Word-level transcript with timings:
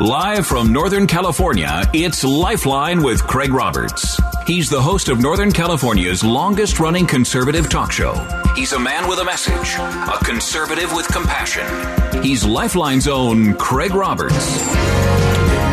Live 0.00 0.46
from 0.46 0.74
Northern 0.74 1.06
California, 1.06 1.82
it's 1.94 2.22
Lifeline 2.22 3.02
with 3.02 3.26
Craig 3.26 3.50
Roberts. 3.50 4.20
He's 4.46 4.68
the 4.68 4.80
host 4.80 5.08
of 5.08 5.20
Northern 5.20 5.50
California's 5.50 6.22
longest 6.22 6.78
running 6.78 7.06
conservative 7.06 7.70
talk 7.70 7.90
show. 7.90 8.12
He's 8.54 8.74
a 8.74 8.78
man 8.78 9.08
with 9.08 9.20
a 9.20 9.24
message, 9.24 9.74
a 9.78 10.22
conservative 10.22 10.92
with 10.92 11.08
compassion. 11.08 11.66
He's 12.22 12.44
Lifeline's 12.44 13.08
own 13.08 13.54
Craig 13.54 13.94
Roberts. 13.94 14.34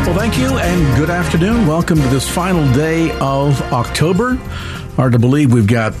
Well, 0.06 0.16
thank 0.16 0.38
you 0.38 0.56
and 0.56 0.96
good 0.96 1.10
afternoon. 1.10 1.66
Welcome 1.66 1.98
to 1.98 2.08
this 2.08 2.26
final 2.26 2.66
day 2.72 3.10
of 3.18 3.60
October. 3.74 4.36
Hard 4.96 5.12
to 5.12 5.18
believe 5.18 5.52
we've 5.52 5.66
got 5.66 5.92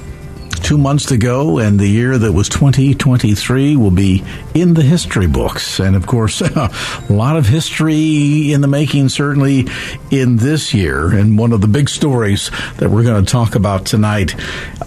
two 0.64 0.78
months 0.78 1.06
to 1.06 1.18
go, 1.18 1.58
and 1.58 1.78
the 1.78 1.86
year 1.86 2.16
that 2.16 2.32
was 2.32 2.48
2023 2.48 3.76
will 3.76 3.90
be 3.90 4.24
in 4.54 4.72
the 4.72 4.82
history 4.82 5.26
books. 5.26 5.78
And 5.78 5.94
of 5.94 6.06
course, 6.06 6.40
a 6.40 6.70
lot 7.10 7.36
of 7.36 7.46
history 7.46 8.50
in 8.52 8.62
the 8.62 8.66
making, 8.66 9.10
certainly 9.10 9.66
in 10.10 10.36
this 10.36 10.72
year. 10.72 11.12
And 11.12 11.38
one 11.38 11.52
of 11.52 11.60
the 11.60 11.68
big 11.68 11.90
stories 11.90 12.50
that 12.78 12.88
we're 12.88 13.04
going 13.04 13.22
to 13.22 13.30
talk 13.30 13.54
about 13.54 13.84
tonight 13.84 14.34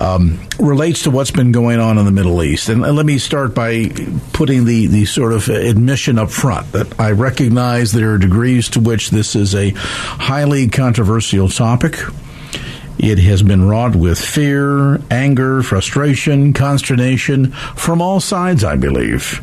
um, 0.02 0.39
relates 0.59 1.03
to 1.03 1.11
what's 1.11 1.31
been 1.31 1.52
going 1.52 1.80
on 1.80 2.00
in 2.00 2.05
the 2.05 2.11
Middle 2.11 2.42
East. 2.44 2.70
And, 2.70 2.88
let 2.98 3.05
me 3.05 3.20
start 3.20 3.53
by 3.53 3.89
putting 4.33 4.66
the, 4.66 4.88
the 4.88 5.05
sort 5.05 5.33
of 5.33 5.50
admission 5.50 6.17
up 6.17 6.31
front 6.31 6.72
that 6.72 7.00
I 7.00 7.11
recognize 7.11 7.92
there 7.92 8.14
are 8.14 8.17
degrees 8.17 8.70
to 8.70 8.80
which 8.80 9.11
this 9.11 9.36
is 9.36 9.53
a 9.53 9.70
highly 9.75 10.67
controversial 10.70 11.48
topic. 11.50 12.00
It 13.00 13.20
has 13.20 13.44
been 13.44 13.67
wrought 13.67 13.95
with 13.95 14.20
fear, 14.20 15.00
anger, 15.12 15.62
frustration, 15.62 16.53
consternation 16.53 17.52
from 17.52 18.02
all 18.02 18.20
sides, 18.20 18.64
I 18.64 18.76
believe. 18.76 19.42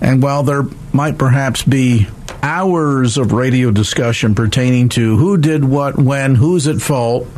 And 0.00 0.22
while 0.22 0.42
there 0.42 0.64
might 0.92 1.16
perhaps 1.16 1.62
be 1.62 2.08
hours 2.42 3.16
of 3.16 3.32
radio 3.32 3.70
discussion 3.70 4.34
pertaining 4.34 4.88
to 4.90 5.16
who 5.16 5.36
did 5.36 5.64
what, 5.64 5.96
when, 5.96 6.34
who's 6.34 6.66
at 6.66 6.80
fault, 6.80 7.28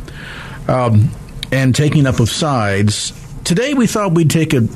um, 0.67 1.11
and 1.51 1.75
taking 1.75 2.07
up 2.07 2.19
of 2.19 2.29
sides, 2.29 3.13
today 3.43 3.73
we 3.73 3.85
thought 3.87 4.13
we'd 4.13 4.29
take 4.29 4.53
a 4.53 4.67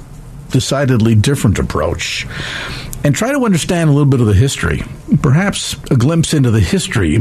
decidedly 0.52 1.16
different 1.16 1.58
approach 1.58 2.28
and 3.06 3.16
try 3.16 3.32
to 3.32 3.46
understand 3.46 3.88
a 3.88 3.94
little 3.94 4.10
bit 4.10 4.20
of 4.20 4.26
the 4.26 4.34
history. 4.34 4.82
Perhaps 5.22 5.76
a 5.92 5.96
glimpse 5.96 6.34
into 6.34 6.50
the 6.50 6.60
history 6.60 7.20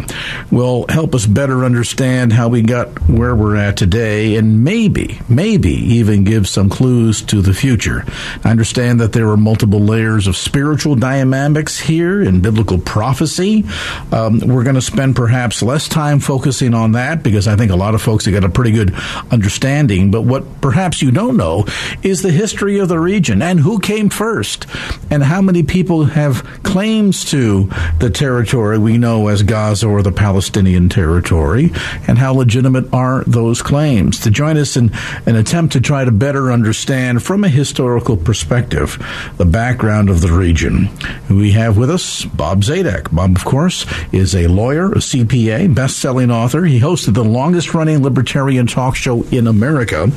will 0.51 0.87
help 0.89 1.15
us 1.15 1.27
better 1.27 1.63
understand 1.63 2.33
how 2.33 2.49
we 2.49 2.63
got 2.63 2.89
where 3.07 3.37
we're 3.37 3.57
at 3.57 3.77
today 3.77 4.37
and 4.37 4.65
maybe, 4.65 5.21
maybe 5.29 5.73
even 5.73 6.25
give 6.25 6.49
some 6.49 6.71
clues 6.71 7.21
to 7.21 7.43
the 7.43 7.53
future. 7.53 8.03
I 8.43 8.51
understand 8.51 8.99
that 9.01 9.12
there 9.12 9.29
are 9.29 9.37
multiple 9.37 9.79
layers 9.79 10.27
of 10.27 10.39
spiritual 10.39 10.95
dynamics 10.95 11.79
here 11.79 12.23
in 12.23 12.41
biblical 12.41 12.79
prophecy. 12.79 13.67
Um, 14.11 14.41
we're 14.41 14.65
going 14.65 14.77
to 14.77 14.83
spend 14.83 15.17
perhaps 15.17 15.62
less 15.62 15.87
time 15.87 16.19
focusing 16.19 16.73
on 16.73 16.93
that 16.93 17.23
because 17.23 17.47
I 17.47 17.56
think 17.56 17.71
a 17.71 17.77
lot 17.77 17.94
of 17.94 18.00
folks 18.00 18.25
have 18.25 18.33
got 18.33 18.44
a 18.44 18.49
pretty 18.49 18.73
good 18.73 18.94
understanding. 19.31 20.11
But 20.11 20.23
what 20.23 20.62
perhaps 20.62 21.03
you 21.03 21.11
don't 21.11 21.37
know 21.37 21.67
is 22.03 22.23
the 22.23 22.33
history 22.33 22.78
of 22.78 22.89
the 22.89 22.99
region 22.99 23.43
and 23.43 23.61
who 23.61 23.78
came 23.81 24.09
first 24.09 24.65
and 25.11 25.23
how 25.23 25.43
many 25.43 25.62
people 25.62 25.74
have 25.83 26.45
claims 26.62 27.25
to 27.25 27.69
the 27.99 28.09
territory 28.09 28.79
we 28.79 28.97
know 28.97 29.27
as 29.27 29.43
Gaza 29.43 29.89
or 29.89 30.03
the 30.03 30.12
Palestinian 30.12 30.89
territory, 30.89 31.73
and 32.07 32.17
how 32.17 32.33
legitimate 32.33 32.93
are 32.95 33.25
those 33.25 33.61
claims. 33.61 34.21
To 34.21 34.31
join 34.31 34.57
us 34.57 34.77
in 34.77 34.93
an 35.27 35.35
attempt 35.35 35.73
to 35.73 35.81
try 35.81 36.05
to 36.05 36.12
better 36.12 36.53
understand 36.53 37.25
from 37.25 37.43
a 37.43 37.49
historical 37.49 38.17
perspective 38.17 39.05
the 39.37 39.45
background 39.45 40.11
of 40.11 40.21
the 40.21 40.33
region, 40.33 40.89
we 41.29 41.51
have 41.53 41.77
with 41.77 41.91
us 41.91 42.25
Bob 42.25 42.62
Zadek. 42.62 43.12
Bob, 43.12 43.37
of 43.37 43.45
course, 43.45 43.85
is 44.12 44.37
a 44.37 44.47
lawyer, 44.47 44.93
a 44.93 44.99
CPA, 44.99 45.75
best-selling 45.75 46.31
author. 46.31 46.65
He 46.65 46.79
hosted 46.79 47.15
the 47.15 47.25
longest-running 47.25 48.01
libertarian 48.01 48.69
talk 48.69 48.95
show 48.95 49.25
in 49.25 49.49
America, 49.49 50.09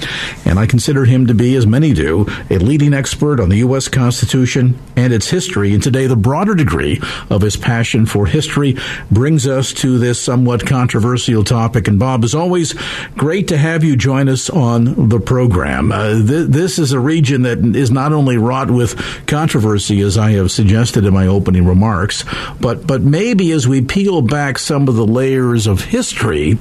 and 0.45 0.59
I 0.59 0.68
consider 0.68 1.06
him 1.06 1.25
to 1.28 1.34
be, 1.34 1.56
as 1.56 1.66
many 1.66 1.94
do, 1.94 2.28
a 2.51 2.59
leading 2.59 2.94
expert 2.94 3.39
on 3.39 3.50
the 3.50 3.57
U.S. 3.57 3.88
Constitution 3.88 4.78
and 4.95 5.12
its 5.12 5.28
history 5.29 5.46
history, 5.47 5.73
and 5.73 5.81
today 5.81 6.07
the 6.07 6.15
broader 6.17 6.55
degree 6.55 6.99
of 7.29 7.41
his 7.41 7.55
passion 7.55 8.05
for 8.05 8.25
history 8.25 8.75
brings 9.09 9.47
us 9.47 9.71
to 9.71 9.97
this 9.97 10.21
somewhat 10.21 10.65
controversial 10.65 11.41
topic. 11.41 11.87
And 11.87 11.97
Bob, 11.97 12.25
as 12.25 12.35
always, 12.35 12.73
great 13.15 13.47
to 13.47 13.57
have 13.57 13.81
you 13.81 13.95
join 13.95 14.27
us 14.27 14.49
on 14.49 15.07
the 15.07 15.21
program. 15.21 15.93
Uh, 15.93 16.15
th- 16.15 16.49
this 16.49 16.77
is 16.77 16.91
a 16.91 16.99
region 16.99 17.43
that 17.43 17.59
is 17.59 17.91
not 17.91 18.11
only 18.11 18.35
wrought 18.35 18.69
with 18.69 18.97
controversy, 19.25 20.01
as 20.01 20.17
I 20.17 20.31
have 20.31 20.51
suggested 20.51 21.05
in 21.05 21.13
my 21.13 21.27
opening 21.27 21.65
remarks, 21.65 22.25
but 22.59 22.85
but 22.85 23.01
maybe 23.01 23.53
as 23.53 23.69
we 23.69 23.81
peel 23.81 24.21
back 24.21 24.59
some 24.59 24.89
of 24.89 24.95
the 24.95 25.07
layers 25.07 25.65
of 25.65 25.79
history, 25.79 26.57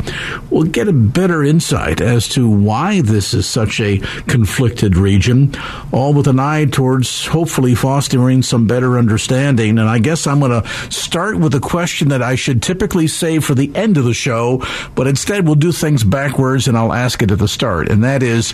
we'll 0.49 0.63
get 0.63 0.87
a 0.87 0.93
better 0.93 1.43
insight 1.43 2.01
as 2.01 2.29
to 2.29 2.49
why 2.49 3.01
this 3.01 3.35
is 3.35 3.47
such 3.47 3.81
a 3.81 3.99
conflicted 4.29 4.97
region, 4.97 5.53
all 5.91 6.15
with 6.15 6.29
an 6.29 6.39
eye 6.39 6.67
towards 6.67 7.27
hopefully 7.27 7.75
fostering 7.75 8.43
some 8.43 8.67
better 8.67 8.76
better 8.77 8.99
understanding. 8.99 9.79
And 9.79 9.89
I 9.89 9.99
guess 9.99 10.27
I'm 10.27 10.39
going 10.39 10.51
to 10.51 10.69
start 10.91 11.39
with 11.39 11.55
a 11.55 11.61
question 11.61 12.09
that 12.09 12.21
I 12.21 12.35
should 12.35 12.63
typically 12.63 13.07
save 13.07 13.43
for 13.43 13.55
the 13.55 13.75
end 13.75 13.97
of 13.97 14.05
the 14.05 14.13
show, 14.13 14.63
but 14.95 15.07
instead 15.07 15.47
we'll 15.47 15.55
do 15.55 15.73
things 15.73 16.05
backwards 16.05 16.69
and 16.69 16.77
I'll 16.77 16.93
ask 16.93 17.23
it 17.23 17.31
at 17.31 17.39
the 17.39 17.49
start. 17.49 17.89
And 17.89 18.05
that 18.05 18.23
is, 18.23 18.53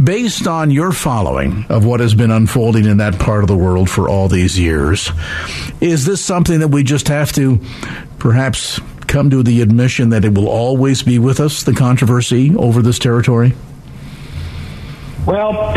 based 0.00 0.46
on 0.46 0.70
your 0.70 0.92
following 0.92 1.66
of 1.68 1.84
what 1.84 1.98
has 1.98 2.14
been 2.14 2.30
unfolding 2.30 2.84
in 2.84 2.98
that 2.98 3.18
part 3.18 3.42
of 3.42 3.48
the 3.48 3.56
world 3.56 3.90
for 3.90 4.08
all 4.08 4.28
these 4.28 4.56
years, 4.56 5.10
is 5.80 6.06
this 6.06 6.24
something 6.24 6.60
that 6.60 6.68
we 6.68 6.84
just 6.84 7.08
have 7.08 7.32
to 7.32 7.58
perhaps 8.20 8.78
come 9.08 9.30
to 9.30 9.42
the 9.42 9.62
admission 9.62 10.10
that 10.10 10.24
it 10.24 10.32
will 10.32 10.48
always 10.48 11.02
be 11.02 11.18
with 11.18 11.40
us, 11.40 11.64
the 11.64 11.74
controversy 11.74 12.54
over 12.54 12.82
this 12.82 13.00
territory? 13.00 13.52
Well, 15.26 15.74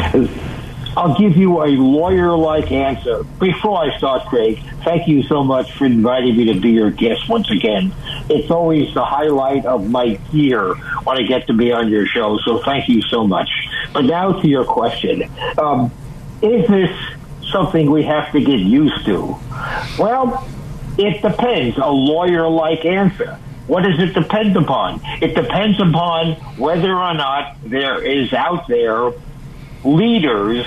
I'll 0.97 1.15
give 1.15 1.37
you 1.37 1.61
a 1.63 1.67
lawyer 1.67 2.35
like 2.35 2.71
answer. 2.71 3.23
Before 3.23 3.83
I 3.83 3.95
start, 3.99 4.25
Craig, 4.29 4.59
thank 4.83 5.07
you 5.07 5.21
so 5.21 5.43
much 5.43 5.71
for 5.73 5.85
inviting 5.85 6.35
me 6.35 6.51
to 6.51 6.59
be 6.59 6.71
your 6.71 6.89
guest 6.89 7.29
once 7.29 7.51
again. 7.51 7.93
It's 8.31 8.49
always 8.49 8.91
the 8.95 9.05
highlight 9.05 9.67
of 9.67 9.87
my 9.87 10.19
year 10.31 10.73
when 11.03 11.19
I 11.19 11.21
get 11.21 11.45
to 11.47 11.53
be 11.53 11.71
on 11.71 11.89
your 11.89 12.07
show, 12.07 12.39
so 12.39 12.63
thank 12.63 12.89
you 12.89 13.03
so 13.03 13.27
much. 13.27 13.47
But 13.93 14.05
now 14.05 14.41
to 14.41 14.47
your 14.47 14.65
question 14.65 15.29
um, 15.59 15.91
Is 16.41 16.67
this 16.67 16.97
something 17.51 17.91
we 17.91 18.01
have 18.05 18.31
to 18.31 18.39
get 18.39 18.57
used 18.57 19.05
to? 19.05 19.37
Well, 19.99 20.49
it 20.97 21.21
depends. 21.21 21.77
A 21.77 21.91
lawyer 21.91 22.49
like 22.49 22.85
answer. 22.85 23.37
What 23.67 23.83
does 23.83 23.99
it 23.99 24.15
depend 24.15 24.57
upon? 24.57 25.01
It 25.21 25.35
depends 25.35 25.79
upon 25.79 26.33
whether 26.57 26.91
or 26.91 27.13
not 27.13 27.57
there 27.63 28.01
is 28.03 28.33
out 28.33 28.67
there 28.67 29.11
leaders 29.83 30.65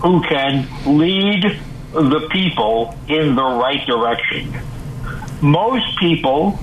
who 0.00 0.20
can 0.22 0.68
lead 0.86 1.58
the 1.92 2.28
people 2.30 2.96
in 3.08 3.34
the 3.34 3.42
right 3.42 3.86
direction. 3.86 4.52
Most 5.40 5.98
people 5.98 6.58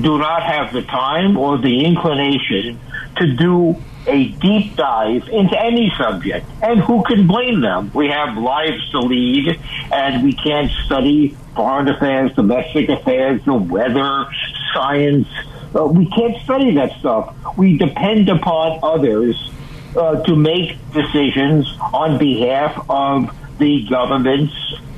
do 0.00 0.18
not 0.18 0.42
have 0.42 0.72
the 0.72 0.82
time 0.82 1.36
or 1.36 1.58
the 1.58 1.84
inclination 1.84 2.78
to 3.16 3.34
do 3.34 3.76
a 4.06 4.28
deep 4.28 4.76
dive 4.76 5.28
into 5.28 5.60
any 5.60 5.92
subject. 5.98 6.46
And 6.62 6.80
who 6.80 7.02
can 7.04 7.26
blame 7.26 7.60
them? 7.60 7.90
We 7.94 8.08
have 8.08 8.36
lives 8.38 8.90
to 8.90 9.00
lead, 9.00 9.60
and 9.92 10.24
we 10.24 10.32
can't 10.32 10.70
study 10.86 11.36
foreign 11.54 11.88
affairs, 11.88 12.32
domestic 12.34 12.88
affairs, 12.88 13.44
the 13.44 13.54
weather, 13.54 14.26
science. 14.72 15.28
Uh, 15.74 15.84
we 15.86 16.06
can't 16.06 16.36
study 16.42 16.74
that 16.74 16.98
stuff. 17.00 17.34
We 17.56 17.76
depend 17.76 18.28
upon 18.28 18.80
others 18.82 19.50
uh, 19.96 20.22
to 20.22 20.36
make 20.36 20.78
decisions 20.92 21.66
on 21.92 22.18
behalf 22.18 22.84
of 22.88 23.34
the 23.58 23.86
governments 23.88 24.54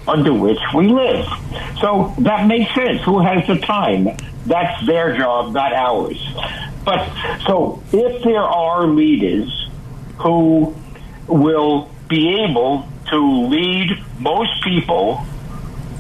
under 0.07 0.33
which 0.33 0.59
we 0.75 0.89
live. 0.89 1.27
So 1.81 2.15
that 2.19 2.47
makes 2.47 2.75
sense. 2.75 3.03
Who 3.03 3.21
has 3.21 3.47
the 3.47 3.59
time? 3.59 4.09
That's 4.47 4.87
their 4.87 5.17
job, 5.17 5.53
not 5.53 5.73
ours. 5.73 6.19
But 6.85 7.09
so 7.47 7.83
if 7.93 8.23
there 8.25 8.43
are 8.43 8.87
leaders 8.87 9.69
who 10.19 10.75
will 11.27 11.91
be 12.09 12.43
able 12.43 12.89
to 13.11 13.47
lead 13.47 14.03
most 14.19 14.63
people 14.65 15.25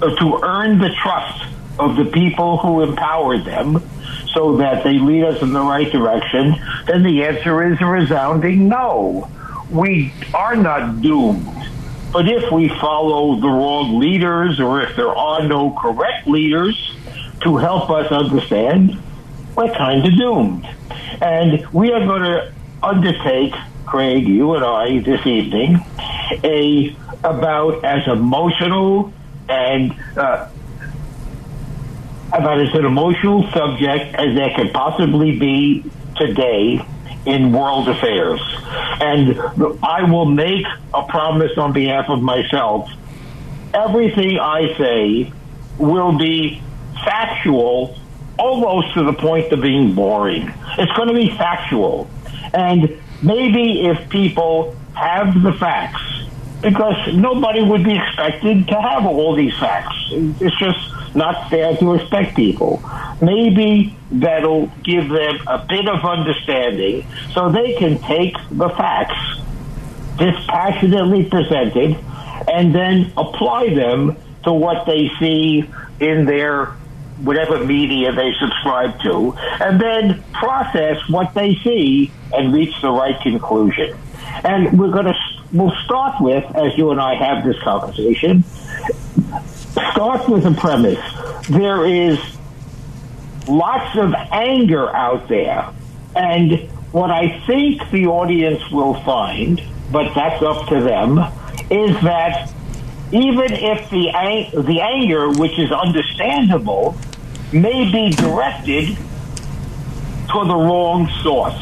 uh, 0.02 0.14
to 0.16 0.40
earn 0.42 0.78
the 0.78 0.90
trust 0.90 1.44
of 1.78 1.96
the 1.96 2.04
people 2.06 2.58
who 2.58 2.82
empowered 2.82 3.44
them 3.44 3.82
so 4.32 4.56
that 4.58 4.84
they 4.84 4.98
lead 4.98 5.24
us 5.24 5.42
in 5.42 5.52
the 5.52 5.60
right 5.60 5.90
direction, 5.90 6.54
then 6.86 7.02
the 7.02 7.24
answer 7.24 7.72
is 7.72 7.80
a 7.80 7.86
resounding 7.86 8.68
no. 8.68 9.28
We 9.70 10.12
are 10.34 10.56
not 10.56 11.00
doomed. 11.00 11.46
But 12.12 12.28
if 12.28 12.50
we 12.50 12.68
follow 12.68 13.40
the 13.40 13.48
wrong 13.48 13.98
leaders 14.00 14.58
or 14.58 14.82
if 14.82 14.96
there 14.96 15.14
are 15.14 15.46
no 15.46 15.70
correct 15.70 16.26
leaders 16.26 16.96
to 17.42 17.56
help 17.56 17.88
us 17.90 18.10
understand, 18.10 19.00
we're 19.56 19.72
kind 19.74 20.04
of 20.04 20.16
doomed. 20.16 20.66
And 21.20 21.66
we 21.72 21.92
are 21.92 22.04
going 22.04 22.22
to 22.22 22.52
undertake, 22.82 23.54
Craig, 23.86 24.26
you 24.26 24.54
and 24.54 24.64
I, 24.64 24.98
this 25.00 25.24
evening, 25.26 25.84
a 26.42 26.96
about 27.22 27.84
as 27.84 28.06
emotional 28.08 29.12
and 29.48 29.94
uh, 30.16 30.48
about 32.32 32.60
as 32.60 32.74
an 32.74 32.84
emotional 32.84 33.48
subject 33.50 34.14
as 34.14 34.36
there 34.36 34.54
could 34.56 34.72
possibly 34.72 35.38
be 35.38 35.84
today 36.16 36.84
in 37.26 37.52
world 37.52 37.88
affairs. 37.88 38.40
And 39.00 39.38
I 39.82 40.04
will 40.10 40.26
make 40.26 40.64
a 40.94 41.02
promise 41.04 41.56
on 41.58 41.72
behalf 41.72 42.08
of 42.08 42.22
myself. 42.22 42.90
Everything 43.74 44.38
I 44.38 44.74
say 44.76 45.32
will 45.78 46.16
be 46.16 46.62
factual 47.04 47.98
almost 48.38 48.94
to 48.94 49.04
the 49.04 49.12
point 49.12 49.52
of 49.52 49.60
being 49.60 49.94
boring. 49.94 50.52
It's 50.78 50.92
going 50.92 51.08
to 51.08 51.14
be 51.14 51.30
factual. 51.36 52.08
And 52.54 52.98
maybe 53.22 53.86
if 53.86 54.08
people 54.08 54.74
have 54.94 55.42
the 55.42 55.52
facts, 55.52 56.02
because 56.62 57.14
nobody 57.14 57.62
would 57.62 57.84
be 57.84 57.96
expected 57.96 58.68
to 58.68 58.80
have 58.80 59.06
all 59.06 59.34
these 59.34 59.56
facts. 59.58 59.96
It's 60.10 60.58
just 60.58 60.78
not 61.14 61.50
fair 61.50 61.76
to 61.76 61.92
respect 61.92 62.36
people. 62.36 62.82
Maybe 63.20 63.96
that'll 64.10 64.66
give 64.84 65.08
them 65.08 65.38
a 65.46 65.64
bit 65.68 65.88
of 65.88 66.04
understanding 66.04 67.06
so 67.32 67.50
they 67.50 67.74
can 67.74 67.98
take 67.98 68.36
the 68.50 68.68
facts 68.70 69.40
dispassionately 70.18 71.24
presented 71.24 71.96
and 72.48 72.74
then 72.74 73.12
apply 73.16 73.74
them 73.74 74.16
to 74.44 74.52
what 74.52 74.86
they 74.86 75.10
see 75.18 75.68
in 76.00 76.24
their 76.24 76.66
whatever 77.22 77.64
media 77.64 78.12
they 78.12 78.32
subscribe 78.40 78.98
to, 79.02 79.34
and 79.60 79.78
then 79.80 80.22
process 80.32 80.96
what 81.08 81.34
they 81.34 81.54
see 81.56 82.10
and 82.32 82.54
reach 82.54 82.74
the 82.80 82.90
right 82.90 83.20
conclusion. 83.20 83.96
And 84.42 84.78
we're 84.78 84.90
going 84.90 85.06
to 85.06 85.14
we'll 85.52 85.74
start 85.84 86.20
with, 86.20 86.44
as 86.56 86.76
you 86.78 86.90
and 86.90 87.00
I 87.00 87.14
have 87.14 87.44
this 87.44 87.60
conversation, 87.62 88.44
start 89.72 90.28
with 90.28 90.46
a 90.46 90.52
premise. 90.52 91.00
There 91.48 91.86
is 91.86 92.18
lots 93.48 93.96
of 93.96 94.14
anger 94.14 94.94
out 94.94 95.28
there, 95.28 95.72
and 96.14 96.68
what 96.92 97.10
I 97.10 97.40
think 97.46 97.88
the 97.90 98.06
audience 98.06 98.68
will 98.70 98.94
find, 99.02 99.62
but 99.92 100.14
that's 100.14 100.42
up 100.42 100.68
to 100.68 100.80
them, 100.80 101.18
is 101.70 102.00
that 102.02 102.52
even 103.12 103.52
if 103.52 103.90
the 103.90 104.10
ang- 104.10 104.64
the 104.64 104.80
anger, 104.80 105.30
which 105.30 105.58
is 105.58 105.72
understandable, 105.72 106.96
may 107.52 107.90
be 107.90 108.10
directed 108.10 108.96
to 108.96 110.44
the 110.44 110.54
wrong 110.54 111.08
source. 111.22 111.60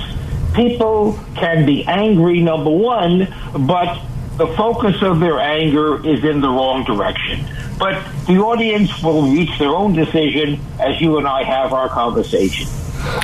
People 0.55 1.19
can 1.37 1.65
be 1.65 1.85
angry, 1.85 2.41
number 2.41 2.71
one, 2.71 3.33
but 3.67 3.99
the 4.39 4.47
focus 4.57 5.03
of 5.03 5.19
their 5.19 5.41
anger 5.41 5.97
is 6.07 6.25
in 6.25 6.41
the 6.41 6.49
wrong 6.49 6.85
direction. 6.85 7.45
But 7.77 8.03
the 8.27 8.39
audience 8.39 9.03
will 9.03 9.23
reach 9.23 9.59
their 9.59 9.71
own 9.71 9.95
decision 9.95 10.61
as 10.79 11.01
you 11.01 11.19
and 11.19 11.27
I 11.27 11.43
have 11.43 11.73
our 11.73 11.89
conversation. 11.89 12.67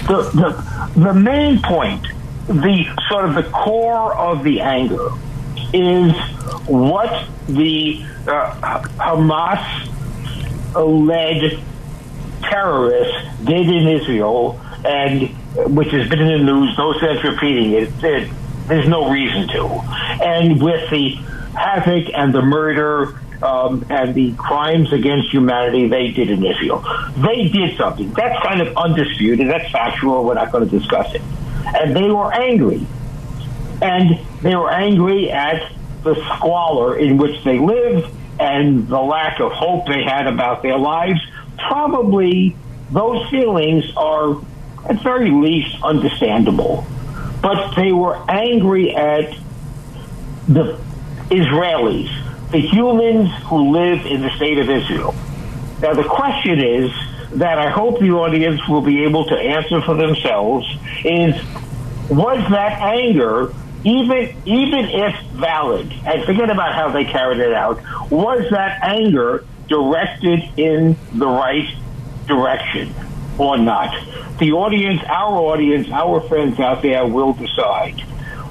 The, 0.09 0.29
the, 0.35 1.01
the 1.01 1.15
main 1.15 1.63
point, 1.63 2.07
the 2.49 2.85
sort 3.09 3.27
of 3.27 3.37
the 3.37 3.45
core 3.45 4.13
of 4.15 4.43
the 4.43 4.61
anger, 4.61 5.11
is 5.73 6.13
what 6.67 7.29
the 7.47 8.05
uh, 8.27 8.83
Hamas 8.99 9.91
led 10.75 11.61
terrorists 12.43 13.45
did 13.45 13.69
in 13.69 13.89
Israel, 13.89 14.61
and 14.85 15.29
which 15.77 15.91
has 15.91 16.09
been 16.09 16.21
in 16.21 16.45
the 16.45 16.53
news, 16.53 16.77
no 16.77 16.93
sense 16.99 17.23
repeating 17.23 17.73
it. 17.73 17.91
it 18.03 18.31
there's 18.67 18.89
no 18.89 19.11
reason 19.11 19.49
to. 19.49 19.65
And 20.23 20.61
with 20.63 20.89
the 20.91 21.11
havoc 21.55 22.13
and 22.15 22.35
the 22.35 22.43
murder 22.43 23.19
um, 23.43 23.85
and 23.91 24.15
the 24.15 24.33
crimes 24.35 24.93
against 24.93 25.31
humanity 25.31 25.89
they 25.89 26.11
did 26.11 26.31
in 26.31 26.45
Israel, 26.45 26.85
they 27.17 27.49
did 27.49 27.77
something. 27.77 28.13
That's 28.13 28.43
kind 28.45 28.61
of 28.61 28.77
undisputed. 28.77 29.49
That's 29.49 29.71
factual. 29.71 30.25
We're 30.25 30.35
not 30.35 30.53
going 30.53 30.69
to 30.69 30.79
discuss 30.79 31.15
it. 31.15 31.23
And 31.67 31.95
they 31.95 32.11
were 32.11 32.33
angry. 32.33 32.87
And 33.83 34.19
they 34.43 34.55
were 34.55 34.71
angry 34.71 35.31
at 35.31 35.71
the 36.03 36.15
squalor 36.37 36.97
in 36.97 37.17
which 37.17 37.43
they 37.45 37.59
lived 37.59 38.15
and 38.39 38.89
the 38.89 39.01
lack 39.01 39.41
of 39.41 39.53
hope 39.53 39.87
they 39.87 40.03
had 40.03 40.27
about 40.27 40.63
their 40.63 40.79
lives 40.79 41.21
probably 41.57 42.57
those 42.91 43.29
feelings 43.31 43.85
are 43.97 44.41
at 44.89 45.03
very 45.03 45.31
least 45.31 45.77
understandable. 45.83 46.87
But 47.45 47.75
they 47.77 47.93
were 47.93 48.17
angry 48.27 48.97
at 48.97 49.37
the 50.49 50.81
Israelis, 51.29 52.51
the 52.51 52.59
humans 52.59 53.29
who 53.45 53.71
live 53.71 54.07
in 54.07 54.23
the 54.23 54.31
state 54.31 54.59
of 54.59 54.71
Israel. 54.71 55.15
Now, 55.83 55.93
the 55.93 56.05
question 56.05 56.65
is 56.65 56.91
that 57.33 57.59
I 57.59 57.69
hope 57.69 58.01
the 58.01 58.13
audience 58.13 58.67
will 58.67 58.81
be 58.81 59.05
able 59.05 59.27
to 59.27 59.35
answer 59.37 59.83
for 59.83 59.95
themselves 59.95 60.67
is 61.05 61.35
was 62.09 62.39
that 62.51 62.81
anger 62.81 63.53
even 63.85 64.35
even 64.47 64.87
if 64.87 65.15
valid 65.33 65.93
and 66.07 66.25
forget 66.25 66.49
about 66.49 66.75
how 66.75 66.91
they 66.93 67.05
carried 67.05 67.41
it 67.41 67.53
out 67.53 67.79
was 68.11 68.49
that 68.51 68.83
anger 68.83 69.45
directed 69.69 70.41
in 70.57 70.97
the 71.13 71.27
right 71.27 71.69
direction 72.27 72.95
or 73.39 73.59
not. 73.59 73.93
The 74.39 74.53
audience, 74.53 75.03
our 75.07 75.37
audience, 75.37 75.89
our 75.91 76.21
friends 76.23 76.59
out 76.61 76.83
there 76.83 77.07
will 77.07 77.33
decide. 77.33 78.03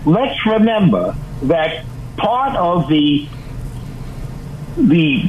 Let's 0.06 0.46
remember 0.46 1.16
that 1.44 1.86
part 2.18 2.56
of 2.56 2.88
the 2.88 3.28
the 4.78 5.24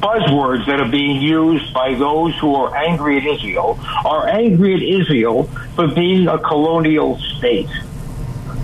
buzzwords 0.00 0.66
that 0.66 0.80
are 0.80 0.88
being 0.88 1.20
used 1.20 1.74
by 1.74 1.94
those 1.94 2.34
who 2.38 2.54
are 2.54 2.74
angry 2.76 3.18
at 3.18 3.26
Israel 3.26 3.78
are 4.04 4.28
angry 4.28 4.74
at 4.74 4.82
Israel 4.82 5.44
for 5.74 5.88
being 5.88 6.28
a 6.28 6.38
colonial 6.38 7.18
state. 7.18 7.68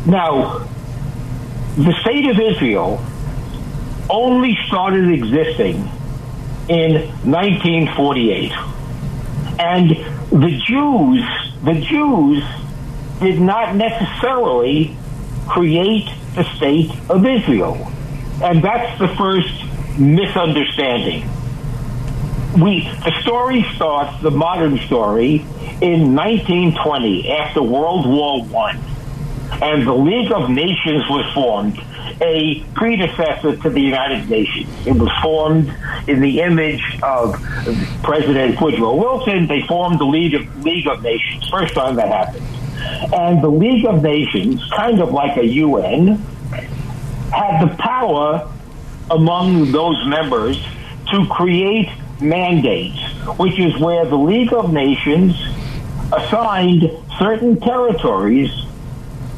Now, 0.07 0.67
the 1.77 1.93
state 2.01 2.27
of 2.31 2.39
Israel 2.39 3.05
only 4.09 4.57
started 4.67 5.11
existing 5.11 5.77
in 6.69 7.09
1948. 7.25 8.53
And 9.59 9.91
the 10.31 10.61
Jews, 10.67 11.25
the 11.63 11.75
Jews 11.81 12.45
did 13.21 13.41
not 13.41 13.77
necessarily 13.77 14.97
create 15.49 16.09
the 16.35 16.45
state 16.57 16.91
of 17.09 17.25
Israel. 17.25 17.91
And 18.43 18.63
that's 18.63 18.99
the 18.99 19.09
first 19.09 19.65
misunderstanding. 19.99 21.29
We, 22.61 22.89
the 23.05 23.21
story 23.23 23.65
starts, 23.75 24.21
the 24.23 24.31
modern 24.31 24.79
story, 24.79 25.45
in 25.81 26.15
1920 26.15 27.31
after 27.31 27.63
World 27.63 28.07
War 28.07 28.45
One, 28.45 28.79
and 29.63 29.87
the 29.87 29.95
League 29.95 30.33
of 30.33 30.51
Nations 30.51 31.05
was 31.09 31.33
formed 31.35 31.79
a 32.21 32.63
predecessor 32.75 33.57
to 33.57 33.71
the 33.71 33.81
United 33.81 34.29
Nations. 34.29 34.69
It 34.87 34.93
was 34.93 35.11
formed 35.23 35.75
in 36.07 36.21
the 36.21 36.41
image 36.41 36.83
of 37.03 37.35
President 38.03 38.61
Woodrow 38.61 38.95
Wilson. 38.95 39.47
They 39.47 39.63
formed 39.67 39.99
the 39.99 40.05
League 40.05 40.35
of, 40.35 40.65
League 40.65 40.87
of 40.87 41.03
Nations. 41.03 41.49
First 41.49 41.75
time 41.75 41.97
that 41.97 42.09
happened. 42.09 42.47
And 43.15 43.43
the 43.43 43.49
League 43.49 43.87
of 43.87 44.03
Nations, 44.03 44.63
kind 44.77 45.01
of 45.01 45.13
like 45.13 45.37
a 45.37 45.47
UN, 45.47 46.17
had 47.33 47.69
the 47.69 47.75
power 47.77 48.51
among 49.11 49.73
those 49.73 50.07
members 50.07 50.63
to 51.11 51.27
create 51.27 51.89
mandates, 52.21 52.99
which 53.39 53.59
is 53.59 53.79
where 53.79 54.05
the 54.07 54.17
League 54.17 54.53
of 54.53 54.73
Nations 54.73 55.35
assigned 56.13 56.91
certain 57.19 57.61
territories 57.61 58.51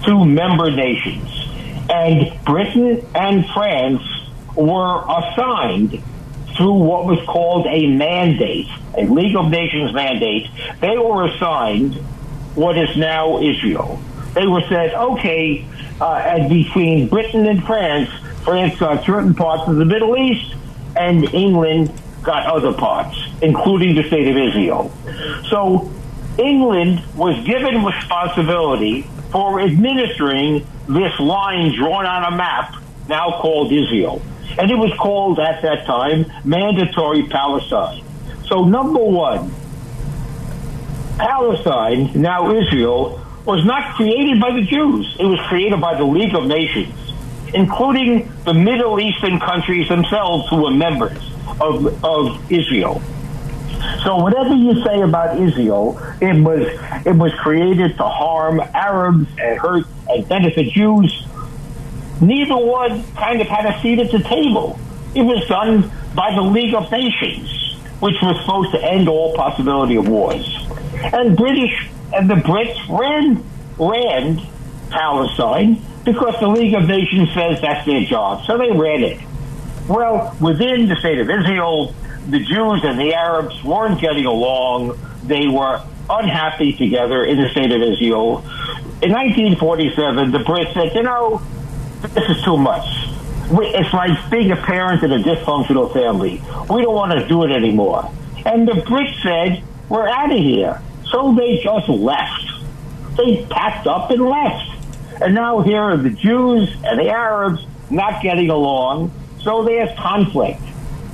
to 0.05 0.25
member 0.25 0.71
nations 0.71 1.36
and 1.91 2.45
Britain 2.45 3.07
and 3.15 3.47
France 3.47 4.03
were 4.55 5.05
assigned 5.09 6.03
through 6.57 6.75
what 6.75 7.05
was 7.05 7.19
called 7.27 7.67
a 7.67 7.87
mandate, 7.87 8.69
a 8.97 9.07
League 9.07 9.37
of 9.37 9.51
Nations 9.51 9.93
mandate. 9.93 10.51
They 10.81 10.97
were 10.97 11.27
assigned 11.27 11.95
what 12.55 12.79
is 12.79 12.97
now 12.97 13.39
Israel. 13.43 14.01
They 14.33 14.47
were 14.47 14.63
said, 14.63 14.95
okay, 14.95 15.67
uh, 16.01 16.15
and 16.15 16.49
between 16.49 17.09
Britain 17.09 17.47
and 17.47 17.63
France, 17.65 18.11
France 18.45 18.79
got 18.79 19.05
certain 19.05 19.35
parts 19.35 19.69
of 19.69 19.77
the 19.77 19.85
Middle 19.85 20.17
East, 20.17 20.55
and 20.97 21.25
England 21.35 21.93
got 22.23 22.47
other 22.47 22.73
parts, 22.73 23.17
including 23.43 23.95
the 23.95 24.03
state 24.05 24.29
of 24.29 24.37
Israel. 24.37 24.93
So 25.49 25.91
England 26.39 27.03
was 27.15 27.43
given 27.45 27.85
responsibility 27.85 29.09
for 29.31 29.61
administering 29.61 30.67
this 30.89 31.19
line 31.19 31.75
drawn 31.75 32.07
on 32.07 32.33
a 32.33 32.37
map 32.37 32.75
now 33.09 33.41
called 33.41 33.73
Israel. 33.73 34.23
And 34.59 34.71
it 34.71 34.77
was 34.77 34.93
called 34.99 35.39
at 35.39 35.63
that 35.63 35.87
time 35.87 36.27
Mandatory 36.45 37.25
Palestine. 37.25 38.03
So, 38.47 38.65
number 38.65 39.01
one, 39.01 39.53
Palestine, 41.19 42.11
now 42.21 42.53
Israel, 42.55 43.21
was 43.45 43.65
not 43.65 43.95
created 43.95 44.41
by 44.41 44.53
the 44.53 44.63
Jews. 44.63 45.17
It 45.19 45.25
was 45.25 45.41
created 45.49 45.81
by 45.81 45.97
the 45.97 46.05
League 46.05 46.35
of 46.35 46.47
Nations, 46.47 46.95
including 47.55 48.33
the 48.45 48.55
Middle 48.55 49.01
Eastern 49.01 49.41
countries 49.41 49.89
themselves 49.89 50.49
who 50.49 50.63
were 50.63 50.71
members 50.71 51.19
of, 51.61 52.05
of 52.05 52.53
Israel. 52.53 53.03
So 54.07 54.15
whatever 54.19 54.55
you 54.55 54.85
say 54.85 55.01
about 55.01 55.37
Israel, 55.37 56.01
it 56.21 56.41
was 56.41 56.61
it 57.05 57.17
was 57.17 57.35
created 57.35 57.97
to 57.97 58.05
harm 58.05 58.61
Arabs 58.61 59.27
and 59.37 59.59
hurt 59.59 59.85
and 60.09 60.29
benefit 60.29 60.71
Jews. 60.71 61.27
Neither 62.21 62.57
one 62.57 63.03
kind 63.15 63.41
of 63.41 63.49
had 63.49 63.67
a 63.67 63.83
seat 63.83 63.99
at 63.99 64.13
the 64.13 64.21
table. 64.21 64.79
It 65.17 65.23
was 65.23 65.45
done 65.49 65.91
by 66.15 66.33
the 66.33 66.41
League 66.41 66.73
of 66.73 66.89
Nations, 66.93 67.81
which 67.99 68.15
was 68.23 68.39
supposed 68.43 68.71
to 68.75 68.81
end 68.81 69.09
all 69.09 69.35
possibility 69.35 69.97
of 69.97 70.07
wars. 70.07 70.57
And 71.13 71.37
British 71.37 71.91
and 72.15 72.31
the 72.31 72.37
Brits 72.37 72.79
ran 72.89 73.43
ran 73.77 74.41
Palestine 74.89 75.83
because 76.05 76.39
the 76.39 76.47
League 76.47 76.75
of 76.75 76.87
Nations 76.87 77.35
says 77.35 77.61
that's 77.61 77.85
their 77.85 78.05
job. 78.05 78.45
So 78.45 78.57
they 78.57 78.71
ran 78.71 79.03
it. 79.03 79.21
Well, 79.89 80.37
within 80.41 80.89
the 80.89 80.95
state 80.95 81.19
of 81.19 81.29
Israel, 81.29 81.93
the 82.29 82.41
Jews 82.41 82.83
and 82.83 82.99
the 82.99 83.15
Arabs 83.15 83.63
weren't 83.63 84.01
getting 84.01 84.27
along. 84.27 84.99
They 85.25 85.47
were 85.47 85.81
unhappy 86.11 86.73
together 86.73 87.25
in 87.25 87.41
the 87.41 87.49
state 87.51 87.71
of 87.71 87.81
Israel. 87.81 88.39
In 89.03 89.13
1947, 89.13 90.33
the 90.33 90.39
Brits 90.39 90.75
said, 90.75 90.95
you 90.95 91.03
know, 91.03 91.41
this 92.03 92.29
is 92.29 92.43
too 92.43 92.57
much. 92.57 92.87
It's 93.49 93.93
like 93.93 94.31
being 94.31 94.51
a 94.51 94.57
parent 94.57 95.05
in 95.05 95.13
a 95.13 95.19
dysfunctional 95.19 95.93
family. 95.93 96.43
We 96.69 96.83
don't 96.83 96.95
want 96.95 97.13
to 97.13 97.27
do 97.29 97.45
it 97.45 97.53
anymore. 97.53 98.11
And 98.45 98.67
the 98.67 98.73
Brits 98.73 99.23
said, 99.23 99.63
we're 99.89 100.09
out 100.09 100.33
of 100.33 100.39
here. 100.39 100.83
So 101.13 101.35
they 101.35 101.61
just 101.63 101.89
left. 101.89 102.45
They 103.17 103.47
packed 103.49 103.87
up 103.87 104.11
and 104.11 104.23
left. 104.23 105.23
And 105.23 105.35
now 105.35 105.61
here 105.61 105.81
are 105.81 105.97
the 105.97 106.11
Jews 106.11 106.75
and 106.85 106.99
the 106.99 107.09
Arabs 107.09 107.65
not 107.89 108.21
getting 108.21 108.51
along. 108.51 109.13
So 109.43 109.65
there's 109.65 109.97
conflict 109.97 110.61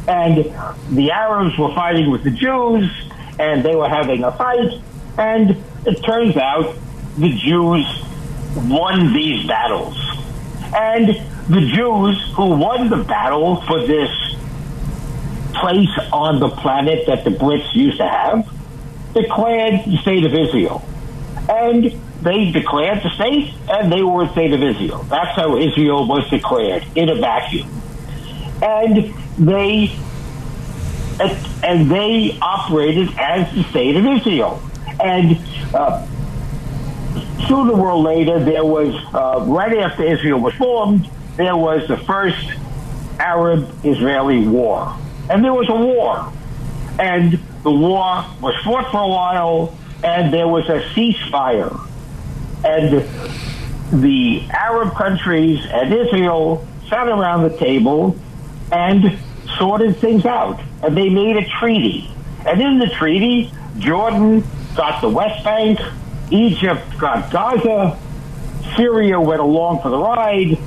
and 0.08 0.36
the 0.90 1.10
Arabs 1.10 1.56
were 1.58 1.74
fighting 1.74 2.10
with 2.10 2.24
the 2.24 2.30
Jews, 2.30 2.90
and 3.38 3.64
they 3.64 3.74
were 3.74 3.88
having 3.88 4.24
a 4.24 4.32
fight, 4.32 4.80
and 5.18 5.56
it 5.86 6.02
turns 6.02 6.36
out 6.36 6.74
the 7.18 7.32
Jews 7.36 7.86
won 8.56 9.12
these 9.12 9.46
battles. 9.46 9.96
And 10.74 11.08
the 11.48 11.60
Jews 11.60 12.20
who 12.34 12.50
won 12.56 12.88
the 12.88 13.04
battle 13.04 13.60
for 13.62 13.86
this 13.86 14.10
place 15.54 15.90
on 16.12 16.40
the 16.40 16.48
planet 16.48 17.06
that 17.06 17.24
the 17.24 17.30
Brits 17.30 17.74
used 17.74 17.98
to 17.98 18.08
have 18.08 18.48
declared 19.12 19.84
the 19.84 19.98
state 19.98 20.24
of 20.24 20.34
Israel. 20.34 20.82
And 21.48 22.00
they 22.22 22.50
declared 22.52 23.02
the 23.02 23.10
state, 23.10 23.52
and 23.68 23.92
they 23.92 24.02
were 24.02 24.24
a 24.24 24.32
state 24.32 24.52
of 24.52 24.62
Israel. 24.62 25.02
That's 25.04 25.36
how 25.36 25.56
Israel 25.58 26.06
was 26.06 26.28
declared 26.30 26.84
in 26.94 27.08
a 27.08 27.16
vacuum. 27.16 27.81
And 28.62 29.12
they 29.38 29.92
and 31.62 31.90
they 31.90 32.38
operated 32.40 33.08
as 33.18 33.52
the 33.54 33.62
state 33.64 33.96
of 33.96 34.04
Israel. 34.04 34.62
And 35.00 35.38
uh, 35.74 36.06
sooner 37.46 37.72
or 37.72 37.96
later, 37.96 38.42
there 38.42 38.64
was 38.64 38.94
uh, 39.14 39.44
right 39.46 39.78
after 39.78 40.02
Israel 40.02 40.40
was 40.40 40.54
formed, 40.54 41.08
there 41.36 41.56
was 41.56 41.86
the 41.88 41.96
first 41.98 42.50
Arab-Israeli 43.18 44.46
war, 44.46 44.96
and 45.30 45.44
there 45.44 45.52
was 45.52 45.68
a 45.68 45.74
war, 45.74 46.32
and 46.98 47.38
the 47.62 47.70
war 47.70 48.24
was 48.40 48.54
fought 48.64 48.90
for 48.90 49.02
a 49.02 49.08
while, 49.08 49.76
and 50.02 50.32
there 50.32 50.48
was 50.48 50.68
a 50.68 50.80
ceasefire, 50.94 51.78
and 52.64 54.02
the 54.02 54.42
Arab 54.50 54.94
countries 54.94 55.64
and 55.70 55.92
Israel 55.92 56.66
sat 56.88 57.08
around 57.08 57.42
the 57.42 57.56
table 57.58 58.16
and 58.72 59.18
sorted 59.58 59.96
things 59.98 60.24
out, 60.24 60.60
and 60.82 60.96
they 60.96 61.08
made 61.08 61.36
a 61.36 61.46
treaty. 61.60 62.10
And 62.46 62.60
in 62.60 62.78
the 62.78 62.88
treaty, 62.88 63.52
Jordan 63.78 64.42
got 64.74 65.00
the 65.00 65.08
West 65.08 65.44
Bank, 65.44 65.78
Egypt 66.30 66.82
got 66.98 67.30
Gaza, 67.30 67.98
Syria 68.76 69.20
went 69.20 69.40
along 69.40 69.82
for 69.82 69.90
the 69.90 69.98
ride, 69.98 70.58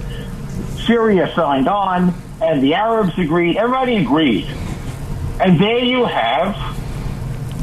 Syria 0.85 1.31
signed 1.33 1.67
on, 1.67 2.13
and 2.41 2.61
the 2.61 2.75
Arabs 2.75 3.17
agreed. 3.17 3.57
Everybody 3.57 3.97
agreed. 3.97 4.45
And 5.39 5.59
there 5.59 5.79
you 5.79 6.05
have 6.05 6.55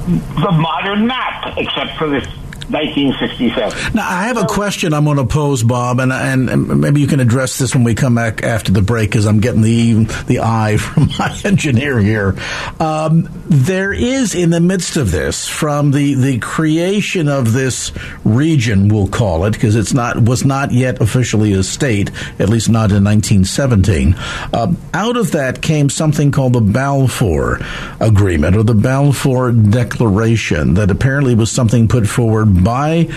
the 0.06 0.50
modern 0.50 1.06
map, 1.06 1.56
except 1.56 1.96
for 1.96 2.08
this 2.10 2.26
1967. 2.72 3.94
Now, 3.94 4.08
I 4.08 4.24
have 4.24 4.38
a 4.38 4.46
question 4.46 4.94
I'm 4.94 5.04
going 5.04 5.18
to 5.18 5.26
pose, 5.26 5.62
Bob, 5.62 6.00
and, 6.00 6.12
and 6.12 6.80
maybe 6.80 7.00
you 7.00 7.06
can 7.06 7.20
address 7.20 7.58
this 7.58 7.74
when 7.74 7.84
we 7.84 7.94
come 7.94 8.14
back 8.14 8.42
after 8.42 8.72
the 8.72 8.82
break, 8.82 9.10
because 9.10 9.26
I'm 9.26 9.40
getting 9.40 9.62
the 9.62 10.04
the 10.26 10.40
eye 10.40 10.76
from 10.78 11.08
my 11.18 11.38
engineer 11.44 11.98
here. 11.98 12.36
Um, 12.80 13.28
there 13.46 13.92
is, 13.92 14.34
in 14.34 14.50
the 14.50 14.60
midst 14.60 14.96
of 14.96 15.10
this, 15.10 15.46
from 15.46 15.90
the, 15.90 16.14
the 16.14 16.38
creation 16.38 17.28
of 17.28 17.52
this 17.52 17.92
region, 18.24 18.88
we'll 18.88 19.08
call 19.08 19.44
it, 19.44 19.52
because 19.52 19.76
it's 19.76 19.92
not 19.92 20.22
was 20.22 20.44
not 20.44 20.72
yet 20.72 21.00
officially 21.00 21.52
a 21.52 21.62
state, 21.62 22.10
at 22.38 22.48
least 22.48 22.68
not 22.68 22.90
in 22.90 23.04
1917. 23.04 24.14
Uh, 24.52 24.72
out 24.94 25.16
of 25.16 25.32
that 25.32 25.60
came 25.60 25.90
something 25.90 26.30
called 26.30 26.54
the 26.54 26.60
Balfour 26.60 27.60
Agreement 28.00 28.56
or 28.56 28.62
the 28.62 28.74
Balfour 28.74 29.52
Declaration, 29.52 30.74
that 30.74 30.90
apparently 30.90 31.34
was 31.34 31.50
something 31.50 31.88
put 31.88 32.06
forward 32.06 32.61
by 32.62 33.08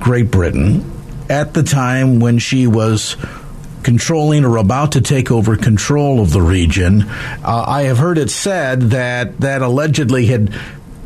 Great 0.00 0.30
Britain 0.30 0.90
at 1.28 1.54
the 1.54 1.62
time 1.62 2.20
when 2.20 2.38
she 2.38 2.66
was 2.66 3.16
controlling 3.82 4.44
or 4.44 4.56
about 4.56 4.92
to 4.92 5.00
take 5.00 5.30
over 5.30 5.56
control 5.56 6.20
of 6.20 6.32
the 6.32 6.42
region. 6.42 7.02
Uh, 7.02 7.64
I 7.66 7.82
have 7.82 7.98
heard 7.98 8.18
it 8.18 8.30
said 8.30 8.80
that 8.90 9.40
that 9.40 9.62
allegedly 9.62 10.26
had 10.26 10.52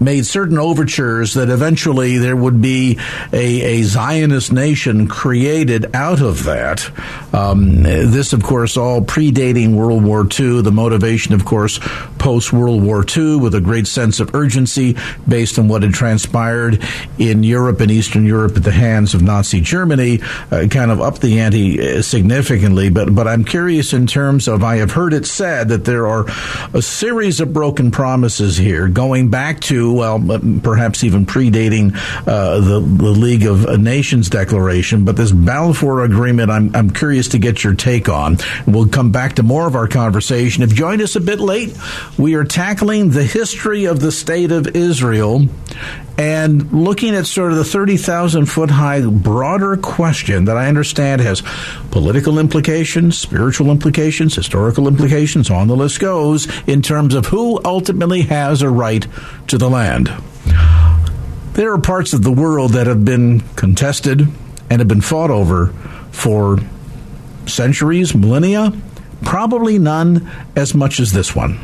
made 0.01 0.27
certain 0.27 0.59
overtures 0.59 1.35
that 1.35 1.49
eventually 1.49 2.19
there 2.19 2.37
would 2.37 2.61
be 2.61 2.99
a, 3.33 3.81
a 3.81 3.83
Zionist 3.83 4.53
nation 4.53 5.09
created 5.09 5.95
out 5.95 6.21
of 6.21 6.45
that. 6.45 6.91
Um, 7.33 7.83
this, 7.83 8.33
of 8.33 8.43
course, 8.43 8.77
all 8.77 9.01
predating 9.01 9.75
World 9.75 10.05
War 10.05 10.23
II. 10.23 10.63
The 10.63 10.73
motivation, 10.73 11.35
of 11.35 11.45
course, 11.45 11.79
post 12.19 12.53
World 12.53 12.83
War 12.83 13.05
II, 13.05 13.37
with 13.37 13.55
a 13.55 13.61
great 13.61 13.87
sense 13.87 14.21
of 14.21 14.35
urgency 14.35 14.97
based 15.27 15.59
on 15.59 15.69
what 15.69 15.83
had 15.83 15.93
transpired 15.95 16.83
in 17.19 17.43
Europe 17.43 17.81
and 17.81 17.91
Eastern 17.91 18.25
Europe 18.25 18.57
at 18.57 18.65
the 18.65 18.73
hands 18.73 19.15
of 19.15 19.23
Nazi 19.23 19.61
Germany, 19.61 20.21
uh, 20.51 20.67
kind 20.71 20.91
of 20.91 21.01
upped 21.01 21.21
the 21.21 21.41
ante 21.41 21.81
uh, 21.81 22.03
significantly. 22.03 22.91
But 22.91 23.15
but 23.15 23.27
I'm 23.27 23.45
curious 23.45 23.93
in 23.93 24.07
terms 24.07 24.49
of 24.49 24.63
I 24.63 24.77
have 24.77 24.93
heard 24.93 25.13
it 25.13 25.27
said 25.27 25.69
that 25.69 25.85
there 25.85 26.07
are 26.07 26.27
a 26.75 26.83
series 26.83 27.41
of 27.41 27.53
broken 27.53 27.91
promises 27.91 28.57
here 28.57 28.89
going 28.89 29.31
back 29.31 29.61
to 29.61 29.88
well, 29.93 30.19
perhaps 30.63 31.05
even 31.05 31.27
predating 31.27 31.95
uh, 32.27 32.61
the, 32.61 32.81
the 32.81 33.11
League 33.11 33.47
of 33.47 33.79
Nations 33.79 34.29
declaration. 34.29 35.05
But 35.05 35.17
this 35.17 35.33
Balfour 35.33 36.05
Agreement, 36.05 36.51
I'm, 36.51 36.75
I'm 36.75 36.91
curious 36.91 37.29
to 37.29 37.39
get 37.39 37.63
your 37.63 37.75
take 37.75 38.09
on. 38.09 38.39
We'll 38.67 38.89
come 38.89 39.13
back 39.13 39.35
to 39.35 39.43
more 39.43 39.67
of 39.67 39.75
our 39.75 39.89
conversation. 39.89 40.63
If 40.63 40.71
you 40.71 40.77
joined 40.77 41.03
us 41.03 41.17
a 41.17 41.21
bit 41.21 41.41
late, 41.41 41.77
we 42.17 42.35
are 42.35 42.45
tackling 42.45 43.11
the 43.11 43.25
history 43.25 43.85
of 43.85 44.01
the 44.01 44.13
state 44.13 44.53
of 44.53 44.77
Israel 44.77 45.47
and 46.19 46.73
looking 46.73 47.15
at 47.15 47.27
sort 47.27 47.53
of 47.53 47.59
the 47.59 47.65
30,000 47.65 48.47
foot 48.47 48.71
high 48.71 49.01
broader 49.03 49.77
question 49.77 50.47
that 50.47 50.57
I 50.57 50.67
understand 50.67 51.21
has 51.21 51.43
political 51.93 52.41
implications, 52.41 53.17
spiritual 53.17 53.71
implications, 53.71 54.35
historical 54.35 54.89
implications, 54.89 55.49
on 55.49 55.69
the 55.69 55.77
list 55.77 56.01
goes, 56.01 56.49
in 56.67 56.83
terms 56.83 57.15
of 57.15 57.27
who 57.27 57.61
ultimately 57.65 58.23
has 58.23 58.63
a 58.63 58.69
right 58.69 59.07
to 59.47 59.59
the 59.59 59.71
land. 59.71 59.78
There 61.55 61.73
are 61.73 61.79
parts 61.79 62.13
of 62.13 62.23
the 62.23 62.33
world 62.33 62.73
that 62.73 62.87
have 62.87 63.05
been 63.05 63.41
contested 63.57 64.29
and 64.71 64.81
have 64.81 64.89
been 64.89 65.01
fought 65.01 65.31
over 65.31 65.69
for 66.13 66.59
centuries, 67.47 68.15
millennia, 68.15 68.73
probably 69.23 69.79
none 69.79 70.31
as 70.55 70.75
much 70.75 71.01
as 71.01 71.13
this 71.13 71.35
one. 71.35 71.59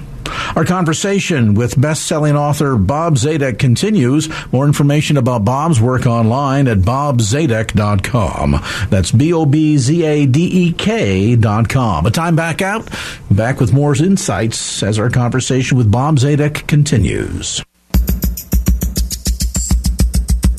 Our 0.56 0.64
conversation 0.64 1.54
with 1.54 1.80
best-selling 1.80 2.36
author 2.36 2.76
Bob 2.76 3.14
Zadek 3.16 3.58
continues. 3.58 4.28
More 4.52 4.66
information 4.66 5.16
about 5.16 5.44
Bob's 5.44 5.80
work 5.80 6.06
online 6.06 6.68
at 6.68 6.78
bobzadek.com. 6.78 8.60
That's 8.90 9.12
B-O-B-Z-A-D-E-K 9.12 11.36
dot 11.36 11.68
com. 11.68 12.06
A 12.06 12.10
time 12.10 12.36
back 12.36 12.62
out. 12.62 12.88
Back 13.30 13.60
with 13.60 13.72
more 13.72 13.94
insights 13.94 14.82
as 14.82 14.98
our 14.98 15.10
conversation 15.10 15.78
with 15.78 15.90
Bob 15.90 16.16
Zadek 16.16 16.66
continues. 16.66 17.62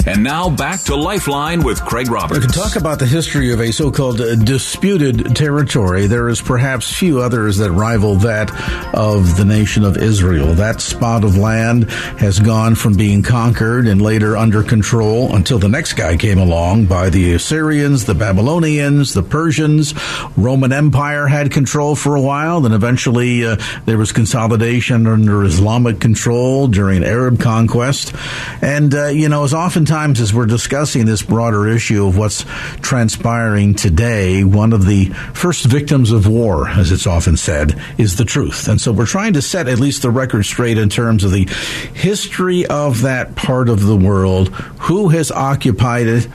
And 0.07 0.23
now 0.23 0.51
back 0.51 0.81
to 0.81 0.95
Lifeline 0.95 1.63
with 1.63 1.83
Craig 1.83 2.11
Roberts. 2.11 2.39
We 2.39 2.45
can 2.45 2.53
talk 2.53 2.75
about 2.75 2.99
the 2.99 3.07
history 3.07 3.51
of 3.51 3.59
a 3.59 3.71
so-called 3.71 4.17
disputed 4.45 5.35
territory. 5.35 6.05
There 6.05 6.29
is 6.29 6.39
perhaps 6.39 6.93
few 6.93 7.21
others 7.21 7.57
that 7.57 7.71
rival 7.71 8.13
that 8.17 8.51
of 8.93 9.35
the 9.35 9.45
nation 9.45 9.83
of 9.83 9.97
Israel. 9.97 10.53
That 10.53 10.79
spot 10.79 11.23
of 11.23 11.37
land 11.37 11.89
has 12.19 12.39
gone 12.39 12.75
from 12.75 12.93
being 12.93 13.23
conquered 13.23 13.87
and 13.87 13.99
later 13.99 14.37
under 14.37 14.61
control 14.61 15.35
until 15.35 15.57
the 15.57 15.69
next 15.69 15.93
guy 15.93 16.17
came 16.17 16.37
along 16.37 16.85
by 16.85 17.09
the 17.09 17.33
Assyrians, 17.33 18.05
the 18.05 18.13
Babylonians, 18.13 19.15
the 19.15 19.23
Persians. 19.23 19.95
Roman 20.37 20.71
Empire 20.71 21.25
had 21.25 21.51
control 21.51 21.95
for 21.95 22.15
a 22.15 22.21
while, 22.21 22.61
then 22.61 22.73
eventually 22.73 23.43
uh, 23.43 23.57
there 23.85 23.97
was 23.97 24.11
consolidation 24.11 25.07
under 25.07 25.43
Islamic 25.43 25.99
control 25.99 26.67
during 26.67 27.03
Arab 27.03 27.39
conquest. 27.39 28.13
And, 28.61 28.93
uh, 28.93 29.07
you 29.07 29.29
know, 29.29 29.43
as 29.45 29.53
oftentimes 29.55 29.94
times 29.95 30.19
as 30.19 30.33
we're 30.33 30.45
discussing 30.45 31.05
this 31.05 31.21
broader 31.21 31.69
issue 31.69 32.05
of 32.05 32.17
what's 32.17 32.43
transpiring 32.81 33.73
today, 33.73 34.43
one 34.43 34.73
of 34.73 34.85
the 34.85 35.05
first 35.33 35.63
victims 35.63 36.11
of 36.11 36.27
war, 36.27 36.67
as 36.67 36.91
it's 36.91 37.07
often 37.07 37.37
said, 37.37 37.81
is 37.97 38.17
the 38.17 38.25
truth. 38.25 38.67
And 38.67 38.81
so 38.81 38.91
we're 38.91 39.05
trying 39.05 39.31
to 39.33 39.41
set 39.41 39.69
at 39.69 39.79
least 39.79 40.01
the 40.01 40.11
record 40.11 40.43
straight 40.43 40.77
in 40.77 40.89
terms 40.89 41.23
of 41.23 41.31
the 41.31 41.45
history 41.93 42.65
of 42.65 43.03
that 43.03 43.35
part 43.37 43.69
of 43.69 43.85
the 43.85 43.95
world, 43.95 44.49
who 44.49 45.07
has 45.07 45.31
occupied 45.31 46.07
it, 46.07 46.27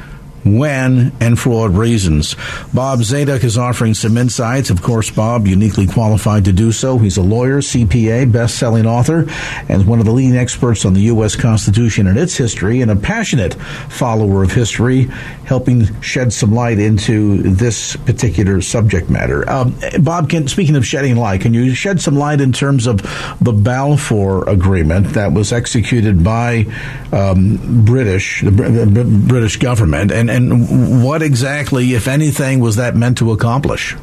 when, 0.44 1.12
and 1.20 1.38
for 1.38 1.50
what 1.50 1.68
reasons. 1.68 2.34
Bob 2.72 3.00
Zadek 3.00 3.44
is 3.44 3.58
offering 3.58 3.94
some 3.94 4.16
insights. 4.16 4.70
Of 4.70 4.82
course, 4.82 5.10
Bob, 5.10 5.46
uniquely 5.46 5.86
qualified 5.86 6.44
to 6.46 6.52
do 6.52 6.72
so. 6.72 6.98
He's 6.98 7.16
a 7.16 7.22
lawyer, 7.22 7.58
CPA, 7.58 8.30
best-selling 8.32 8.86
author, 8.86 9.26
and 9.68 9.86
one 9.86 9.98
of 9.98 10.04
the 10.04 10.12
leading 10.12 10.36
experts 10.36 10.84
on 10.84 10.94
the 10.94 11.02
U.S. 11.02 11.36
Constitution 11.36 12.06
and 12.06 12.18
its 12.18 12.36
history, 12.36 12.80
and 12.80 12.90
a 12.90 12.96
passionate 12.96 13.54
follower 13.88 14.42
of 14.42 14.52
history, 14.52 15.04
helping 15.44 16.00
shed 16.00 16.32
some 16.32 16.52
light 16.52 16.78
into 16.78 17.42
this 17.42 17.96
particular 17.96 18.60
subject 18.60 19.10
matter. 19.10 19.48
Um, 19.50 19.78
Bob, 20.00 20.30
can, 20.30 20.48
speaking 20.48 20.76
of 20.76 20.86
shedding 20.86 21.16
light, 21.16 21.42
can 21.42 21.54
you 21.54 21.74
shed 21.74 22.00
some 22.00 22.16
light 22.16 22.40
in 22.40 22.52
terms 22.52 22.86
of 22.86 23.02
the 23.40 23.52
Balfour 23.52 24.48
Agreement 24.48 25.08
that 25.14 25.32
was 25.32 25.52
executed 25.52 26.22
by 26.24 26.66
um, 27.12 27.84
British, 27.84 28.42
the 28.42 28.50
British 28.50 29.56
government, 29.56 30.12
and 30.12 30.29
and 30.30 31.04
what 31.04 31.22
exactly, 31.22 31.94
if 31.94 32.08
anything, 32.08 32.60
was 32.60 32.76
that 32.76 32.96
meant 32.96 33.18
to 33.18 33.32
accomplish? 33.32 33.96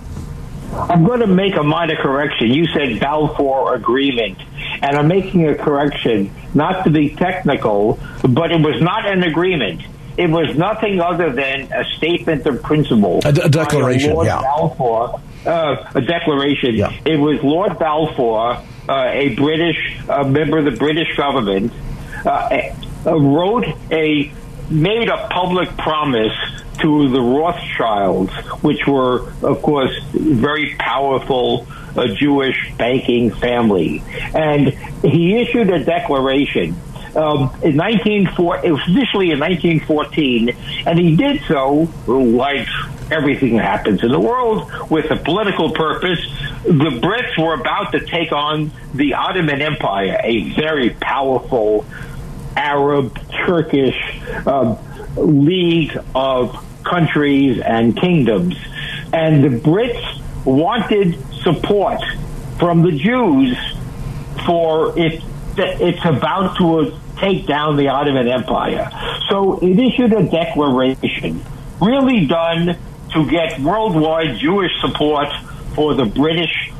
I'm 0.73 1.05
going 1.05 1.21
to 1.21 1.27
make 1.27 1.55
a 1.55 1.63
minor 1.63 1.95
correction. 1.95 2.51
You 2.51 2.67
said 2.67 2.99
Balfour 2.99 3.73
Agreement, 3.75 4.37
and 4.81 4.97
I'm 4.97 5.07
making 5.07 5.47
a 5.47 5.55
correction, 5.55 6.31
not 6.53 6.83
to 6.83 6.89
be 6.89 7.15
technical, 7.15 7.99
but 8.21 8.51
it 8.51 8.61
was 8.61 8.81
not 8.81 9.05
an 9.05 9.23
agreement. 9.23 9.81
It 10.17 10.29
was 10.29 10.55
nothing 10.57 10.99
other 10.99 11.31
than 11.31 11.71
a 11.71 11.85
statement 11.97 12.45
of 12.45 12.61
principle. 12.63 13.21
A, 13.23 13.31
d- 13.31 13.41
a 13.43 13.49
declaration, 13.49 14.13
Lord 14.13 14.27
yeah. 14.27 14.41
Balfour, 14.41 15.21
uh, 15.45 15.91
a 15.95 16.01
declaration. 16.01 16.75
Yeah. 16.75 16.91
It 17.05 17.17
was 17.17 17.41
Lord 17.43 17.77
Balfour, 17.79 18.61
uh, 18.89 19.09
a 19.11 19.35
British 19.35 19.99
uh, 20.09 20.23
member 20.23 20.57
of 20.57 20.65
the 20.65 20.71
British 20.71 21.15
government, 21.15 21.71
uh, 22.25 22.71
wrote 23.05 23.65
a 23.91 24.31
made 24.69 25.09
a 25.09 25.27
public 25.29 25.69
promise 25.77 26.33
to 26.79 27.09
the 27.09 27.21
Rothschilds, 27.21 28.31
which 28.61 28.85
were, 28.85 29.29
of 29.41 29.61
course, 29.61 29.97
very 30.13 30.75
powerful 30.77 31.67
uh, 31.95 32.07
Jewish 32.13 32.71
banking 32.77 33.31
family. 33.31 34.03
And 34.35 34.69
he 35.03 35.37
issued 35.37 35.71
a 35.71 35.83
declaration 35.83 36.75
um, 37.17 37.49
in 37.63 37.75
1904, 37.75 38.65
it 38.65 38.71
was 38.71 38.87
initially 38.87 39.31
in 39.31 39.39
1914, 39.39 40.55
and 40.85 40.99
he 40.99 41.15
did 41.15 41.41
so 41.47 41.89
like 42.05 42.67
everything 43.09 43.57
that 43.57 43.63
happens 43.63 44.03
in 44.03 44.11
the 44.11 44.19
world 44.19 44.69
with 44.91 45.09
a 45.09 45.15
political 45.15 45.71
purpose. 45.71 46.19
The 46.63 46.99
Brits 47.01 47.35
were 47.41 47.55
about 47.55 47.93
to 47.93 48.05
take 48.05 48.31
on 48.31 48.71
the 48.93 49.15
Ottoman 49.15 49.63
Empire, 49.63 50.19
a 50.23 50.53
very 50.53 50.91
powerful 50.91 51.85
Arab, 52.57 53.17
Turkish 53.45 53.95
uh, 54.45 54.75
league 55.15 55.97
of 56.15 56.63
countries 56.83 57.59
and 57.59 57.95
kingdoms. 57.95 58.55
And 59.13 59.43
the 59.43 59.49
Brits 59.49 60.21
wanted 60.45 61.17
support 61.43 62.01
from 62.59 62.81
the 62.81 62.91
Jews 62.91 63.57
for 64.45 64.97
it. 64.97 65.21
It's 65.57 66.05
about 66.05 66.57
to 66.57 66.97
take 67.17 67.47
down 67.47 67.77
the 67.77 67.87
Ottoman 67.89 68.27
Empire. 68.27 68.89
So 69.29 69.59
it 69.59 69.79
issued 69.79 70.13
a 70.13 70.23
declaration, 70.23 71.43
really 71.81 72.27
done 72.27 72.77
to 73.13 73.29
get 73.29 73.59
worldwide 73.59 74.37
Jewish 74.37 74.71
support 74.81 75.29
for 75.73 75.93
the 75.95 76.05
British 76.05 76.71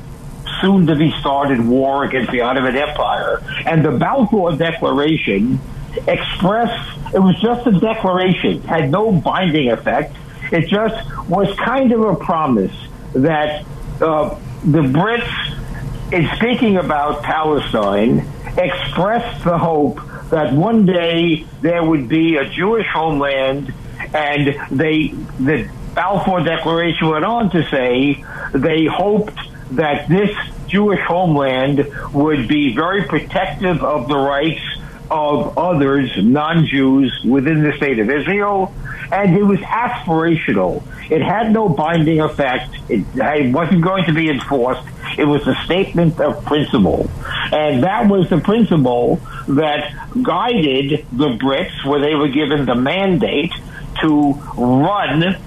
soon 0.62 0.88
to 0.88 0.96
be 0.96 1.12
started 1.20 1.66
war 1.66 2.04
against 2.04 2.32
the 2.32 2.42
Ottoman 2.42 2.76
Empire. 2.76 3.42
And 3.66 3.84
the 3.84 3.92
Balfour 3.92 4.56
Declaration 4.56 5.60
expressed, 6.08 7.14
it 7.14 7.20
was 7.20 7.40
just 7.42 7.66
a 7.68 7.80
declaration, 7.80 8.62
had 8.62 8.92
no 8.92 9.12
binding 9.12 9.72
effect. 9.72 10.16
It 10.52 10.68
just 10.68 11.28
was 11.28 11.54
kind 11.58 11.92
of 11.92 12.02
a 12.02 12.16
promise 12.16 12.76
that 13.14 13.66
uh, 14.02 14.38
the 14.64 14.82
Brits, 14.82 16.14
in 16.14 16.30
speaking 16.36 16.78
about 16.78 17.24
Palestine, 17.24 18.28
expressed 18.58 19.44
the 19.44 19.58
hope 19.58 20.00
that 20.30 20.54
one 20.54 20.86
day 20.86 21.46
there 21.62 21.84
would 21.84 22.08
be 22.08 22.38
a 22.38 22.50
Jewish 22.50 22.88
homeland 22.88 23.74
and 24.14 24.56
they, 24.72 25.10
the 25.40 25.70
Balfour 25.94 26.44
Declaration 26.44 27.10
went 27.10 27.26
on 27.26 27.50
to 27.52 27.68
say 27.70 28.24
they 28.54 28.86
hoped 28.86 29.38
that 29.72 30.08
this 30.08 30.36
Jewish 30.68 31.00
homeland 31.02 31.88
would 32.14 32.48
be 32.48 32.76
very 32.76 33.04
protective 33.04 33.84
of 33.84 34.08
the 34.08 34.18
rights 34.18 34.62
of 35.10 35.58
others, 35.58 36.12
non-Jews, 36.18 37.22
within 37.24 37.64
the 37.64 37.74
state 37.78 38.00
of 38.00 38.10
Israel, 38.10 38.74
and 39.12 39.36
it 39.38 39.44
was 39.44 39.60
aspirational. 39.60 40.84
It 41.10 41.22
had 41.22 41.54
no 41.54 41.70
binding 41.70 42.20
effect. 42.20 42.76
It, 42.90 43.06
it 43.16 43.54
wasn't 43.54 43.84
going 43.84 44.06
to 44.06 44.14
be 44.14 44.30
enforced. 44.30 44.86
It 45.18 45.24
was 45.24 45.48
a 45.48 45.56
statement 45.64 46.20
of 46.20 46.44
principle. 46.44 47.10
And 47.54 47.84
that 47.84 48.10
was 48.10 48.30
the 48.30 48.40
principle 48.40 49.22
that 49.48 49.94
guided 50.22 51.06
the 51.14 51.30
Brits, 51.30 51.86
where 51.86 52.02
they 52.02 52.16
were 52.16 52.28
given 52.28 52.66
the 52.66 52.76
mandate 52.76 53.54
to 54.02 54.34
run 54.58 55.38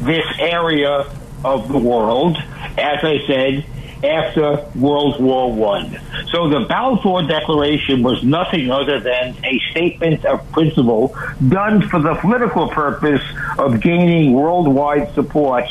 this 0.00 0.26
area 0.40 1.06
of 1.44 1.68
the 1.68 1.78
world, 1.78 2.36
as 2.78 3.04
I 3.04 3.20
said, 3.26 3.66
after 4.04 4.66
World 4.74 5.20
War 5.20 5.52
One. 5.52 5.98
So 6.28 6.48
the 6.48 6.66
Balfour 6.68 7.22
Declaration 7.22 8.02
was 8.02 8.22
nothing 8.22 8.70
other 8.70 9.00
than 9.00 9.36
a 9.44 9.58
statement 9.70 10.24
of 10.24 10.50
principle 10.52 11.16
done 11.48 11.88
for 11.88 12.00
the 12.00 12.14
political 12.16 12.68
purpose 12.68 13.22
of 13.58 13.80
gaining 13.80 14.32
worldwide 14.32 15.14
support 15.14 15.64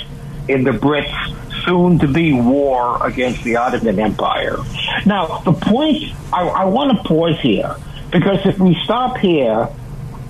in 0.47 0.63
the 0.63 0.71
Brits' 0.71 1.63
soon 1.65 1.99
to 1.99 2.07
be 2.07 2.33
war 2.33 3.05
against 3.05 3.43
the 3.43 3.55
Ottoman 3.55 3.99
Empire. 3.99 4.57
Now, 5.05 5.39
the 5.39 5.53
point 5.53 6.03
I, 6.33 6.47
I 6.47 6.65
want 6.65 6.97
to 6.97 7.03
pause 7.03 7.39
here 7.39 7.75
because 8.11 8.45
if 8.45 8.59
we 8.59 8.75
stop 8.83 9.17
here, 9.17 9.69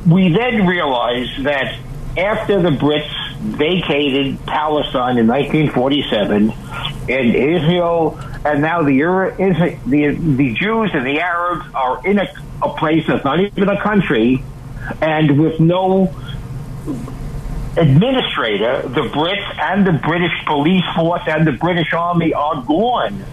we 0.07 0.31
then 0.33 0.67
realize 0.67 1.29
that 1.43 1.77
after 2.17 2.61
the 2.61 2.69
Brits 2.69 3.32
vacated 3.43 4.39
Palestine 4.45 5.17
in 5.17 5.27
1947, 5.27 6.51
and 7.09 7.35
Israel, 7.35 8.17
and 8.45 8.61
now 8.61 8.83
the 8.83 8.93
Euro, 8.93 9.35
the 9.35 10.15
the 10.15 10.53
Jews 10.53 10.91
and 10.93 11.05
the 11.05 11.19
Arabs 11.19 11.65
are 11.75 12.05
in 12.07 12.19
a, 12.19 12.27
a 12.61 12.69
place 12.75 13.05
that's 13.05 13.25
not 13.25 13.39
even 13.39 13.69
a 13.69 13.81
country, 13.81 14.43
and 15.01 15.39
with 15.39 15.59
no 15.59 16.15
administrator, 17.75 18.83
the 18.83 19.01
Brits 19.01 19.59
and 19.59 19.85
the 19.85 19.93
British 19.93 20.45
police 20.45 20.83
force 20.95 21.23
and 21.27 21.45
the 21.45 21.51
British 21.51 21.91
army 21.91 22.33
are 22.33 22.63
gone, 22.63 23.25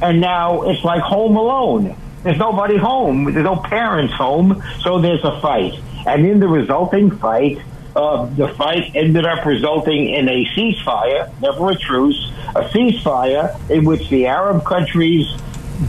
and 0.00 0.20
now 0.20 0.62
it's 0.62 0.82
like 0.82 1.02
home 1.02 1.36
alone. 1.36 1.94
There's 2.22 2.38
nobody 2.38 2.78
home. 2.78 3.24
There's 3.32 3.44
no 3.44 3.56
parents 3.56 4.14
home, 4.14 4.62
so 4.80 5.00
there's 5.00 5.24
a 5.24 5.40
fight, 5.40 5.74
and 6.06 6.24
in 6.24 6.40
the 6.40 6.48
resulting 6.48 7.10
fight 7.10 7.60
uh, 7.94 8.26
the 8.26 8.48
fight 8.48 8.92
ended 8.94 9.26
up 9.26 9.44
resulting 9.44 10.08
in 10.08 10.28
a 10.28 10.44
ceasefire, 10.46 11.30
never 11.40 11.70
a 11.70 11.76
truce, 11.76 12.32
a 12.54 12.62
ceasefire 12.68 13.70
in 13.70 13.84
which 13.84 14.08
the 14.08 14.26
Arab 14.26 14.64
countries 14.64 15.26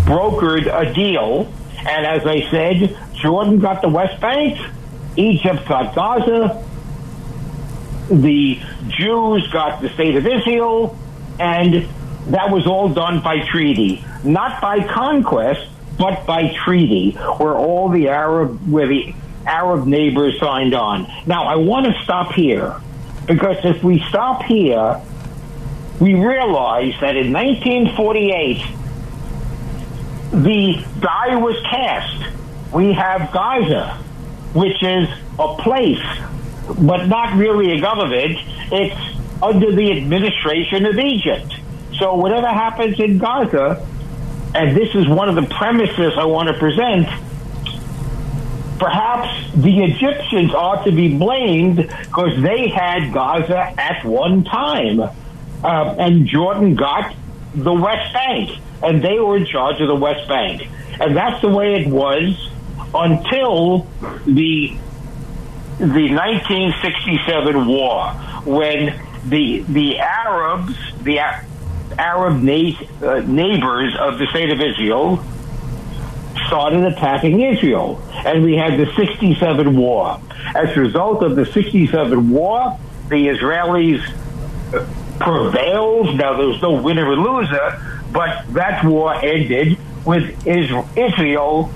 brokered 0.05 0.67
a 0.67 0.93
deal. 0.93 1.51
And 1.77 2.05
as 2.05 2.25
I 2.25 2.49
said, 2.49 2.97
Jordan 3.13 3.59
got 3.59 3.81
the 3.81 3.89
West 3.89 4.19
Bank, 4.21 4.59
Egypt 5.15 5.67
got 5.67 5.95
Gaza, 5.95 6.63
the 8.09 8.59
Jews 8.87 9.47
got 9.51 9.81
the 9.81 9.89
state 9.89 10.15
of 10.15 10.27
Israel, 10.27 10.97
and 11.39 11.87
that 12.27 12.51
was 12.51 12.67
all 12.67 12.89
done 12.89 13.21
by 13.21 13.45
treaty, 13.45 14.03
not 14.23 14.61
by 14.61 14.85
conquest, 14.87 15.69
but 15.97 16.25
by 16.25 16.53
treaty, 16.53 17.11
where 17.11 17.55
all 17.55 17.89
the 17.89 18.09
Arab, 18.09 18.69
where 18.69 18.87
the 18.87 19.13
Arab 19.45 19.85
neighbors 19.85 20.39
signed 20.39 20.73
on. 20.73 21.11
Now, 21.25 21.45
I 21.45 21.55
want 21.55 21.85
to 21.85 21.93
stop 22.03 22.33
here 22.33 22.75
because 23.27 23.57
if 23.63 23.83
we 23.83 24.03
stop 24.09 24.43
here, 24.43 25.01
we 25.99 26.13
realize 26.15 26.93
that 27.01 27.15
in 27.15 27.31
1948, 27.31 28.61
the 30.31 30.85
die 30.99 31.35
was 31.35 31.55
cast. 31.69 32.73
We 32.73 32.93
have 32.93 33.31
Gaza, 33.31 33.97
which 34.53 34.81
is 34.81 35.07
a 35.39 35.55
place, 35.59 36.03
but 36.79 37.05
not 37.07 37.37
really 37.37 37.71
a 37.77 37.81
government. 37.81 38.39
It's 38.71 39.41
under 39.41 39.71
the 39.71 39.91
administration 39.91 40.85
of 40.85 40.97
Egypt. 40.97 41.53
So 41.99 42.15
whatever 42.15 42.47
happens 42.47 42.99
in 42.99 43.19
Gaza, 43.19 43.85
and 44.55 44.75
this 44.75 44.95
is 44.95 45.07
one 45.07 45.29
of 45.29 45.35
the 45.35 45.43
premises 45.55 46.13
I 46.17 46.25
want 46.25 46.47
to 46.49 46.55
present, 46.55 47.07
perhaps 48.83 49.29
the 49.55 49.81
Egyptians 49.81 50.53
ought 50.53 50.83
to 50.83 50.91
be 50.91 51.17
blamed 51.17 51.77
because 51.77 52.41
they 52.41 52.67
had 52.67 53.13
Gaza 53.13 53.73
at 53.77 54.03
one 54.03 54.43
time. 54.43 54.99
Uh, 54.99 55.95
and 55.97 56.27
Jordan 56.27 56.75
got 56.75 57.15
the 57.55 57.71
West 57.71 58.13
Bank, 58.13 58.59
and 58.83 59.01
they 59.01 59.17
were 59.19 59.37
in 59.37 59.45
charge 59.45 59.79
of 59.79 59.87
the 59.87 59.95
West 59.95 60.27
Bank. 60.27 60.67
And 60.99 61.15
that's 61.15 61.41
the 61.41 61.47
way 61.47 61.81
it 61.81 61.87
was 61.87 62.49
until 62.93 63.87
the 64.25 64.77
the 65.79 66.13
1967 66.13 67.65
war, 67.65 68.11
when 68.43 68.99
the 69.25 69.61
the 69.61 69.99
Arabs, 69.99 70.75
the 71.03 71.19
Arab 71.97 72.41
na- 72.41 72.77
uh, 73.01 73.21
neighbors 73.21 73.95
of 73.97 74.19
the 74.19 74.27
state 74.27 74.51
of 74.51 74.59
Israel, 74.59 75.23
started 76.53 76.83
attacking 76.83 77.41
Israel, 77.41 77.99
and 78.13 78.43
we 78.43 78.55
had 78.55 78.79
the 78.79 78.85
67 78.95 79.75
war. 79.75 80.21
As 80.53 80.77
a 80.77 80.81
result 80.81 81.23
of 81.23 81.35
the 81.35 81.47
67 81.47 82.29
war, 82.29 82.77
the 83.09 83.15
Israelis 83.15 84.03
prevailed. 85.19 86.15
Now, 86.15 86.37
there 86.37 86.45
was 86.45 86.61
no 86.61 86.79
winner 86.79 87.09
or 87.09 87.15
loser, 87.15 87.81
but 88.11 88.45
that 88.53 88.85
war 88.85 89.15
ended 89.15 89.79
with 90.05 90.45
Israel 90.45 91.71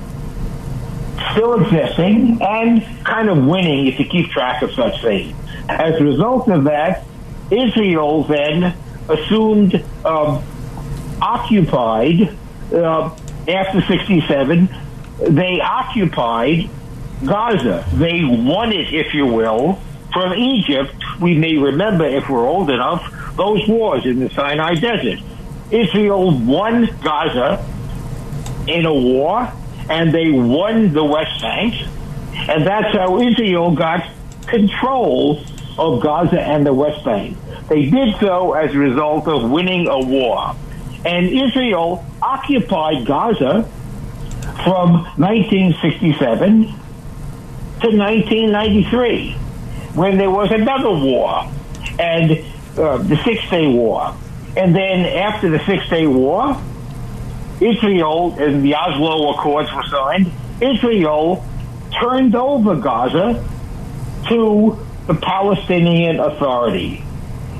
still 1.31 1.59
existing 1.59 2.39
and 2.39 2.83
kind 3.03 3.29
of 3.29 3.43
winning 3.47 3.87
if 3.87 3.97
you 3.97 4.05
keep 4.05 4.29
track 4.29 4.61
of 4.61 4.71
such 4.73 5.01
things. 5.01 5.35
As 5.67 5.99
a 5.99 6.03
result 6.03 6.49
of 6.49 6.65
that, 6.65 7.03
Israel 7.49 8.25
then 8.25 8.77
assumed 9.09 9.83
um, 10.05 10.43
occupied 11.19 12.37
uh, 12.71 13.09
after 13.47 13.81
67, 13.81 14.69
they 15.29 15.59
occupied 15.61 16.69
Gaza. 17.25 17.85
They 17.93 18.23
won 18.23 18.71
it, 18.71 18.93
if 18.93 19.13
you 19.13 19.25
will, 19.25 19.79
from 20.13 20.33
Egypt. 20.33 20.93
We 21.19 21.37
may 21.37 21.57
remember, 21.57 22.05
if 22.05 22.29
we're 22.29 22.45
old 22.45 22.69
enough, 22.69 23.13
those 23.35 23.67
wars 23.67 24.05
in 24.05 24.19
the 24.19 24.29
Sinai 24.29 24.75
Desert. 24.75 25.19
Israel 25.71 26.37
won 26.39 26.89
Gaza 27.03 27.65
in 28.67 28.85
a 28.85 28.93
war, 28.93 29.51
and 29.89 30.13
they 30.13 30.29
won 30.29 30.93
the 30.93 31.03
West 31.03 31.41
Bank, 31.41 31.73
and 32.33 32.65
that's 32.65 32.95
how 32.95 33.19
Israel 33.19 33.71
got 33.75 34.09
control 34.47 35.41
of 35.77 36.01
Gaza 36.01 36.41
and 36.41 36.65
the 36.65 36.73
West 36.73 37.03
Bank. 37.03 37.37
They 37.69 37.85
did 37.85 38.15
so 38.19 38.53
as 38.53 38.73
a 38.73 38.77
result 38.77 39.27
of 39.27 39.49
winning 39.49 39.87
a 39.87 39.99
war. 39.99 40.55
And 41.07 41.29
Israel 41.29 42.05
occupied 42.21 43.05
Gaza 43.05 43.63
from 44.65 45.05
1967 45.15 46.63
to 46.63 47.87
1993 47.87 49.31
when 49.93 50.17
there 50.17 50.29
was 50.29 50.51
another 50.51 50.91
war 50.91 51.49
and 51.97 52.31
uh, 52.77 52.97
the 52.97 53.15
Six 53.23 53.49
Day 53.49 53.67
War. 53.67 54.13
And 54.57 54.75
then 54.75 55.05
after 55.05 55.49
the 55.49 55.63
Six 55.65 55.87
Day 55.89 56.07
War, 56.07 56.61
Israel 57.61 58.35
and 58.37 58.61
the 58.61 58.75
Oslo 58.75 59.31
Accords 59.31 59.71
were 59.73 59.83
signed. 59.83 60.29
Israel 60.59 61.45
turned 62.01 62.35
over 62.35 62.75
Gaza 62.75 63.47
to 64.27 64.85
the 65.07 65.13
Palestinian 65.13 66.19
Authority. 66.19 67.01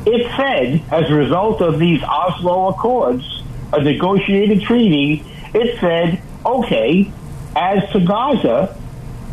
It 0.06 0.32
said, 0.36 0.84
as 0.92 1.10
a 1.10 1.14
result 1.14 1.62
of 1.62 1.80
these 1.80 2.02
Oslo 2.04 2.70
Accords, 2.70 3.37
a 3.74 3.82
negotiated 3.82 4.62
treaty, 4.62 5.24
it 5.54 5.80
said, 5.80 6.22
okay, 6.46 7.12
as 7.56 7.90
to 7.92 8.00
Gaza, 8.00 8.76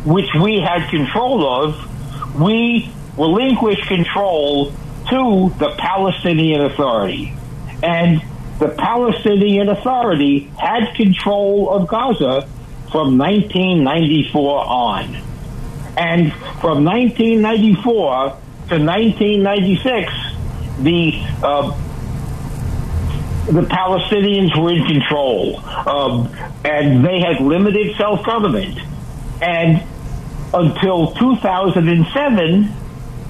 which 0.05 0.29
we 0.41 0.59
had 0.59 0.89
control 0.89 1.45
of, 1.45 2.39
we 2.39 2.91
relinquish 3.17 3.87
control 3.87 4.71
to 5.09 5.53
the 5.57 5.73
Palestinian 5.77 6.61
Authority. 6.61 7.33
And 7.83 8.21
the 8.59 8.69
Palestinian 8.69 9.69
Authority 9.69 10.51
had 10.57 10.95
control 10.95 11.69
of 11.69 11.87
Gaza 11.87 12.47
from 12.91 13.17
1994 13.17 14.65
on. 14.65 15.15
And 15.97 16.33
from 16.61 16.83
1994 16.83 17.83
to 18.69 18.83
1996, 18.83 20.13
the 20.81 21.13
uh, 21.43 21.71
the 23.45 23.61
Palestinians 23.61 24.59
were 24.59 24.71
in 24.71 24.85
control, 24.85 25.59
um, 25.59 26.35
and 26.63 27.05
they 27.05 27.19
had 27.19 27.41
limited 27.41 27.95
self 27.95 28.25
government. 28.25 28.79
And 29.41 29.83
until 30.53 31.13
2007, 31.13 32.63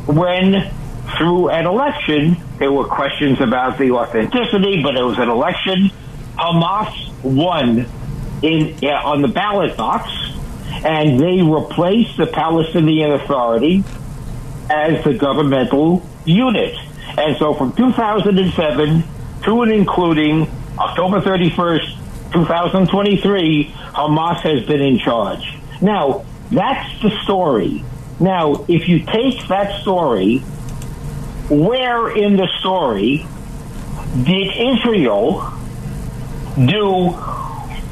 when 0.05 0.71
through 1.17 1.49
an 1.49 1.65
election, 1.65 2.37
there 2.59 2.71
were 2.71 2.85
questions 2.85 3.41
about 3.41 3.77
the 3.77 3.91
authenticity, 3.91 4.81
but 4.81 4.95
it 4.95 5.03
was 5.03 5.17
an 5.17 5.29
election. 5.29 5.91
Hamas 6.37 7.11
won 7.23 7.85
in 8.41 8.85
on 8.85 9.21
the 9.21 9.27
ballot 9.27 9.75
box, 9.75 10.09
and 10.85 11.19
they 11.19 11.41
replaced 11.41 12.17
the 12.17 12.27
Palestinian 12.27 13.11
Authority 13.11 13.83
as 14.69 15.03
the 15.03 15.13
governmental 15.13 16.07
unit. 16.25 16.75
And 17.17 17.37
so 17.37 17.53
from 17.53 17.73
2007 17.73 19.03
to 19.45 19.61
and 19.61 19.71
including 19.71 20.49
October 20.77 21.21
31st, 21.21 22.33
2023, 22.33 23.65
Hamas 23.93 24.41
has 24.41 24.65
been 24.65 24.81
in 24.81 24.97
charge. 24.99 25.57
Now, 25.81 26.25
that's 26.51 27.01
the 27.01 27.11
story. 27.23 27.83
Now, 28.19 28.65
if 28.67 28.89
you 28.89 28.99
take 29.05 29.47
that 29.47 29.81
story, 29.81 30.39
where 31.49 32.09
in 32.09 32.35
the 32.35 32.47
story 32.59 33.25
did 34.23 34.47
Israel 34.57 35.53
do 36.55 37.11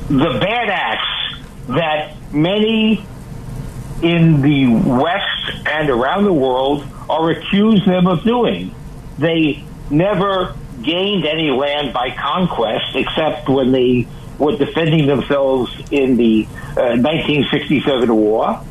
the 0.10 0.38
bad 0.40 0.70
acts 0.70 1.40
that 1.68 2.16
many 2.34 3.06
in 4.02 4.42
the 4.42 4.68
West 4.68 5.68
and 5.68 5.90
around 5.90 6.26
the 6.26 6.34
world 6.34 6.86
are 7.10 7.30
accused 7.30 7.86
them 7.86 8.08
of 8.08 8.24
doing? 8.24 8.74
They 9.20 9.64
never 9.90 10.56
gained 10.84 11.26
any 11.26 11.50
land 11.50 11.94
by 11.94 12.12
conquest 12.12 12.96
except 12.96 13.50
when 13.50 13.72
they 13.72 14.08
were 14.38 14.58
defending 14.58 15.08
themselves 15.08 15.72
in 15.92 16.18
the 16.18 16.46
uh, 16.76 16.98
1967 16.98 18.14
war. 18.14 18.64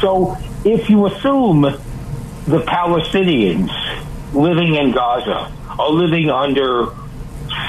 So 0.00 0.36
if 0.64 0.90
you 0.90 1.06
assume 1.06 1.62
the 1.62 2.62
Palestinians 2.66 3.70
living 4.34 4.74
in 4.74 4.92
Gaza 4.92 5.52
are 5.78 5.90
living 5.90 6.30
under 6.30 6.86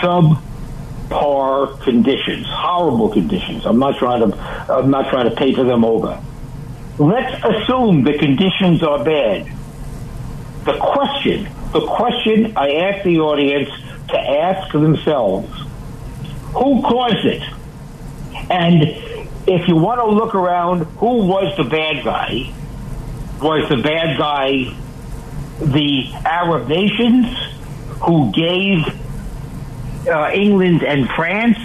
subpar 0.01 1.81
conditions, 1.81 2.47
horrible 2.49 3.09
conditions. 3.09 3.65
I'm 3.65 3.79
not 3.79 3.97
trying 3.97 4.31
to 4.31 4.37
I'm 4.71 4.89
not 4.89 5.09
trying 5.09 5.29
to 5.29 5.35
paper 5.35 5.63
them 5.63 5.85
over. 5.85 6.21
Let's 6.97 7.43
assume 7.43 8.03
the 8.03 8.17
conditions 8.17 8.83
are 8.83 9.03
bad. 9.03 9.51
The 10.65 10.77
question 10.77 11.49
the 11.71 11.85
question 11.87 12.57
I 12.57 12.73
ask 12.73 13.03
the 13.05 13.19
audience 13.19 13.69
to 14.11 14.19
ask 14.19 14.71
themselves 14.71 15.49
who 16.53 16.81
caused 16.81 17.25
it? 17.25 17.41
And 18.49 18.83
if 19.47 19.67
you 19.67 19.75
want 19.75 19.99
to 20.01 20.07
look 20.07 20.35
around, 20.35 20.83
who 20.97 21.25
was 21.25 21.55
the 21.57 21.63
bad 21.63 22.03
guy? 22.03 22.53
Was 23.41 23.69
the 23.69 23.77
bad 23.77 24.17
guy 24.17 24.75
the 25.59 26.11
Arab 26.25 26.67
nations 26.67 27.27
who 28.01 28.31
gave 28.31 28.85
uh, 30.07 30.31
England 30.33 30.83
and 30.83 31.07
France 31.09 31.57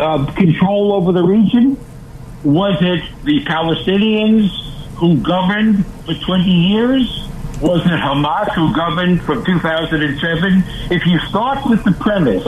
uh, 0.00 0.24
control 0.32 0.92
over 0.92 1.12
the 1.12 1.22
region? 1.22 1.76
Was 2.44 2.78
it 2.80 3.02
the 3.24 3.44
Palestinians 3.44 4.48
who 4.94 5.18
governed 5.18 5.84
for 6.06 6.14
20 6.14 6.44
years? 6.44 7.27
Was 7.60 7.84
it 7.86 7.88
Hamas 7.88 8.54
who 8.54 8.72
governed 8.72 9.20
from 9.22 9.44
2007? 9.44 10.62
If 10.92 11.04
you 11.06 11.18
start 11.28 11.68
with 11.68 11.82
the 11.82 11.90
premise 11.90 12.44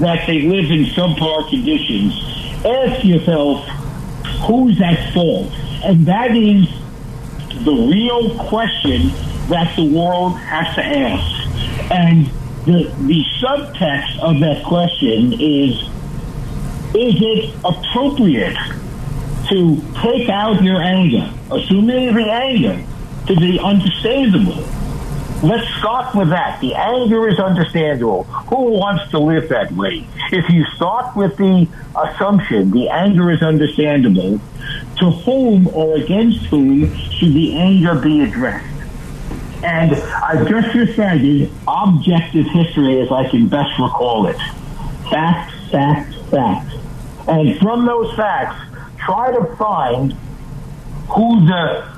that 0.00 0.24
they 0.28 0.42
live 0.42 0.70
in 0.70 0.84
subpar 0.84 1.50
conditions, 1.50 2.14
ask 2.64 3.04
yourself, 3.04 3.66
who's 4.46 4.80
at 4.80 5.12
fault? 5.12 5.52
And 5.82 6.06
that 6.06 6.30
is 6.36 6.68
the 7.64 7.72
real 7.72 8.38
question 8.46 9.08
that 9.48 9.74
the 9.74 9.92
world 9.92 10.38
has 10.38 10.72
to 10.76 10.84
ask. 10.84 11.90
And 11.90 12.26
the, 12.66 12.84
the 13.04 13.24
subtext 13.40 14.20
of 14.20 14.38
that 14.40 14.64
question 14.64 15.32
is, 15.40 15.72
is 16.94 17.16
it 17.20 17.52
appropriate 17.64 18.56
to 19.48 19.82
take 20.02 20.28
out 20.28 20.62
your 20.62 20.80
anger, 20.80 21.32
assuming 21.50 22.14
the 22.14 22.30
anger 22.30 22.80
to 23.26 23.36
be 23.36 23.58
understandable? 23.58 24.64
Let's 25.42 25.68
start 25.78 26.14
with 26.14 26.30
that. 26.30 26.60
The 26.60 26.74
anger 26.74 27.28
is 27.28 27.38
understandable. 27.38 28.24
Who 28.24 28.72
wants 28.72 29.10
to 29.10 29.18
live 29.18 29.50
that 29.50 29.70
way? 29.72 30.06
If 30.32 30.48
you 30.48 30.64
start 30.76 31.14
with 31.14 31.36
the 31.36 31.68
assumption 31.94 32.70
the 32.70 32.88
anger 32.88 33.30
is 33.30 33.42
understandable, 33.42 34.40
to 34.98 35.10
whom 35.10 35.68
or 35.68 35.96
against 35.96 36.46
whom 36.46 36.94
should 37.10 37.34
the 37.34 37.56
anger 37.56 37.94
be 37.94 38.22
addressed? 38.22 38.66
And 39.62 39.94
I've 39.94 40.48
just 40.48 40.74
recited 40.74 41.50
objective 41.68 42.46
history 42.46 43.00
as 43.00 43.12
I 43.12 43.28
can 43.28 43.48
best 43.48 43.78
recall 43.78 44.26
it. 44.26 44.38
Facts, 45.10 45.52
facts, 45.70 46.14
facts. 46.30 46.74
And 47.28 47.58
from 47.58 47.84
those 47.84 48.14
facts, 48.16 48.56
try 48.98 49.32
to 49.32 49.56
find 49.56 50.12
who 51.08 51.46
the 51.46 51.95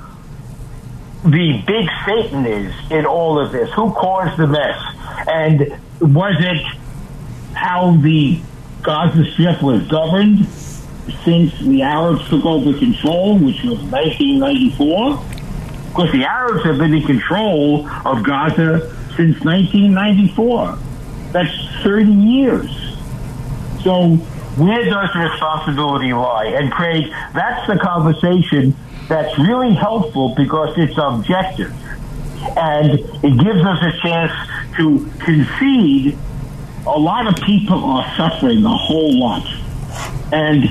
the 1.25 1.63
big 1.67 1.89
Satan 2.07 2.47
is 2.47 2.75
in 2.91 3.07
all 3.07 3.39
of 3.39 3.53
this. 3.53 3.71
Who 3.73 3.93
caused 3.93 4.37
the 4.37 4.47
mess? 4.47 4.81
And 5.27 5.79
was 6.01 6.37
it 6.39 6.63
how 7.55 7.97
the 7.97 8.41
Gaza 8.83 9.25
Strip 9.33 9.63
was 9.63 9.87
governed 9.89 10.47
since 11.25 11.59
the 11.61 11.83
Arabs 11.83 12.29
took 12.29 12.45
over 12.45 12.79
control, 12.79 13.39
which 13.39 13.63
was 13.63 13.79
1994? 13.83 15.13
Of 15.13 15.95
course, 15.95 16.13
the 16.13 16.25
Arabs 16.25 16.65
have 16.65 16.79
been 16.79 16.95
in 16.95 17.03
control 17.03 17.89
of 18.05 18.23
Gaza 18.23 18.95
since 19.17 19.43
1994. 19.45 20.79
That's 21.33 21.83
30 21.83 22.13
years. 22.13 22.71
So 23.83 24.17
where 24.57 24.85
does 24.85 25.15
responsibility 25.15 26.13
lie? 26.13 26.47
And 26.47 26.71
Craig, 26.71 27.13
that's 27.35 27.67
the 27.67 27.79
conversation 27.79 28.77
that's 29.09 29.39
really 29.39 29.75
helpful 29.75 30.35
because 30.35 30.77
it's 30.77 30.99
objective. 30.99 31.73
And 32.57 33.01
it 33.25 33.45
gives 33.45 33.65
us 33.65 33.83
a 33.83 33.99
chance 34.01 34.33
to 34.77 35.11
concede 35.19 36.17
a 36.87 36.99
lot 36.99 37.27
of 37.27 37.35
people 37.45 37.85
are 37.85 38.17
suffering 38.17 38.65
a 38.65 38.77
whole 38.77 39.19
lot. 39.19 39.47
And 40.33 40.69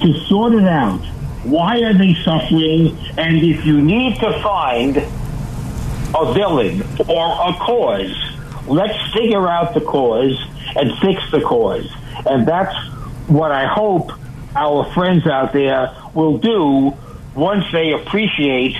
to 0.00 0.14
sort 0.26 0.54
it 0.54 0.66
out, 0.66 1.00
why 1.44 1.82
are 1.82 1.94
they 1.94 2.14
suffering? 2.24 2.96
And 3.18 3.36
if 3.36 3.64
you 3.64 3.80
need 3.80 4.16
to 4.20 4.32
find 4.42 4.96
a 4.96 6.32
villain 6.32 6.82
or 7.08 7.48
a 7.48 7.52
cause, 7.54 8.16
let's 8.66 9.12
figure 9.12 9.48
out 9.48 9.74
the 9.74 9.80
cause 9.80 10.40
and 10.76 10.96
fix 10.98 11.30
the 11.30 11.40
cause. 11.40 11.90
And 12.26 12.46
that's 12.46 12.76
what 13.28 13.52
I 13.52 13.66
hope 13.66 14.12
our 14.56 14.92
friends 14.92 15.26
out 15.26 15.52
there 15.52 15.94
will 16.14 16.38
do 16.38 16.96
once 17.40 17.64
they 17.72 17.92
appreciate 17.92 18.76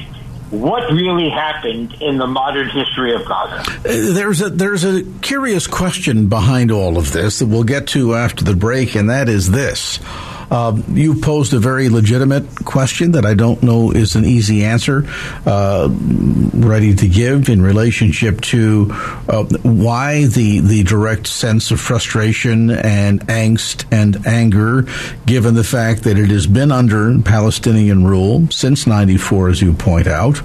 what 0.50 0.92
really 0.92 1.30
happened 1.30 1.94
in 2.02 2.18
the 2.18 2.26
modern 2.26 2.68
history 2.68 3.14
of 3.14 3.24
Gaza. 3.24 3.70
Uh, 3.70 4.12
there's 4.12 4.42
a 4.42 4.50
there's 4.50 4.84
a 4.84 5.02
curious 5.22 5.66
question 5.66 6.28
behind 6.28 6.70
all 6.70 6.98
of 6.98 7.12
this 7.12 7.38
that 7.38 7.46
we'll 7.46 7.64
get 7.64 7.88
to 7.88 8.14
after 8.14 8.44
the 8.44 8.54
break, 8.54 8.96
and 8.96 9.08
that 9.08 9.28
is 9.28 9.50
this. 9.50 9.98
Uh, 10.50 10.80
you 10.88 11.20
posed 11.20 11.54
a 11.54 11.58
very 11.58 11.88
legitimate 11.88 12.64
question 12.64 13.12
that 13.12 13.24
I 13.24 13.34
don't 13.34 13.62
know 13.62 13.92
is 13.92 14.16
an 14.16 14.24
easy 14.24 14.64
answer, 14.64 15.04
uh, 15.46 15.88
ready 15.90 16.94
to 16.94 17.08
give 17.08 17.48
in 17.48 17.62
relationship 17.62 18.40
to 18.42 18.88
uh, 19.28 19.44
why 19.62 20.26
the 20.26 20.60
the 20.60 20.82
direct 20.82 21.26
sense 21.26 21.70
of 21.70 21.80
frustration 21.80 22.70
and 22.70 23.20
angst 23.28 23.84
and 23.92 24.26
anger, 24.26 24.86
given 25.26 25.54
the 25.54 25.64
fact 25.64 26.02
that 26.04 26.18
it 26.18 26.30
has 26.30 26.46
been 26.46 26.72
under 26.72 27.20
Palestinian 27.22 28.04
rule 28.04 28.48
since 28.50 28.86
'94, 28.86 29.50
as 29.50 29.62
you 29.62 29.72
point 29.72 30.06
out. 30.06 30.40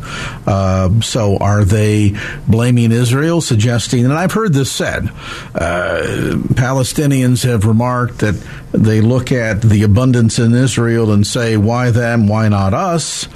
Uh, 0.47 1.01
so, 1.01 1.37
are 1.37 1.65
they 1.65 2.15
blaming 2.47 2.91
Israel, 2.91 3.41
suggesting? 3.41 4.05
And 4.05 4.13
I've 4.13 4.33
heard 4.33 4.53
this 4.53 4.71
said. 4.71 5.09
Uh, 5.53 6.37
Palestinians 6.53 7.43
have 7.43 7.65
remarked 7.65 8.19
that 8.19 8.35
they 8.77 9.01
look 9.01 9.31
at 9.31 9.61
the 9.61 9.83
abundance 9.83 10.39
in 10.39 10.53
Israel 10.53 11.11
and 11.11 11.25
say, 11.25 11.57
why 11.57 11.91
them, 11.91 12.27
why 12.27 12.49
not 12.49 12.73
us? 12.73 13.27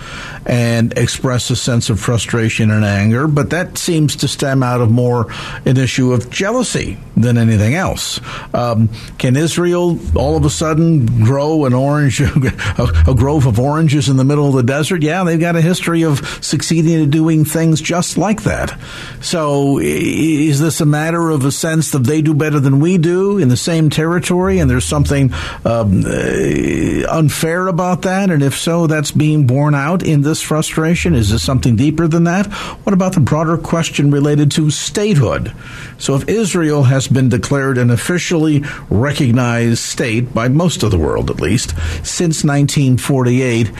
And 0.45 0.97
express 0.97 1.49
a 1.49 1.55
sense 1.55 1.89
of 1.89 1.99
frustration 1.99 2.71
and 2.71 2.85
anger, 2.85 3.27
but 3.27 3.49
that 3.51 3.77
seems 3.77 4.15
to 4.17 4.27
stem 4.27 4.63
out 4.63 4.81
of 4.81 4.89
more 4.89 5.27
an 5.65 5.77
issue 5.77 6.13
of 6.13 6.29
jealousy 6.29 6.97
than 7.15 7.37
anything 7.37 7.75
else. 7.75 8.19
Um, 8.53 8.89
can 9.17 9.35
Israel 9.35 9.99
all 10.15 10.37
of 10.37 10.45
a 10.45 10.49
sudden 10.49 11.05
grow 11.23 11.65
an 11.65 11.73
orange, 11.73 12.21
a, 12.21 13.03
a 13.07 13.15
grove 13.15 13.45
of 13.45 13.59
oranges 13.59 14.09
in 14.09 14.17
the 14.17 14.23
middle 14.23 14.47
of 14.47 14.55
the 14.55 14.63
desert? 14.63 15.03
Yeah, 15.03 15.23
they've 15.23 15.39
got 15.39 15.55
a 15.55 15.61
history 15.61 16.03
of 16.03 16.19
succeeding 16.43 17.03
at 17.03 17.09
doing 17.11 17.45
things 17.45 17.81
just 17.81 18.17
like 18.17 18.43
that. 18.43 18.79
So 19.21 19.79
is 19.79 20.59
this 20.59 20.81
a 20.81 20.85
matter 20.85 21.29
of 21.29 21.45
a 21.45 21.51
sense 21.51 21.91
that 21.91 22.03
they 22.05 22.21
do 22.21 22.33
better 22.33 22.59
than 22.59 22.79
we 22.79 22.97
do 22.97 23.37
in 23.37 23.49
the 23.49 23.57
same 23.57 23.89
territory 23.89 24.59
and 24.59 24.69
there's 24.69 24.85
something 24.85 25.33
um, 25.65 26.05
uh, 26.05 27.09
unfair 27.09 27.67
about 27.67 28.03
that? 28.03 28.29
And 28.29 28.41
if 28.41 28.57
so, 28.57 28.87
that's 28.87 29.11
being 29.11 29.45
borne 29.45 29.75
out 29.75 30.03
in 30.03 30.21
this 30.21 30.38
frustration? 30.41 31.15
Is 31.15 31.29
this 31.29 31.43
something 31.43 31.75
deeper 31.75 32.07
than 32.07 32.25
that? 32.25 32.47
What 32.83 32.93
about 32.93 33.13
the 33.13 33.19
broader 33.19 33.57
question 33.57 34.11
related 34.11 34.51
to 34.51 34.69
statehood? 34.69 35.53
So 35.97 36.15
if 36.15 36.27
Israel 36.27 36.83
has 36.83 37.07
been 37.07 37.29
declared 37.29 37.77
an 37.77 37.89
officially 37.89 38.63
recognized 38.89 39.79
state 39.79 40.33
by 40.33 40.47
most 40.47 40.83
of 40.83 40.91
the 40.91 40.99
world, 40.99 41.29
at 41.29 41.41
least, 41.41 41.71
since 42.05 42.43
1948, 42.43 43.71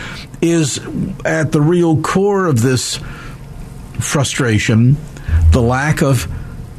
is 0.41 0.80
at 1.26 1.52
the 1.52 1.62
real 1.62 2.02
core 2.02 2.48
of 2.48 2.62
this 2.62 3.00
frustration 4.00 4.98
the 5.52 5.62
lack 5.62 6.02
of 6.02 6.28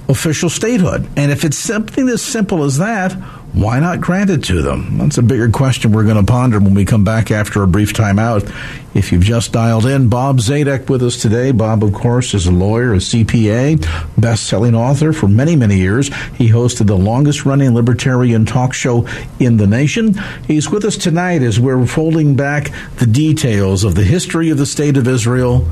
official 0.08 0.50
statehood. 0.50 1.08
And 1.16 1.30
if 1.30 1.44
it's 1.44 1.58
something 1.58 2.08
as 2.08 2.22
simple 2.22 2.64
as 2.64 2.78
that, 2.78 3.16
why 3.52 3.80
not 3.80 4.00
grant 4.00 4.30
it 4.30 4.44
to 4.44 4.62
them? 4.62 4.98
That's 4.98 5.18
a 5.18 5.22
bigger 5.22 5.50
question 5.50 5.90
we're 5.90 6.04
going 6.04 6.24
to 6.24 6.32
ponder 6.32 6.60
when 6.60 6.74
we 6.74 6.84
come 6.84 7.02
back 7.02 7.30
after 7.30 7.62
a 7.62 7.66
brief 7.66 7.92
timeout. 7.92 8.48
If 8.94 9.10
you've 9.10 9.24
just 9.24 9.52
dialed 9.52 9.86
in, 9.86 10.08
Bob 10.08 10.38
Zadek 10.38 10.88
with 10.88 11.02
us 11.02 11.20
today. 11.20 11.50
Bob, 11.50 11.82
of 11.82 11.92
course, 11.92 12.32
is 12.32 12.46
a 12.46 12.52
lawyer, 12.52 12.94
a 12.94 12.98
CPA, 12.98 14.20
best-selling 14.20 14.74
author 14.74 15.12
for 15.12 15.26
many, 15.26 15.56
many 15.56 15.78
years. 15.78 16.08
He 16.36 16.48
hosted 16.48 16.86
the 16.86 16.96
longest-running 16.96 17.74
libertarian 17.74 18.46
talk 18.46 18.72
show 18.72 19.06
in 19.40 19.56
the 19.56 19.66
nation. 19.66 20.14
He's 20.46 20.70
with 20.70 20.84
us 20.84 20.96
tonight 20.96 21.42
as 21.42 21.58
we're 21.58 21.86
folding 21.86 22.36
back 22.36 22.70
the 22.96 23.06
details 23.06 23.82
of 23.82 23.96
the 23.96 24.04
history 24.04 24.50
of 24.50 24.58
the 24.58 24.66
state 24.66 24.96
of 24.96 25.08
Israel 25.08 25.68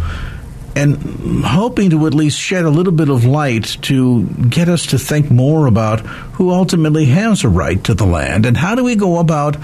and 0.79 1.45
hoping 1.45 1.91
to 1.91 2.07
at 2.07 2.15
least 2.15 2.39
shed 2.39 2.65
a 2.65 2.71
little 2.71 2.93
bit 2.93 3.09
of 3.09 3.25
light 3.25 3.65
to 3.83 4.25
get 4.49 4.69
us 4.69 4.87
to 4.87 4.99
think 4.99 5.29
more 5.29 5.67
about 5.67 5.99
who 6.37 6.53
ultimately 6.53 7.07
has 7.07 7.43
a 7.43 7.49
right 7.49 7.83
to 7.83 7.95
the 7.95 8.07
land 8.07 8.47
and 8.47 8.57
how 8.57 8.77
do 8.77 8.85
we 8.85 8.95
go 8.95 9.19
about 9.19 9.57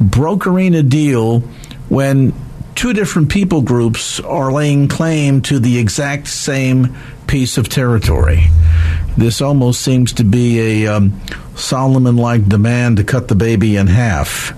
brokering 0.00 0.74
a 0.74 0.82
deal 0.82 1.38
when 1.88 2.34
two 2.74 2.92
different 2.92 3.30
people 3.30 3.62
groups 3.62 4.18
are 4.18 4.50
laying 4.50 4.88
claim 4.88 5.40
to 5.40 5.60
the 5.60 5.78
exact 5.78 6.26
same 6.26 6.96
piece 7.28 7.58
of 7.58 7.68
territory. 7.68 8.46
This 9.16 9.40
almost 9.40 9.82
seems 9.82 10.14
to 10.14 10.24
be 10.24 10.84
a 10.84 10.96
um, 10.96 11.20
Solomon 11.54 12.16
like 12.16 12.48
demand 12.48 12.96
to 12.96 13.04
cut 13.04 13.28
the 13.28 13.36
baby 13.36 13.76
in 13.76 13.86
half. 13.86 14.50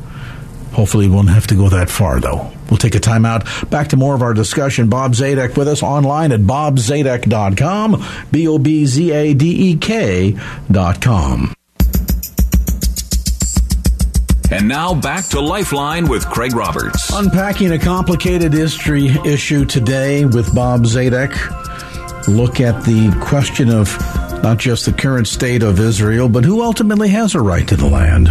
Hopefully, 0.73 1.07
we 1.07 1.15
won't 1.15 1.29
have 1.29 1.49
to 1.49 1.55
go 1.55 1.69
that 1.69 1.91
far, 1.91 2.19
though. 2.19 2.51
We'll 2.71 2.79
take 2.79 2.95
a 2.95 3.01
time 3.01 3.25
out. 3.25 3.45
Back 3.71 3.89
to 3.89 3.97
more 3.97 4.15
of 4.15 4.23
our 4.23 4.35
discussion. 4.35 4.89
Bob 4.89 5.13
Zadek 5.13 5.57
with 5.57 5.69
us 5.69 5.83
online 5.83 6.33
at 6.33 6.41
bobzadek.com, 6.41 8.05
B 8.31 8.49
O 8.49 8.59
B 8.59 8.87
Z 8.87 9.11
A 9.13 9.35
D 9.35 9.71
E 9.71 9.77
K.com. 9.77 11.55
And 14.51 14.67
now 14.67 14.95
back 14.95 15.27
to 15.27 15.41
Lifeline 15.41 16.09
with 16.09 16.27
Craig 16.27 16.55
Roberts. 16.55 17.11
Unpacking 17.13 17.73
a 17.73 17.79
complicated 17.79 18.55
history 18.55 19.09
issue 19.27 19.67
today 19.67 20.25
with 20.25 20.55
Bob 20.55 20.85
Zadek. 20.85 21.68
Look 22.29 22.61
at 22.61 22.85
the 22.85 23.11
question 23.23 23.71
of 23.71 23.97
not 24.43 24.59
just 24.59 24.85
the 24.85 24.93
current 24.93 25.27
state 25.27 25.63
of 25.63 25.81
Israel, 25.81 26.29
but 26.29 26.45
who 26.45 26.63
ultimately 26.63 27.09
has 27.09 27.35
a 27.35 27.41
right 27.41 27.67
to 27.67 27.75
the 27.75 27.87
land. 27.87 28.29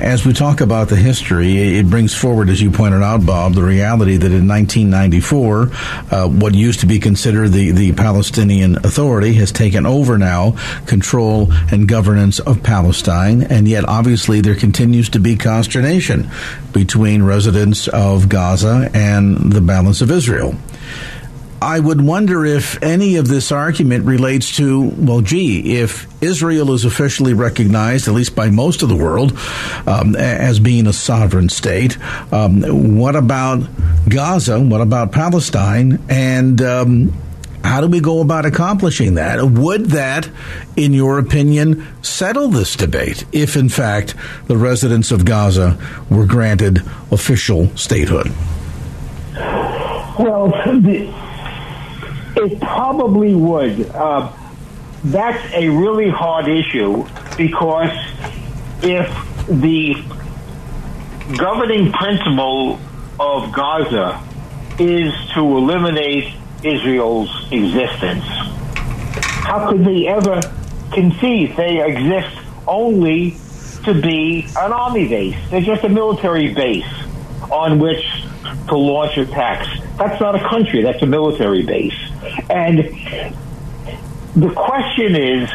As 0.00 0.24
we 0.24 0.32
talk 0.32 0.60
about 0.60 0.88
the 0.88 0.96
history, 0.96 1.76
it 1.76 1.90
brings 1.90 2.14
forward, 2.14 2.48
as 2.48 2.62
you 2.62 2.70
pointed 2.70 3.02
out, 3.02 3.26
Bob, 3.26 3.54
the 3.54 3.64
reality 3.64 4.16
that 4.16 4.32
in 4.32 4.46
1994, 4.46 5.70
uh, 6.10 6.28
what 6.28 6.54
used 6.54 6.80
to 6.80 6.86
be 6.86 7.00
considered 7.00 7.48
the, 7.48 7.72
the 7.72 7.92
Palestinian 7.92 8.76
Authority 8.76 9.34
has 9.34 9.50
taken 9.50 9.86
over 9.86 10.16
now 10.16 10.56
control 10.86 11.52
and 11.72 11.88
governance 11.88 12.38
of 12.38 12.62
Palestine, 12.62 13.42
and 13.42 13.66
yet 13.66 13.84
obviously 13.86 14.40
there 14.40 14.54
continues 14.54 15.08
to 15.10 15.18
be 15.18 15.36
consternation 15.36 16.30
between 16.72 17.24
residents 17.24 17.88
of 17.88 18.28
Gaza 18.28 18.88
and 18.94 19.52
the 19.52 19.60
balance 19.60 20.00
of 20.00 20.12
Israel. 20.12 20.54
I 21.62 21.78
would 21.78 22.00
wonder 22.00 22.46
if 22.46 22.82
any 22.82 23.16
of 23.16 23.28
this 23.28 23.52
argument 23.52 24.06
relates 24.06 24.56
to, 24.56 24.80
well, 24.96 25.20
gee, 25.20 25.78
if 25.78 26.06
Israel 26.22 26.72
is 26.72 26.86
officially 26.86 27.34
recognized, 27.34 28.08
at 28.08 28.14
least 28.14 28.34
by 28.34 28.48
most 28.48 28.82
of 28.82 28.88
the 28.88 28.96
world, 28.96 29.38
um, 29.86 30.16
as 30.16 30.58
being 30.58 30.86
a 30.86 30.92
sovereign 30.92 31.50
state, 31.50 31.98
um, 32.32 32.96
what 32.96 33.14
about 33.14 33.62
Gaza? 34.08 34.58
What 34.58 34.80
about 34.80 35.12
Palestine? 35.12 36.02
And 36.08 36.62
um, 36.62 37.12
how 37.62 37.82
do 37.82 37.88
we 37.88 38.00
go 38.00 38.22
about 38.22 38.46
accomplishing 38.46 39.14
that? 39.14 39.42
Would 39.42 39.86
that, 39.90 40.30
in 40.76 40.94
your 40.94 41.18
opinion, 41.18 41.86
settle 42.02 42.48
this 42.48 42.74
debate 42.74 43.26
if, 43.32 43.56
in 43.56 43.68
fact, 43.68 44.14
the 44.46 44.56
residents 44.56 45.10
of 45.10 45.26
Gaza 45.26 45.78
were 46.08 46.24
granted 46.24 46.78
official 47.10 47.68
statehood? 47.76 48.32
Well, 50.18 50.48
the, 50.66 51.12
it 52.40 52.60
probably 52.60 53.34
would. 53.34 53.90
Uh, 53.90 54.32
that's 55.04 55.52
a 55.54 55.68
really 55.68 56.10
hard 56.10 56.48
issue 56.48 57.06
because 57.36 57.90
if 58.82 59.08
the 59.46 59.94
governing 61.36 61.92
principle 61.92 62.80
of 63.18 63.52
Gaza 63.52 64.22
is 64.78 65.12
to 65.34 65.40
eliminate 65.40 66.34
Israel's 66.62 67.30
existence, 67.50 68.24
how 68.24 69.70
could 69.70 69.84
they 69.84 70.06
ever 70.06 70.40
conceive 70.92 71.56
they 71.56 71.84
exist 71.84 72.36
only 72.66 73.36
to 73.84 73.94
be 74.00 74.46
an 74.56 74.72
army 74.72 75.08
base? 75.08 75.36
They're 75.50 75.60
just 75.60 75.84
a 75.84 75.88
military 75.88 76.52
base 76.52 76.88
on 77.50 77.78
which 77.78 78.19
to 78.68 78.76
launch 78.76 79.16
attacks. 79.16 79.68
That's 79.96 80.20
not 80.20 80.34
a 80.34 80.48
country, 80.48 80.82
that's 80.82 81.02
a 81.02 81.06
military 81.06 81.62
base. 81.62 81.98
And 82.48 82.78
the 84.34 84.52
question 84.54 85.16
is, 85.16 85.50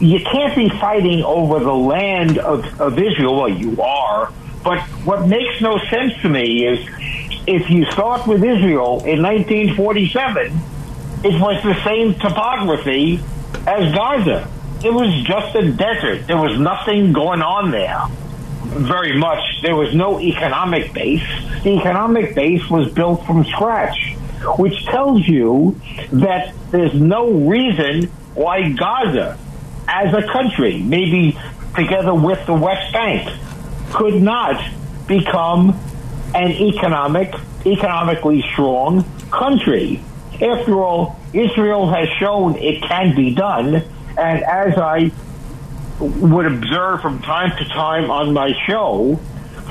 you 0.00 0.18
can't 0.20 0.56
be 0.56 0.68
fighting 0.68 1.22
over 1.22 1.60
the 1.60 1.72
land 1.72 2.38
of, 2.38 2.80
of 2.80 2.98
Israel. 2.98 3.36
Well, 3.36 3.48
you 3.48 3.80
are. 3.80 4.32
But 4.64 4.80
what 5.04 5.26
makes 5.26 5.60
no 5.60 5.78
sense 5.90 6.12
to 6.22 6.28
me 6.28 6.66
is 6.66 6.78
if 7.46 7.70
you 7.70 7.84
start 7.86 8.26
with 8.26 8.42
Israel 8.42 9.04
in 9.04 9.22
1947, 9.22 10.46
it 11.24 11.40
was 11.40 11.62
the 11.62 11.80
same 11.84 12.14
topography 12.14 13.20
as 13.66 13.94
Gaza. 13.94 14.48
It 14.84 14.92
was 14.92 15.24
just 15.24 15.54
a 15.54 15.70
desert. 15.70 16.26
There 16.26 16.36
was 16.36 16.58
nothing 16.58 17.12
going 17.12 17.42
on 17.42 17.70
there 17.70 18.08
very 18.64 19.16
much. 19.18 19.40
There 19.62 19.76
was 19.76 19.94
no 19.94 20.20
economic 20.20 20.92
base. 20.92 21.26
The 21.62 21.78
economic 21.78 22.34
base 22.34 22.68
was 22.70 22.92
built 22.92 23.24
from 23.26 23.44
scratch, 23.44 24.14
which 24.58 24.84
tells 24.86 25.26
you 25.26 25.80
that 26.12 26.54
there's 26.70 26.94
no 26.94 27.30
reason 27.30 28.04
why 28.34 28.70
Gaza, 28.70 29.38
as 29.88 30.14
a 30.14 30.26
country, 30.32 30.82
maybe 30.82 31.38
together 31.76 32.14
with 32.14 32.44
the 32.46 32.54
West 32.54 32.92
Bank, 32.92 33.28
could 33.92 34.22
not 34.22 34.62
become 35.06 35.78
an 36.34 36.50
economic, 36.50 37.34
economically 37.66 38.42
strong 38.52 39.04
country. 39.30 40.02
After 40.34 40.80
all, 40.82 41.20
Israel 41.32 41.90
has 41.90 42.08
shown 42.18 42.56
it 42.56 42.82
can 42.82 43.14
be 43.14 43.34
done, 43.34 43.84
and 44.16 44.42
as 44.42 44.76
I 44.78 45.12
would 46.02 46.46
observe 46.46 47.00
from 47.00 47.20
time 47.22 47.56
to 47.56 47.64
time 47.66 48.10
on 48.10 48.32
my 48.32 48.52
show, 48.66 49.20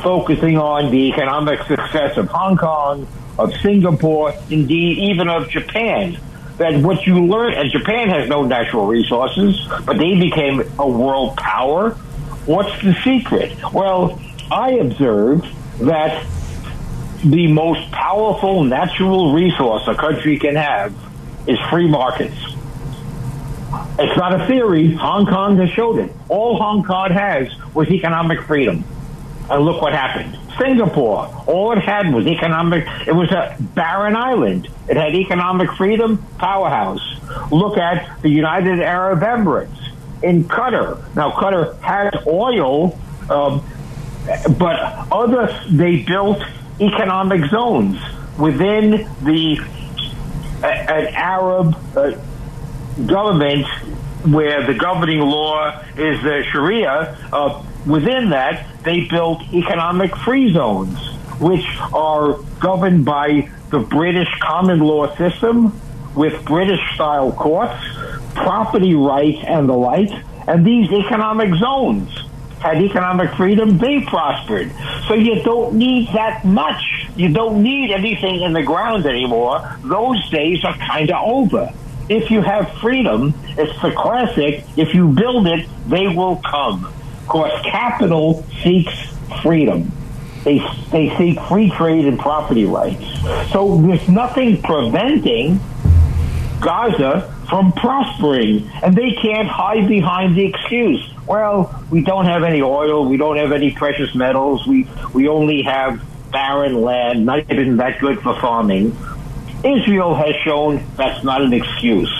focusing 0.01 0.57
on 0.57 0.91
the 0.91 1.09
economic 1.09 1.61
success 1.63 2.17
of 2.17 2.27
Hong 2.29 2.57
Kong, 2.57 3.07
of 3.37 3.53
Singapore, 3.57 4.33
indeed 4.49 4.97
even 5.11 5.27
of 5.27 5.49
Japan. 5.49 6.17
That 6.57 6.75
what 6.81 7.05
you 7.07 7.25
learn, 7.25 7.53
and 7.53 7.71
Japan 7.71 8.09
has 8.09 8.29
no 8.29 8.43
natural 8.43 8.85
resources, 8.85 9.67
but 9.85 9.97
they 9.97 10.15
became 10.19 10.61
a 10.77 10.87
world 10.87 11.35
power. 11.37 11.91
What's 12.45 12.81
the 12.83 12.93
secret? 13.03 13.55
Well, 13.73 14.21
I 14.51 14.73
observed 14.73 15.45
that 15.79 16.25
the 17.23 17.47
most 17.47 17.91
powerful 17.91 18.63
natural 18.63 19.33
resource 19.33 19.83
a 19.87 19.95
country 19.95 20.37
can 20.39 20.55
have 20.55 20.93
is 21.47 21.59
free 21.69 21.87
markets. 21.87 22.35
It's 23.99 24.17
not 24.17 24.39
a 24.39 24.47
theory. 24.47 24.93
Hong 24.93 25.25
Kong 25.25 25.57
has 25.57 25.69
showed 25.69 25.99
it. 25.99 26.11
All 26.29 26.57
Hong 26.57 26.83
Kong 26.83 27.11
has 27.11 27.49
was 27.73 27.89
economic 27.89 28.41
freedom. 28.41 28.83
And 29.49 29.63
look 29.63 29.81
what 29.81 29.93
happened. 29.93 30.37
Singapore, 30.57 31.25
all 31.47 31.71
it 31.71 31.79
had 31.79 32.13
was 32.13 32.27
economic, 32.27 32.85
it 33.07 33.13
was 33.13 33.31
a 33.31 33.55
barren 33.59 34.15
island. 34.15 34.67
It 34.89 34.97
had 34.97 35.15
economic 35.15 35.71
freedom, 35.71 36.23
powerhouse. 36.37 37.01
Look 37.51 37.77
at 37.77 38.21
the 38.21 38.29
United 38.29 38.79
Arab 38.81 39.21
Emirates 39.21 39.91
in 40.21 40.43
Qatar. 40.45 41.15
Now, 41.15 41.31
Qatar 41.31 41.79
has 41.79 42.13
oil, 42.27 42.99
um, 43.29 43.63
but 44.57 44.77
other, 45.11 45.57
they 45.69 46.03
built 46.03 46.41
economic 46.79 47.49
zones 47.49 47.99
within 48.37 49.09
the, 49.23 49.57
an 50.63 51.07
Arab 51.15 51.75
uh, 51.95 52.11
government 53.05 53.65
where 54.25 54.65
the 54.65 54.73
governing 54.73 55.19
law 55.19 55.79
is 55.97 56.21
the 56.21 56.43
Sharia, 56.51 57.17
uh, 57.33 57.63
within 57.85 58.29
that, 58.29 58.67
they 58.83 59.07
built 59.07 59.41
economic 59.53 60.15
free 60.15 60.53
zones, 60.53 60.97
which 61.39 61.65
are 61.93 62.33
governed 62.59 63.05
by 63.05 63.49
the 63.69 63.79
British 63.79 64.27
common 64.39 64.79
law 64.79 65.15
system 65.15 65.79
with 66.15 66.43
British 66.45 66.79
style 66.93 67.31
courts, 67.31 67.81
property 68.35 68.93
rights, 68.93 69.39
and 69.45 69.67
the 69.67 69.73
like. 69.73 70.11
And 70.47 70.65
these 70.65 70.91
economic 70.91 71.53
zones 71.55 72.11
had 72.59 72.81
economic 72.81 73.33
freedom, 73.33 73.77
they 73.79 74.01
prospered. 74.01 74.71
So 75.07 75.15
you 75.15 75.41
don't 75.41 75.75
need 75.75 76.09
that 76.09 76.45
much. 76.45 77.07
You 77.15 77.29
don't 77.29 77.63
need 77.63 77.91
anything 77.91 78.41
in 78.41 78.53
the 78.53 78.61
ground 78.61 79.05
anymore. 79.07 79.77
Those 79.83 80.29
days 80.29 80.63
are 80.63 80.77
kind 80.77 81.09
of 81.09 81.23
over 81.23 81.73
if 82.11 82.29
you 82.29 82.41
have 82.41 82.71
freedom, 82.79 83.33
it's 83.57 83.81
the 83.81 83.91
classic, 83.91 84.65
if 84.75 84.93
you 84.93 85.07
build 85.09 85.47
it, 85.47 85.67
they 85.87 86.07
will 86.07 86.37
come. 86.37 86.85
Of 86.85 87.27
course, 87.27 87.53
capital 87.63 88.45
seeks 88.61 88.93
freedom. 89.41 89.91
They, 90.43 90.59
they 90.91 91.15
seek 91.17 91.39
free 91.41 91.69
trade 91.69 92.05
and 92.05 92.19
property 92.19 92.65
rights. 92.65 93.05
So 93.51 93.77
there's 93.77 94.09
nothing 94.09 94.61
preventing 94.61 95.59
Gaza 96.59 97.33
from 97.47 97.71
prospering, 97.73 98.69
and 98.83 98.95
they 98.95 99.11
can't 99.13 99.47
hide 99.47 99.87
behind 99.87 100.35
the 100.35 100.45
excuse. 100.45 101.07
Well, 101.27 101.83
we 101.89 102.01
don't 102.01 102.25
have 102.25 102.43
any 102.43 102.61
oil, 102.61 103.07
we 103.07 103.17
don't 103.17 103.37
have 103.37 103.51
any 103.51 103.71
precious 103.71 104.13
metals, 104.15 104.67
we, 104.67 104.87
we 105.13 105.27
only 105.27 105.61
have 105.61 106.03
barren 106.31 106.81
land, 106.81 107.25
not 107.25 107.49
even 107.51 107.77
that 107.77 107.99
good 107.99 108.19
for 108.21 108.39
farming. 108.39 108.97
Israel 109.63 110.15
has 110.15 110.35
shown 110.43 110.85
that's 110.95 111.23
not 111.23 111.41
an 111.41 111.53
excuse. 111.53 112.11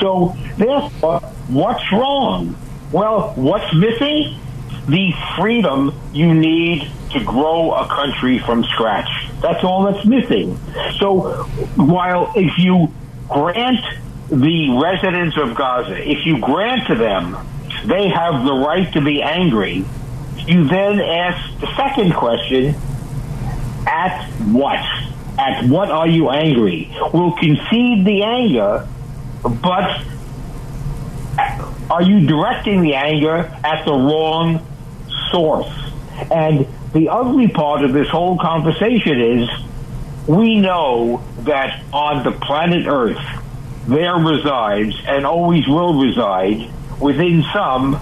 So, 0.00 0.34
therefore, 0.56 1.20
what's 1.48 1.92
wrong? 1.92 2.56
Well, 2.92 3.32
what's 3.36 3.74
missing? 3.74 4.38
The 4.86 5.12
freedom 5.36 5.98
you 6.12 6.32
need 6.32 6.90
to 7.12 7.24
grow 7.24 7.72
a 7.72 7.86
country 7.88 8.38
from 8.38 8.64
scratch. 8.64 9.08
That's 9.40 9.64
all 9.64 9.84
that's 9.90 10.06
missing. 10.06 10.58
So, 10.98 11.44
while 11.76 12.32
if 12.36 12.58
you 12.58 12.92
grant 13.28 13.84
the 14.28 14.78
residents 14.82 15.36
of 15.36 15.54
Gaza, 15.54 15.96
if 15.96 16.24
you 16.24 16.38
grant 16.40 16.86
to 16.88 16.94
them 16.94 17.36
they 17.84 18.08
have 18.08 18.44
the 18.44 18.52
right 18.54 18.92
to 18.94 19.00
be 19.00 19.22
angry, 19.22 19.84
you 20.38 20.66
then 20.66 21.00
ask 21.00 21.60
the 21.60 21.74
second 21.76 22.14
question 22.14 22.74
at 23.86 24.28
what? 24.46 24.84
At 25.38 25.66
what 25.68 25.90
are 25.90 26.08
you 26.08 26.30
angry? 26.30 26.90
We'll 27.12 27.32
concede 27.32 28.06
the 28.06 28.22
anger, 28.22 28.88
but 29.42 30.02
are 31.90 32.02
you 32.02 32.26
directing 32.26 32.80
the 32.80 32.94
anger 32.94 33.52
at 33.62 33.84
the 33.84 33.92
wrong 33.92 34.66
source? 35.30 35.72
And 36.30 36.66
the 36.92 37.10
ugly 37.10 37.48
part 37.48 37.84
of 37.84 37.92
this 37.92 38.08
whole 38.08 38.38
conversation 38.38 39.20
is 39.20 39.48
we 40.26 40.58
know 40.58 41.22
that 41.40 41.82
on 41.92 42.24
the 42.24 42.32
planet 42.32 42.86
Earth, 42.86 43.20
there 43.86 44.16
resides 44.16 44.96
and 45.06 45.26
always 45.26 45.68
will 45.68 46.00
reside 46.00 46.70
within 47.00 47.44
some 47.52 47.94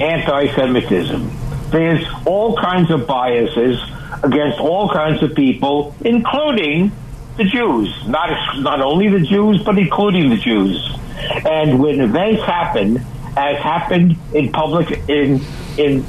anti-Semitism. 0.00 1.30
There's 1.70 2.04
all 2.26 2.56
kinds 2.56 2.90
of 2.90 3.06
biases 3.06 3.80
against 4.22 4.58
all 4.58 4.88
kinds 4.88 5.22
of 5.22 5.34
people, 5.34 5.94
including 6.00 6.92
the 7.36 7.44
Jews. 7.44 7.94
Not 8.06 8.58
not 8.58 8.80
only 8.80 9.08
the 9.08 9.20
Jews, 9.20 9.62
but 9.62 9.78
including 9.78 10.30
the 10.30 10.36
Jews. 10.36 10.96
And 11.44 11.78
when 11.78 12.00
events 12.00 12.42
happen, 12.42 12.98
as 13.36 13.58
happened 13.58 14.16
in 14.34 14.52
public 14.52 14.90
in 15.08 15.40
in 15.76 16.04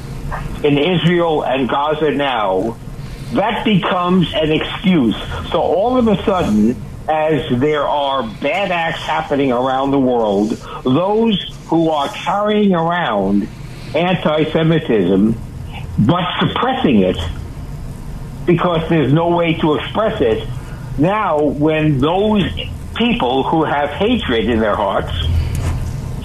in 0.64 0.78
Israel 0.78 1.42
and 1.44 1.68
Gaza 1.68 2.10
now, 2.12 2.76
that 3.32 3.64
becomes 3.64 4.32
an 4.34 4.50
excuse. 4.50 5.16
So 5.50 5.60
all 5.60 5.96
of 5.96 6.08
a 6.08 6.22
sudden, 6.24 6.76
as 7.08 7.48
there 7.60 7.86
are 7.86 8.22
bad 8.40 8.70
acts 8.70 9.00
happening 9.00 9.52
around 9.52 9.90
the 9.90 9.98
world, 9.98 10.50
those 10.84 11.38
who 11.66 11.90
are 11.90 12.08
carrying 12.08 12.74
around 12.74 13.48
anti-Semitism 13.94 15.36
but 15.98 16.24
suppressing 16.38 17.00
it 17.00 17.18
because 18.46 18.88
there's 18.88 19.12
no 19.12 19.28
way 19.28 19.54
to 19.54 19.74
express 19.74 20.20
it. 20.20 20.48
Now, 20.98 21.42
when 21.42 21.98
those 21.98 22.44
people 22.94 23.44
who 23.44 23.64
have 23.64 23.90
hatred 23.90 24.48
in 24.48 24.60
their 24.60 24.76
hearts 24.76 25.12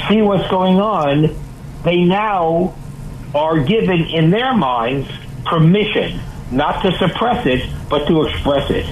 see 0.07 0.21
what's 0.21 0.49
going 0.49 0.79
on, 0.79 1.35
they 1.83 2.03
now 2.03 2.75
are 3.33 3.59
given 3.59 4.05
in 4.05 4.29
their 4.29 4.53
minds 4.53 5.07
permission 5.45 6.19
not 6.51 6.81
to 6.81 6.97
suppress 6.97 7.45
it, 7.45 7.69
but 7.89 8.07
to 8.07 8.25
express 8.25 8.69
it. 8.69 8.85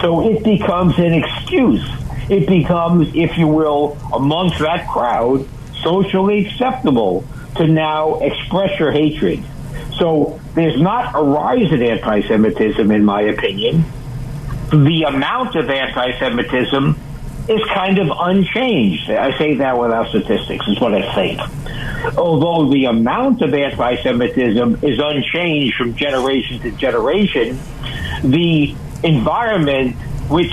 So 0.00 0.28
it 0.28 0.44
becomes 0.44 0.98
an 0.98 1.14
excuse. 1.14 1.84
It 2.28 2.46
becomes, 2.46 3.14
if 3.14 3.38
you 3.38 3.46
will, 3.46 3.96
amongst 4.12 4.58
that 4.58 4.88
crowd, 4.88 5.46
socially 5.82 6.46
acceptable 6.46 7.24
to 7.56 7.66
now 7.66 8.18
express 8.18 8.78
your 8.78 8.90
hatred. 8.92 9.42
So 9.98 10.40
there's 10.56 10.80
not 10.80 11.14
a 11.14 11.22
rise 11.22 11.70
in 11.70 11.82
anti 11.82 12.22
Semitism, 12.26 12.90
in 12.90 13.04
my 13.04 13.20
opinion. 13.20 13.84
The 14.70 15.04
amount 15.06 15.54
of 15.54 15.68
anti 15.68 16.18
Semitism 16.18 16.98
is 17.46 17.62
kind 17.74 17.98
of 17.98 18.08
unchanged. 18.10 19.10
I 19.10 19.36
say 19.36 19.56
that 19.56 19.78
without 19.78 20.08
statistics, 20.08 20.66
is 20.66 20.80
what 20.80 20.94
I 20.94 21.14
think. 21.14 21.40
Although 22.16 22.70
the 22.72 22.86
amount 22.86 23.42
of 23.42 23.52
anti 23.52 24.02
Semitism 24.02 24.78
is 24.82 24.98
unchanged 24.98 25.76
from 25.76 25.94
generation 25.94 26.58
to 26.60 26.70
generation, 26.70 27.58
the 28.24 28.74
environment 29.04 29.94
which 30.30 30.52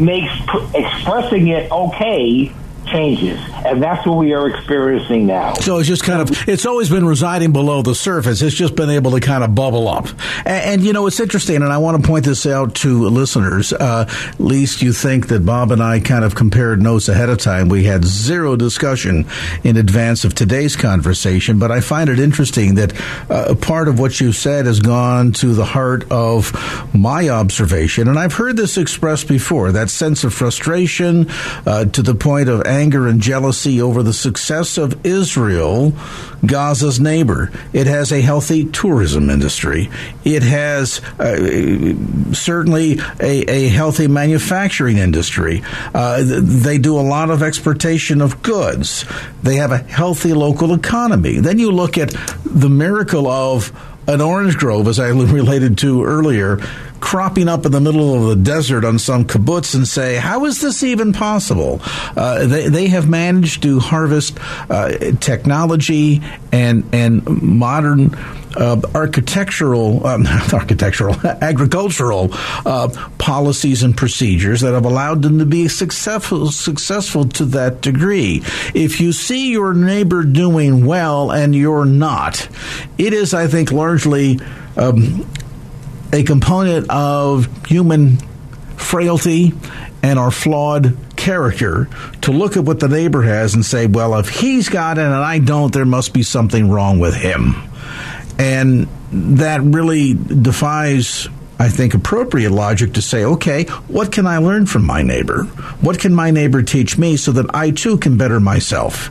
makes 0.00 0.32
expressing 0.74 1.46
it 1.46 1.70
okay 1.70 2.52
changes. 2.86 3.38
And 3.64 3.82
that's 3.82 4.06
what 4.06 4.18
we 4.18 4.32
are 4.32 4.48
experiencing 4.48 5.26
now. 5.26 5.54
So 5.54 5.78
it's 5.78 5.88
just 5.88 6.04
kind 6.04 6.22
of, 6.22 6.48
it's 6.48 6.66
always 6.66 6.88
been 6.88 7.06
residing 7.06 7.52
below 7.52 7.82
the 7.82 7.94
surface. 7.94 8.42
It's 8.42 8.54
just 8.54 8.76
been 8.76 8.90
able 8.90 9.12
to 9.12 9.20
kind 9.20 9.42
of 9.42 9.54
bubble 9.54 9.88
up. 9.88 10.08
And, 10.44 10.76
and 10.76 10.84
you 10.84 10.92
know, 10.92 11.06
it's 11.06 11.20
interesting, 11.20 11.56
and 11.56 11.72
I 11.72 11.78
want 11.78 12.02
to 12.02 12.08
point 12.08 12.24
this 12.24 12.46
out 12.46 12.74
to 12.76 13.08
listeners. 13.08 13.72
Uh, 13.72 14.08
least 14.38 14.82
you 14.82 14.92
think 14.92 15.28
that 15.28 15.44
Bob 15.44 15.72
and 15.72 15.82
I 15.82 16.00
kind 16.00 16.24
of 16.24 16.34
compared 16.34 16.80
notes 16.80 17.08
ahead 17.08 17.28
of 17.28 17.38
time. 17.38 17.68
We 17.68 17.84
had 17.84 18.04
zero 18.04 18.56
discussion 18.56 19.26
in 19.64 19.76
advance 19.76 20.24
of 20.24 20.34
today's 20.34 20.76
conversation, 20.76 21.58
but 21.58 21.70
I 21.70 21.80
find 21.80 22.08
it 22.08 22.18
interesting 22.18 22.76
that 22.76 22.92
uh, 23.30 23.54
part 23.54 23.88
of 23.88 23.98
what 23.98 24.20
you 24.20 24.32
said 24.32 24.66
has 24.66 24.80
gone 24.80 25.32
to 25.32 25.54
the 25.54 25.64
heart 25.64 26.10
of 26.10 26.52
my 26.94 27.28
observation. 27.28 28.08
And 28.08 28.18
I've 28.18 28.34
heard 28.34 28.56
this 28.56 28.78
expressed 28.78 29.28
before 29.28 29.72
that 29.72 29.90
sense 29.90 30.24
of 30.24 30.32
frustration 30.32 31.26
uh, 31.66 31.86
to 31.86 32.02
the 32.02 32.14
point 32.14 32.48
of 32.48 32.62
anger 32.76 33.08
and 33.08 33.20
jealousy 33.20 33.80
over 33.80 34.02
the 34.02 34.12
success 34.12 34.78
of 34.78 35.04
Israel, 35.04 35.92
Gaza's 36.44 37.00
neighbor. 37.00 37.50
It 37.72 37.86
has 37.86 38.12
a 38.12 38.20
healthy 38.20 38.66
tourism 38.66 39.30
industry. 39.30 39.90
It 40.24 40.42
has 40.42 41.00
uh, 41.18 41.94
certainly 42.32 43.00
a, 43.20 43.50
a, 43.50 43.68
healthy 43.68 44.08
manufacturing 44.08 44.98
industry. 44.98 45.62
Uh, 45.94 46.22
they 46.24 46.78
do 46.78 46.98
a 46.98 47.02
lot 47.02 47.30
of 47.30 47.42
exportation 47.42 48.20
of 48.20 48.42
goods. 48.42 49.04
They 49.42 49.56
have 49.56 49.72
a 49.72 49.78
healthy 49.78 50.34
local 50.34 50.74
economy. 50.74 51.40
Then 51.40 51.58
you 51.58 51.72
look 51.72 51.98
at 51.98 52.10
the 52.44 52.68
miracle 52.68 53.26
of 53.26 53.72
an 54.06 54.20
orange 54.20 54.56
grove, 54.56 54.86
as 54.88 55.00
I 55.00 55.08
related 55.08 55.78
to 55.78 56.04
earlier, 56.04 56.58
cropping 57.00 57.48
up 57.48 57.66
in 57.66 57.72
the 57.72 57.80
middle 57.80 58.14
of 58.14 58.28
the 58.28 58.42
desert 58.42 58.84
on 58.84 58.98
some 58.98 59.24
kibbutz 59.24 59.74
and 59.74 59.86
say, 59.86 60.16
how 60.16 60.44
is 60.44 60.60
this 60.60 60.82
even 60.82 61.12
possible? 61.12 61.80
Uh, 62.16 62.46
they, 62.46 62.68
they 62.68 62.88
have 62.88 63.08
managed 63.08 63.62
to 63.62 63.78
harvest 63.78 64.38
uh, 64.70 64.90
technology 65.20 66.22
and, 66.52 66.88
and 66.92 67.26
modern 67.42 68.14
uh, 68.56 68.80
architectural, 68.94 70.06
um, 70.06 70.26
architectural, 70.52 71.14
agricultural 71.24 72.30
uh, 72.32 72.88
policies 73.18 73.82
and 73.82 73.96
procedures 73.96 74.60
that 74.62 74.74
have 74.74 74.84
allowed 74.84 75.22
them 75.22 75.38
to 75.38 75.46
be 75.46 75.68
successful, 75.68 76.50
successful 76.50 77.24
to 77.24 77.44
that 77.44 77.80
degree. 77.80 78.42
If 78.74 79.00
you 79.00 79.12
see 79.12 79.52
your 79.52 79.74
neighbor 79.74 80.22
doing 80.22 80.86
well 80.86 81.30
and 81.30 81.54
you're 81.54 81.84
not, 81.84 82.48
it 82.98 83.12
is, 83.12 83.34
I 83.34 83.46
think, 83.46 83.72
largely 83.72 84.40
um, 84.76 85.26
a 86.16 86.22
component 86.22 86.88
of 86.88 87.46
human 87.66 88.16
frailty 88.76 89.52
and 90.02 90.18
our 90.18 90.30
flawed 90.30 90.96
character 91.14 91.88
to 92.22 92.32
look 92.32 92.56
at 92.56 92.64
what 92.64 92.80
the 92.80 92.88
neighbor 92.88 93.22
has 93.22 93.54
and 93.54 93.64
say, 93.64 93.86
well, 93.86 94.14
if 94.14 94.28
he's 94.28 94.70
got 94.70 94.96
it 94.96 95.02
and 95.02 95.12
I 95.12 95.38
don't, 95.38 95.72
there 95.72 95.84
must 95.84 96.14
be 96.14 96.22
something 96.22 96.70
wrong 96.70 97.00
with 97.00 97.14
him. 97.14 97.54
And 98.38 98.88
that 99.12 99.60
really 99.60 100.14
defies, 100.14 101.28
I 101.58 101.68
think, 101.68 101.92
appropriate 101.92 102.50
logic 102.50 102.94
to 102.94 103.02
say, 103.02 103.24
okay, 103.24 103.64
what 103.88 104.10
can 104.10 104.26
I 104.26 104.38
learn 104.38 104.64
from 104.64 104.86
my 104.86 105.02
neighbor? 105.02 105.44
What 105.82 105.98
can 106.00 106.14
my 106.14 106.30
neighbor 106.30 106.62
teach 106.62 106.96
me 106.96 107.18
so 107.18 107.32
that 107.32 107.54
I 107.54 107.72
too 107.72 107.98
can 107.98 108.16
better 108.16 108.40
myself? 108.40 109.10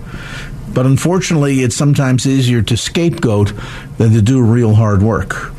But 0.74 0.88
unfortunately, 0.88 1.62
it's 1.62 1.76
sometimes 1.76 2.26
easier 2.28 2.62
to 2.64 2.76
scapegoat 2.76 3.54
than 3.98 4.12
to 4.14 4.22
do 4.22 4.42
real 4.42 4.74
hard 4.74 5.04
work. 5.04 5.52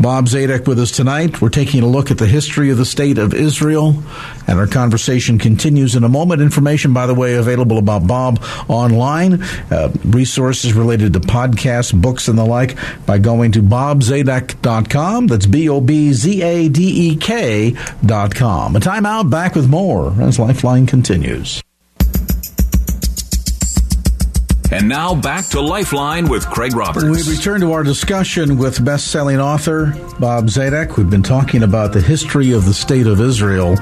Bob 0.00 0.26
Zadek 0.26 0.66
with 0.66 0.78
us 0.78 0.90
tonight. 0.90 1.42
We're 1.42 1.50
taking 1.50 1.82
a 1.82 1.86
look 1.86 2.10
at 2.10 2.16
the 2.16 2.26
history 2.26 2.70
of 2.70 2.78
the 2.78 2.86
state 2.86 3.18
of 3.18 3.34
Israel, 3.34 4.02
and 4.46 4.58
our 4.58 4.66
conversation 4.66 5.38
continues 5.38 5.94
in 5.94 6.04
a 6.04 6.08
moment. 6.08 6.40
Information, 6.40 6.94
by 6.94 7.06
the 7.06 7.14
way, 7.14 7.34
available 7.34 7.76
about 7.76 8.06
Bob 8.06 8.42
online, 8.68 9.42
uh, 9.70 9.92
resources 10.04 10.72
related 10.72 11.12
to 11.12 11.20
podcasts, 11.20 11.92
books, 11.92 12.28
and 12.28 12.38
the 12.38 12.44
like 12.44 12.76
by 13.04 13.18
going 13.18 13.52
to 13.52 13.62
bobzadek.com. 13.62 15.26
That's 15.26 15.46
B 15.46 15.68
O 15.68 15.82
B 15.82 16.12
Z 16.14 16.42
A 16.42 16.68
D 16.68 17.10
E 17.10 17.16
K.com. 17.16 18.76
A 18.76 18.80
timeout, 18.80 19.30
back 19.30 19.54
with 19.54 19.68
more 19.68 20.14
as 20.22 20.38
Lifeline 20.38 20.86
continues. 20.86 21.62
And 24.72 24.88
now 24.88 25.16
back 25.16 25.46
to 25.46 25.60
Lifeline 25.60 26.28
with 26.28 26.46
Craig 26.46 26.76
Roberts. 26.76 27.04
We 27.04 27.34
return 27.34 27.60
to 27.62 27.72
our 27.72 27.82
discussion 27.82 28.56
with 28.56 28.84
best-selling 28.84 29.40
author 29.40 29.96
Bob 30.20 30.46
Zadek. 30.46 30.96
We've 30.96 31.10
been 31.10 31.24
talking 31.24 31.64
about 31.64 31.92
the 31.92 32.00
history 32.00 32.52
of 32.52 32.64
the 32.66 32.74
state 32.74 33.08
of 33.08 33.20
Israel 33.20 33.76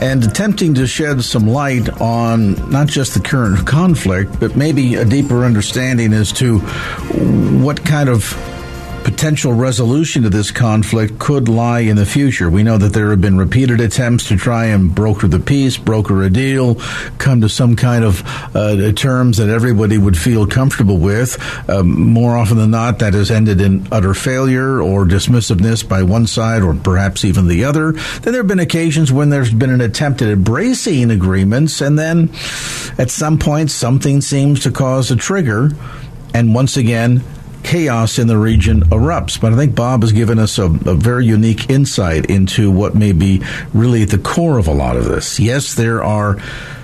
and 0.00 0.24
attempting 0.24 0.74
to 0.74 0.86
shed 0.88 1.22
some 1.22 1.46
light 1.46 1.88
on 2.00 2.70
not 2.70 2.88
just 2.88 3.14
the 3.14 3.20
current 3.20 3.64
conflict, 3.68 4.40
but 4.40 4.56
maybe 4.56 4.96
a 4.96 5.04
deeper 5.04 5.44
understanding 5.44 6.12
as 6.12 6.32
to 6.32 6.58
what 6.58 7.84
kind 7.84 8.08
of 8.08 8.36
potential 9.04 9.52
resolution 9.52 10.22
to 10.22 10.30
this 10.30 10.50
conflict 10.50 11.18
could 11.18 11.48
lie 11.48 11.80
in 11.80 11.96
the 11.96 12.06
future. 12.06 12.48
We 12.48 12.62
know 12.62 12.78
that 12.78 12.92
there 12.92 13.10
have 13.10 13.20
been 13.20 13.36
repeated 13.36 13.80
attempts 13.80 14.28
to 14.28 14.36
try 14.36 14.66
and 14.66 14.94
broker 14.94 15.28
the 15.28 15.38
peace, 15.38 15.76
broker 15.76 16.22
a 16.22 16.30
deal, 16.30 16.76
come 17.18 17.40
to 17.40 17.48
some 17.48 17.76
kind 17.76 18.04
of 18.04 18.22
uh, 18.54 18.92
terms 18.92 19.38
that 19.38 19.48
everybody 19.48 19.98
would 19.98 20.16
feel 20.16 20.46
comfortable 20.46 20.98
with. 20.98 21.38
Um, 21.68 22.12
more 22.12 22.36
often 22.36 22.56
than 22.56 22.70
not, 22.70 23.00
that 23.00 23.14
has 23.14 23.30
ended 23.30 23.60
in 23.60 23.86
utter 23.90 24.14
failure 24.14 24.80
or 24.80 25.04
dismissiveness 25.04 25.86
by 25.86 26.02
one 26.02 26.26
side 26.26 26.62
or 26.62 26.74
perhaps 26.74 27.24
even 27.24 27.48
the 27.48 27.64
other. 27.64 27.92
Then 27.92 28.32
there 28.32 28.42
have 28.42 28.48
been 28.48 28.60
occasions 28.60 29.12
when 29.12 29.30
there's 29.30 29.52
been 29.52 29.70
an 29.70 29.80
attempt 29.80 30.22
at 30.22 30.28
embracing 30.28 31.10
agreements, 31.10 31.80
and 31.80 31.98
then 31.98 32.30
at 32.98 33.10
some 33.10 33.38
point 33.38 33.70
something 33.70 34.20
seems 34.20 34.60
to 34.62 34.70
cause 34.70 35.10
a 35.10 35.16
trigger. 35.16 35.70
And 36.34 36.54
once 36.54 36.76
again, 36.76 37.22
chaos 37.62 38.18
in 38.18 38.26
the 38.26 38.38
region 38.38 38.82
erupts. 38.86 39.40
But 39.40 39.52
I 39.52 39.56
think 39.56 39.74
Bob 39.74 40.02
has 40.02 40.12
given 40.12 40.38
us 40.38 40.58
a, 40.58 40.64
a, 40.64 40.94
very 40.94 41.26
unique 41.26 41.70
insight 41.70 42.26
into 42.26 42.70
what 42.70 42.94
may 42.94 43.12
be 43.12 43.42
really 43.72 44.02
at 44.02 44.10
the 44.10 44.18
core 44.18 44.58
of 44.58 44.68
a 44.68 44.72
lot 44.72 44.96
of 44.96 45.04
this. 45.04 45.40
Yes, 45.40 45.74
there 45.74 46.02
are 46.02 46.38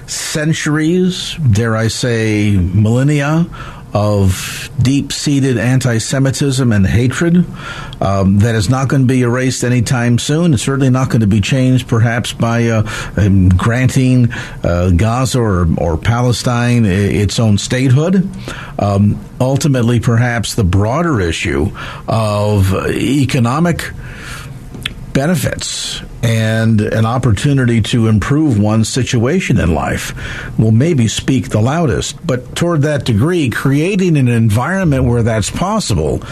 centuries, 0.07 1.35
dare 1.37 1.77
I 1.77 1.89
say, 1.89 2.57
millennia 2.57 3.47
of 3.93 4.71
deep 4.81 5.13
seated 5.13 5.59
anti 5.59 5.99
Semitism 5.99 6.73
and 6.73 6.87
hatred 6.87 7.45
um, 8.01 8.39
that 8.39 8.55
is 8.55 8.69
not 8.69 8.89
going 8.89 9.03
to 9.03 9.09
be 9.09 9.23
erased 9.23 9.65
anytime 9.65 10.19
soon. 10.19 10.55
It's 10.55 10.63
certainly 10.63 10.91
not 10.91 11.09
going 11.09 11.21
to 11.21 11.27
be 11.27 11.41
changed, 11.41 11.89
perhaps, 11.89 12.33
by 12.33 12.69
uh, 12.69 12.89
um, 13.17 13.49
granting 13.49 14.33
uh, 14.63 14.91
Gaza 14.91 15.41
or, 15.41 15.67
or, 15.79 15.97
Palestine 15.97 16.85
its 16.85 17.39
own 17.39 17.59
statehood. 17.59 18.29
Um, 18.79 19.19
ultimately, 19.41 20.01
perhaps 20.01 20.55
the 20.55 20.65
broader 20.65 21.21
issue 21.21 21.71
of 22.07 22.75
economic 22.89 23.91
benefits 25.13 26.03
and 26.23 26.81
an 26.81 27.07
opportunity 27.07 27.81
to 27.81 28.09
improve 28.09 28.59
one's 28.59 28.89
situation 28.89 29.59
in 29.59 29.75
life 29.75 30.15
will 30.59 30.73
maybe 30.73 31.07
speak 31.07 31.51
the 31.51 31.61
loudest. 31.61 32.27
But 32.27 32.57
toward 32.57 32.83
that 32.83 33.05
degree, 33.05 33.51
creating 33.51 34.17
an 34.17 34.29
environment 34.29 35.05
where 35.05 35.23
that's 35.23 35.51
possible 35.51 36.23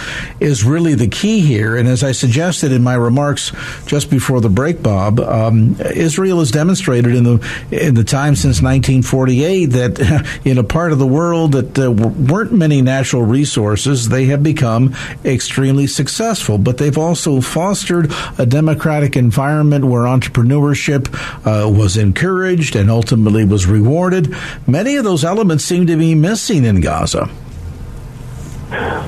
is 0.40 0.64
really 0.64 0.94
the 0.94 1.08
key 1.08 1.40
here. 1.40 1.76
And 1.76 1.88
as 1.88 2.02
I 2.02 2.12
suggested 2.12 2.72
in 2.72 2.82
my 2.82 2.94
remarks 2.94 3.52
just 3.86 4.10
before 4.10 4.40
the 4.40 4.48
break, 4.48 4.82
Bob, 4.82 5.20
um, 5.20 5.76
Israel 5.80 6.40
has 6.40 6.50
demonstrated 6.50 7.14
in 7.14 7.24
the 7.24 7.66
in 7.70 7.94
the 7.94 8.04
time 8.04 8.34
since 8.34 8.60
1948 8.62 9.66
that 9.66 10.40
in 10.44 10.58
a 10.58 10.64
part 10.64 10.92
of 10.92 10.98
the 10.98 11.06
world 11.06 11.52
that 11.52 11.74
there 11.74 11.90
weren't 11.90 12.52
many 12.52 12.82
natural 12.82 13.22
resources, 13.22 14.08
they 14.08 14.26
have 14.26 14.42
become 14.42 14.94
extremely 15.24 15.86
successful. 15.86 16.58
But 16.58 16.78
they've 16.78 16.98
also 16.98 17.40
fostered 17.40 18.12
a 18.38 18.46
democratic 18.46 19.16
environment 19.16 19.75
environment 19.76 19.84
where 19.84 20.02
entrepreneurship 20.04 21.08
uh, 21.46 21.68
was 21.68 21.96
encouraged 21.96 22.76
and 22.76 22.90
ultimately 22.90 23.44
was 23.44 23.66
rewarded. 23.66 24.34
Many 24.66 24.96
of 24.96 25.04
those 25.04 25.24
elements 25.24 25.64
seem 25.64 25.86
to 25.86 25.96
be 25.96 26.14
missing 26.14 26.64
in 26.64 26.80
Gaza. 26.80 27.28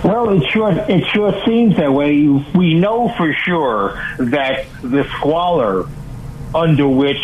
Well, 0.05 0.31
it 0.31 0.49
sure 0.51 0.71
it 0.71 1.05
sure 1.13 1.43
seems 1.45 1.77
that 1.77 1.93
way. 1.93 2.29
We 2.55 2.75
know 2.75 3.13
for 3.17 3.33
sure 3.33 4.01
that 4.19 4.67
the 4.83 5.05
squalor 5.17 5.89
under 6.55 6.89
which, 6.89 7.23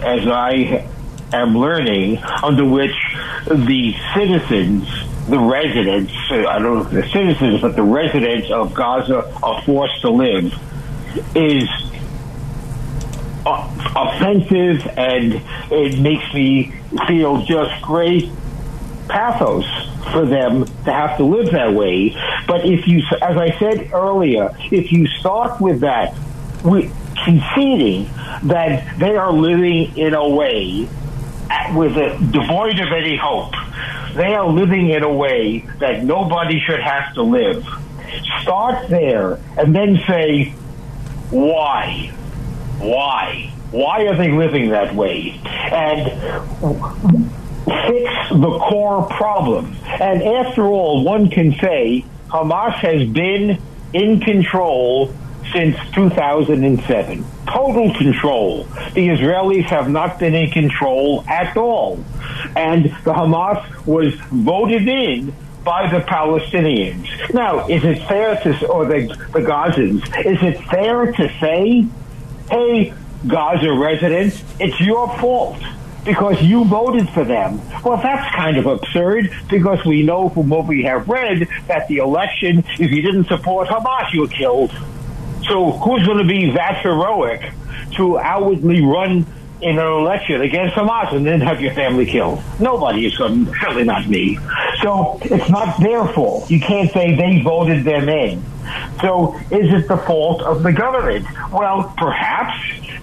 as 0.00 0.26
I 0.26 0.86
am 1.32 1.56
learning, 1.56 2.18
under 2.18 2.66
which 2.66 2.94
the 3.46 3.94
citizens, 4.14 4.86
the 5.28 5.38
residents, 5.38 6.12
I 6.30 6.58
don't 6.58 6.62
know 6.62 6.80
if 6.82 6.90
the 6.90 7.08
citizens, 7.08 7.62
but 7.62 7.76
the 7.76 7.82
residents 7.82 8.50
of 8.50 8.74
Gaza 8.74 9.32
are 9.42 9.62
forced 9.62 10.02
to 10.02 10.10
live, 10.10 10.52
is 11.34 11.68
offensive 13.46 14.86
and 14.96 15.42
it 15.70 15.98
makes 15.98 16.32
me 16.34 16.74
feel 17.06 17.42
just 17.42 17.82
great 17.82 18.30
pathos 19.08 19.66
for 20.12 20.24
them 20.24 20.64
to 20.84 20.92
have 20.92 21.16
to 21.16 21.24
live 21.24 21.50
that 21.52 21.72
way. 21.74 22.16
But 22.46 22.64
if 22.64 22.86
you, 22.86 23.02
as 23.20 23.36
I 23.36 23.56
said 23.58 23.92
earlier, 23.92 24.54
if 24.70 24.92
you 24.92 25.06
start 25.06 25.60
with 25.60 25.80
that, 25.80 26.14
with 26.64 26.94
conceding 27.24 28.04
that 28.44 28.98
they 28.98 29.16
are 29.16 29.32
living 29.32 29.96
in 29.96 30.14
a 30.14 30.28
way 30.28 30.88
with 31.74 31.96
a 31.96 32.16
devoid 32.30 32.78
of 32.78 32.92
any 32.92 33.16
hope, 33.16 33.54
they 34.14 34.34
are 34.34 34.48
living 34.48 34.90
in 34.90 35.02
a 35.02 35.12
way 35.12 35.60
that 35.78 36.04
nobody 36.04 36.60
should 36.60 36.80
have 36.80 37.14
to 37.14 37.22
live. 37.22 37.66
Start 38.42 38.88
there 38.88 39.38
and 39.56 39.74
then 39.74 40.00
say, 40.06 40.50
why? 41.30 42.12
Why? 42.80 43.52
Why 43.70 44.06
are 44.06 44.16
they 44.16 44.32
living 44.32 44.70
that 44.70 44.94
way? 44.94 45.40
And 45.44 46.06
fix 47.64 48.28
the 48.30 48.58
core 48.58 49.04
problem. 49.04 49.76
And 49.84 50.22
after 50.22 50.66
all, 50.66 51.04
one 51.04 51.30
can 51.30 51.52
say 51.60 52.04
Hamas 52.28 52.74
has 52.74 53.08
been 53.08 53.60
in 53.92 54.20
control 54.20 55.14
since 55.52 55.76
2007. 55.94 57.24
Total 57.46 57.94
control. 57.94 58.64
The 58.94 59.08
Israelis 59.08 59.64
have 59.64 59.88
not 59.88 60.18
been 60.18 60.34
in 60.34 60.50
control 60.50 61.24
at 61.28 61.56
all. 61.56 62.04
And 62.56 62.84
the 62.84 63.12
Hamas 63.12 63.86
was 63.86 64.14
voted 64.30 64.88
in 64.88 65.34
by 65.64 65.90
the 65.90 66.00
Palestinians. 66.00 67.06
Now, 67.34 67.66
is 67.68 67.84
it 67.84 68.06
fair 68.08 68.36
to, 68.42 68.66
or 68.66 68.86
the, 68.86 69.06
the 69.32 69.40
Gazans, 69.40 70.02
is 70.24 70.42
it 70.42 70.64
fair 70.66 71.12
to 71.12 71.28
say 71.38 71.86
hey, 72.50 72.92
Gaza 73.26 73.72
residents, 73.72 74.42
it's 74.58 74.78
your 74.80 75.08
fault 75.18 75.62
because 76.04 76.42
you 76.42 76.64
voted 76.64 77.08
for 77.10 77.24
them. 77.24 77.60
Well, 77.82 77.98
that's 77.98 78.34
kind 78.34 78.56
of 78.56 78.66
absurd 78.66 79.30
because 79.48 79.84
we 79.84 80.02
know 80.02 80.30
from 80.30 80.48
what 80.48 80.66
we 80.66 80.82
have 80.84 81.08
read 81.08 81.48
that 81.66 81.86
the 81.88 81.98
election, 81.98 82.64
if 82.78 82.90
you 82.90 83.02
didn't 83.02 83.26
support 83.26 83.68
Hamas, 83.68 84.12
you 84.12 84.22
were 84.22 84.28
killed. 84.28 84.70
So 85.46 85.72
who's 85.72 86.04
going 86.06 86.18
to 86.18 86.24
be 86.24 86.50
that 86.52 86.82
heroic 86.82 87.52
to 87.96 88.18
outwardly 88.18 88.82
run 88.82 89.26
in 89.62 89.78
an 89.78 89.86
election 89.86 90.40
against 90.40 90.74
Hamas 90.74 91.14
and 91.14 91.26
then 91.26 91.40
have 91.40 91.60
your 91.60 91.74
family 91.74 92.06
killed? 92.06 92.42
Nobody 92.58 93.06
is 93.06 93.16
going 93.16 93.46
to, 93.46 93.52
certainly 93.60 93.84
not 93.84 94.06
me. 94.08 94.38
So 94.82 95.18
it's 95.22 95.50
not 95.50 95.80
their 95.80 96.06
fault. 96.08 96.50
You 96.50 96.60
can't 96.60 96.90
say 96.92 97.14
they 97.14 97.42
voted 97.42 97.84
them 97.84 98.08
in. 98.08 98.42
So 99.00 99.36
is 99.50 99.72
it 99.72 99.88
the 99.88 99.96
fault 99.98 100.42
of 100.42 100.62
the 100.62 100.72
government? 100.72 101.26
Well, 101.52 101.92
perhaps 101.96 102.56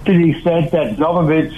to 0.04 0.16
the 0.16 0.30
extent 0.30 0.70
that 0.72 0.98
governments 0.98 1.54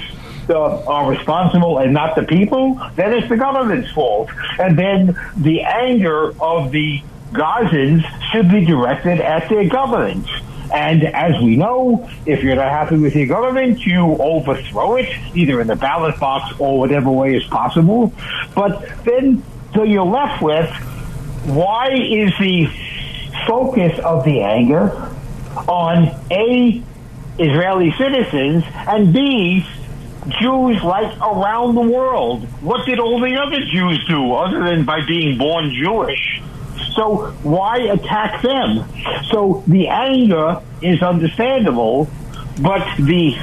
uh, 0.49 0.85
are 0.85 1.11
responsible 1.11 1.79
and 1.79 1.95
not 1.95 2.17
the 2.17 2.25
people, 2.25 2.81
then 2.97 3.13
it's 3.13 3.29
the 3.29 3.37
government's 3.37 3.91
fault. 3.93 4.31
And 4.59 4.79
then 4.79 5.19
the 5.37 5.63
anger 5.63 6.35
of 6.41 6.73
the 6.73 7.03
Gazans 7.33 8.03
should 8.33 8.51
be 8.51 8.65
directed 8.65 9.21
at 9.21 9.49
their 9.49 9.69
government. 9.69 10.27
And 10.73 11.05
as 11.05 11.41
we 11.43 11.57
know, 11.57 12.09
if 12.27 12.43
you're 12.43 12.57
not 12.57 12.71
happy 12.71 12.97
with 12.97 13.15
your 13.15 13.27
government, 13.27 13.85
you 13.85 14.17
overthrow 14.19 14.97
it, 14.97 15.09
either 15.35 15.61
in 15.61 15.67
the 15.67 15.77
ballot 15.77 16.19
box 16.21 16.55
or 16.59 16.79
whatever 16.79 17.11
way 17.11 17.35
is 17.35 17.45
possible. 17.45 18.13
But 18.55 19.05
then, 19.05 19.43
so 19.75 19.83
you're 19.83 20.05
left 20.05 20.43
with 20.43 20.71
why 21.45 21.91
is 21.93 22.33
the 22.39 22.69
focus 23.47 23.99
of 24.05 24.25
the 24.25 24.43
anger 24.43 24.91
on 25.69 26.09
A, 26.31 26.83
Israeli 27.39 27.93
citizens, 27.93 28.65
and 28.75 29.13
B, 29.13 29.67
Jews 30.41 30.83
like 30.83 31.17
around 31.19 31.75
the 31.75 31.81
world. 31.81 32.45
What 32.63 32.87
did 32.87 32.99
all 33.01 33.21
the 33.21 33.37
other 33.37 33.61
Jews 33.65 34.05
do 34.07 34.35
other 34.35 34.65
than 34.65 34.85
by 34.85 35.05
being 35.07 35.39
born 35.39 35.73
Jewish? 35.75 36.43
So 36.95 37.31
why 37.43 37.79
attack 37.79 38.43
them? 38.43 38.85
So 39.31 39.63
the 39.67 39.89
anger 39.89 40.61
is 40.83 41.03
understandable, 41.03 42.09
but 42.61 42.87
the 42.97 43.37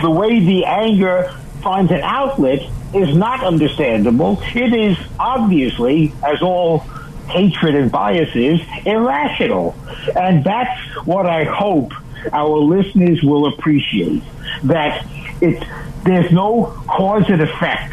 the 0.00 0.10
way 0.10 0.40
the 0.40 0.64
anger 0.64 1.32
finds 1.62 1.92
an 1.92 2.00
outlet 2.02 2.62
is 2.94 3.16
not 3.16 3.42
understandable. 3.44 4.40
It 4.54 4.74
is 4.74 4.98
obviously, 5.18 6.12
as 6.22 6.42
all 6.42 6.80
hatred 7.28 7.74
and 7.74 7.90
biases 7.90 8.60
irrational. 8.84 9.74
And 10.16 10.44
that's 10.44 10.78
what 11.06 11.26
I 11.26 11.44
hope 11.44 11.92
our 12.32 12.58
listeners 12.58 13.22
will 13.22 13.46
appreciate. 13.46 14.22
That 14.64 15.06
it's, 15.40 15.64
there's 16.04 16.30
no 16.32 16.66
cause 16.86 17.28
and 17.28 17.40
effect 17.40 17.92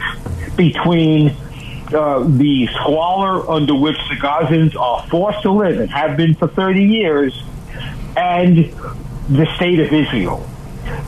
between 0.57 1.35
uh, 1.93 2.23
the 2.23 2.67
squalor 2.67 3.49
under 3.49 3.75
which 3.75 3.97
the 4.09 4.15
Gazans 4.15 4.75
are 4.79 5.05
forced 5.07 5.41
to 5.43 5.51
live 5.51 5.79
and 5.79 5.89
have 5.89 6.17
been 6.17 6.35
for 6.35 6.47
30 6.47 6.83
years 6.83 7.43
and 8.15 8.57
the 9.29 9.47
state 9.55 9.79
of 9.79 9.91
Israel. 9.93 10.47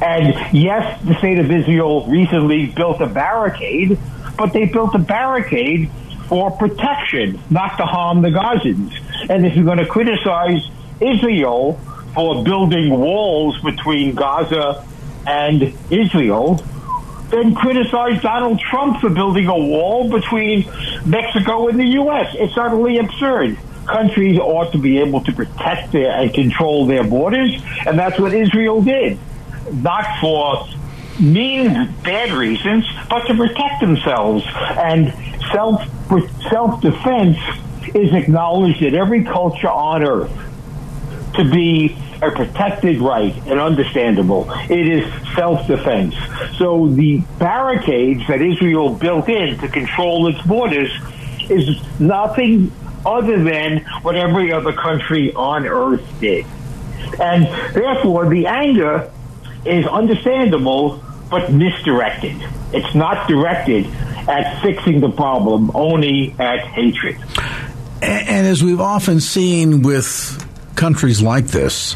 And 0.02 0.36
yes, 0.56 1.02
the 1.04 1.16
state 1.16 1.40
of 1.40 1.52
Israel 1.52 2.08
recently 2.08 2.68
built 2.68 3.02
a 3.02 3.08
barricade, 3.08 3.98
but 4.38 4.54
they 4.54 4.66
built 4.66 4.96
a 4.96 5.00
barricade 5.00 5.90
for 6.28 6.52
protection, 6.52 7.40
not 7.50 7.78
to 7.78 7.86
harm 7.86 8.22
the 8.22 8.30
Gazans. 8.30 8.94
And 9.30 9.46
if 9.46 9.56
you're 9.56 9.66
going 9.66 9.80
to 9.80 9.86
criticize 9.86 10.70
Israel 11.00 11.80
for 12.14 12.44
building 12.44 12.90
walls 12.90 13.60
between 13.62 14.16
Gaza 14.16 14.86
and 15.26 15.74
Israel, 15.90 16.64
then 17.32 17.56
criticize 17.56 18.22
Donald 18.22 18.60
Trump 18.60 19.00
for 19.02 19.10
building 19.10 19.48
a 19.48 19.58
wall 19.58 20.10
between 20.10 20.70
Mexico 21.06 21.68
and 21.68 21.80
the 21.80 21.88
U.S. 21.88 22.36
It's 22.38 22.58
utterly 22.58 22.98
absurd. 22.98 23.58
Countries 23.86 24.38
ought 24.38 24.72
to 24.74 24.78
be 24.78 25.00
able 25.00 25.22
to 25.22 25.32
protect 25.34 25.92
their 25.92 26.12
and 26.12 26.34
control 26.34 26.86
their 26.86 27.04
borders, 27.04 27.52
and 27.86 27.98
that's 27.98 28.20
what 28.20 28.34
Israel 28.34 28.82
did. 28.82 29.18
Not 29.72 30.06
for 30.20 30.68
mean 31.20 31.94
bad 32.04 32.32
reasons, 32.32 32.86
but 33.10 33.26
to 33.28 33.36
protect 33.36 33.82
themselves. 33.82 34.46
And 34.56 35.14
self 35.52 35.84
self 36.50 36.82
defense 36.82 37.38
is 37.96 38.14
acknowledged 38.14 38.82
in 38.82 38.96
every 38.96 39.24
culture 39.24 39.70
on 39.70 40.04
earth 40.04 40.32
to 41.36 41.50
be 41.50 41.98
a 42.22 42.32
protected 42.32 43.02
right 43.02 43.36
and 43.48 43.60
understandable. 43.60 44.46
It 44.70 44.88
is 44.88 45.36
self 45.36 45.66
defense. 45.68 46.16
So 46.58 46.88
the 46.88 47.22
barricades 47.40 48.28
that 48.28 48.42
Israel 48.42 48.94
built 48.94 49.28
in 49.30 49.58
to 49.60 49.68
control 49.68 50.28
its 50.28 50.42
borders 50.46 50.92
is 51.50 51.82
nothing 52.00 52.72
other 53.06 53.44
than 53.44 53.80
what 54.04 54.16
every 54.16 54.52
other 54.52 54.74
country 54.74 55.34
on 55.34 55.66
earth 55.66 56.06
did. 56.20 56.46
And 57.20 57.46
therefore, 57.74 58.30
the 58.30 58.46
anger 58.48 59.12
is 59.66 59.86
understandable 59.88 61.04
but 61.30 61.52
misdirected. 61.52 62.36
It's 62.74 62.94
not 62.94 63.28
directed 63.28 63.86
at 64.28 64.62
fixing 64.62 65.00
the 65.00 65.10
problem, 65.10 65.72
only 65.74 66.36
at 66.38 66.60
hatred. 66.68 67.18
And, 68.02 68.28
and 68.28 68.48
as 68.48 68.64
we've 68.64 68.82
often 68.82 69.20
seen 69.20 69.82
with 69.82 70.41
countries 70.82 71.22
like 71.22 71.46
this 71.46 71.96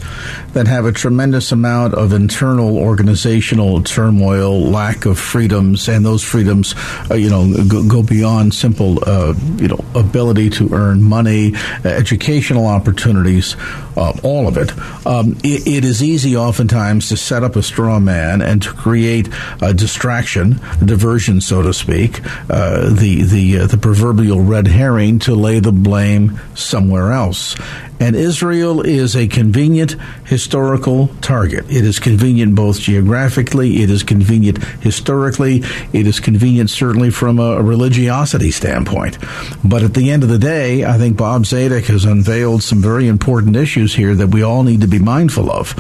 that 0.54 0.68
have 0.68 0.86
a 0.86 0.92
tremendous 0.92 1.52
amount 1.52 1.96
of 1.96 2.14
internal 2.14 2.78
organizational 2.78 3.82
turmoil, 3.82 4.62
lack 4.62 5.08
of 5.08 5.18
freedoms, 5.18 5.90
and 5.90 6.06
those 6.06 6.22
freedoms, 6.24 6.76
uh, 7.10 7.16
you 7.16 7.28
know, 7.28 7.52
go, 7.68 7.88
go 7.88 8.04
beyond 8.04 8.54
simple, 8.54 9.00
uh, 9.10 9.34
you 9.58 9.68
know, 9.68 9.84
ability 9.96 10.52
to 10.52 10.72
earn 10.72 11.02
money, 11.02 11.56
uh, 11.84 11.88
educational 11.90 12.68
opportunities, 12.68 13.54
uh, 13.98 14.14
all 14.24 14.48
of 14.48 14.58
it. 14.58 14.72
Um, 15.06 15.38
it. 15.44 15.68
It 15.68 15.86
is 15.86 16.02
easy 16.02 16.36
oftentimes 16.36 17.10
to 17.10 17.18
set 17.18 17.44
up 17.44 17.56
a 17.56 17.64
straw 17.64 18.00
man 18.00 18.42
and 18.42 18.62
to 18.62 18.72
create 18.72 19.30
a 19.62 19.74
distraction, 19.74 20.60
a 20.82 20.86
diversion, 20.86 21.42
so 21.42 21.62
to 21.62 21.74
speak, 21.74 22.22
uh, 22.50 22.90
the 22.90 23.24
the 23.24 23.60
uh, 23.60 23.68
the 23.68 23.78
proverbial 23.78 24.42
red 24.42 24.68
herring 24.68 25.20
to 25.20 25.36
lay 25.36 25.60
the 25.60 25.72
blame 25.72 26.40
somewhere 26.56 27.12
else. 27.12 27.56
And 28.00 28.16
Israel 28.16 28.82
is 28.82 29.16
a 29.16 29.28
convenient 29.28 29.96
historical 30.26 31.08
target. 31.22 31.66
It 31.70 31.86
is 31.86 31.98
convenient 32.00 32.54
both 32.54 32.80
geographically, 32.80 33.84
it 33.84 33.90
is 33.90 34.04
convenient 34.04 34.62
historically, 34.82 35.64
it 35.94 36.06
is 36.06 36.20
convenient 36.20 36.70
certainly 36.70 37.10
from 37.10 37.40
a 37.40 37.62
religiosity 37.62 38.52
standpoint. 38.52 39.18
But 39.64 39.84
at 39.84 39.94
the 39.94 40.12
end 40.12 40.24
of 40.24 40.30
the 40.30 40.38
day, 40.38 40.84
I 40.84 40.98
think 40.98 41.16
Bob 41.16 41.44
Zadek 41.44 41.86
has 41.86 42.04
unveiled 42.04 42.64
some 42.64 42.82
very 42.82 43.08
important 43.08 43.56
issues 43.56 43.85
here 43.94 44.16
that 44.16 44.28
we 44.28 44.42
all 44.42 44.64
need 44.64 44.82
to 44.82 44.88
be 44.88 45.00
mindful 45.00 45.52
of. 45.52 45.76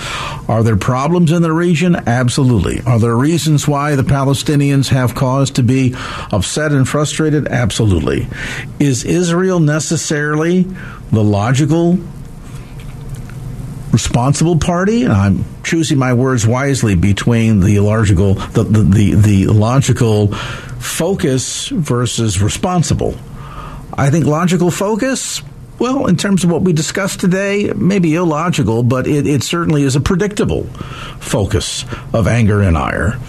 Are 0.47 0.63
there 0.63 0.77
problems 0.77 1.31
in 1.31 1.41
the 1.41 1.51
region? 1.51 1.95
Absolutely. 1.95 2.81
Are 2.85 2.99
there 2.99 3.15
reasons 3.15 3.67
why 3.67 3.95
the 3.95 4.03
Palestinians 4.03 4.89
have 4.89 5.15
cause 5.15 5.51
to 5.51 5.63
be 5.63 5.95
upset 6.31 6.71
and 6.71 6.87
frustrated? 6.87 7.47
Absolutely. 7.47 8.27
Is 8.79 9.03
Israel 9.03 9.59
necessarily 9.59 10.63
the 11.11 11.23
logical 11.23 11.97
responsible 13.95 14.57
party, 14.57 15.03
and 15.03 15.13
I'm 15.13 15.45
choosing 15.63 15.97
my 15.97 16.11
words 16.13 16.45
wisely 16.45 16.95
between 16.95 17.61
the 17.61 17.79
logical 17.79 18.33
the, 18.33 18.63
the, 18.63 18.81
the, 18.83 19.13
the 19.15 19.47
logical 19.47 20.33
focus 20.33 21.69
versus 21.69 22.41
responsible. 22.41 23.15
I 23.97 24.09
think 24.09 24.25
logical 24.25 24.69
focus, 24.69 25.41
well, 25.79 26.07
in 26.07 26.15
terms 26.15 26.43
of 26.43 26.51
what 26.51 26.61
we 26.61 26.73
discussed 26.73 27.19
today, 27.19 27.71
maybe 27.75 28.15
illogical, 28.15 28.83
but 28.83 29.07
it, 29.07 29.27
it 29.27 29.43
certainly 29.43 29.83
is 29.83 29.95
a 29.95 30.01
predictable 30.01 30.63
focus 31.19 31.85
of 32.13 32.27
anger 32.27 32.61
and 32.61 32.77
ire. 32.77 33.19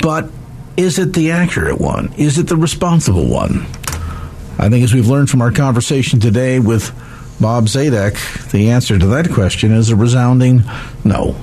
But 0.00 0.30
is 0.76 0.98
it 0.98 1.12
the 1.12 1.32
accurate 1.32 1.80
one? 1.80 2.12
Is 2.16 2.38
it 2.38 2.46
the 2.46 2.56
responsible 2.56 3.28
one? 3.28 3.66
I 4.60 4.68
think 4.68 4.84
as 4.84 4.94
we've 4.94 5.08
learned 5.08 5.30
from 5.30 5.42
our 5.42 5.52
conversation 5.52 6.20
today 6.20 6.60
with 6.60 6.90
Bob 7.40 7.66
Zadek, 7.66 8.50
the 8.50 8.70
answer 8.70 8.98
to 8.98 9.06
that 9.06 9.30
question 9.30 9.72
is 9.72 9.90
a 9.90 9.96
resounding 9.96 10.62
no. 11.04 11.36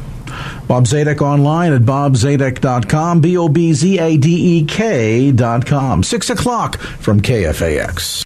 Bob 0.67 0.85
Zadek 0.85 1.21
online 1.21 1.73
at 1.73 1.81
bobzadek.com, 1.81 3.21
B 3.21 3.37
O 3.37 3.47
B 3.47 3.73
Z 3.73 3.99
A 3.99 4.17
D 4.17 4.59
E 4.59 4.65
K.com. 4.65 6.03
Six 6.03 6.29
o'clock 6.29 6.77
from 6.77 7.21
KFAX. 7.21 8.25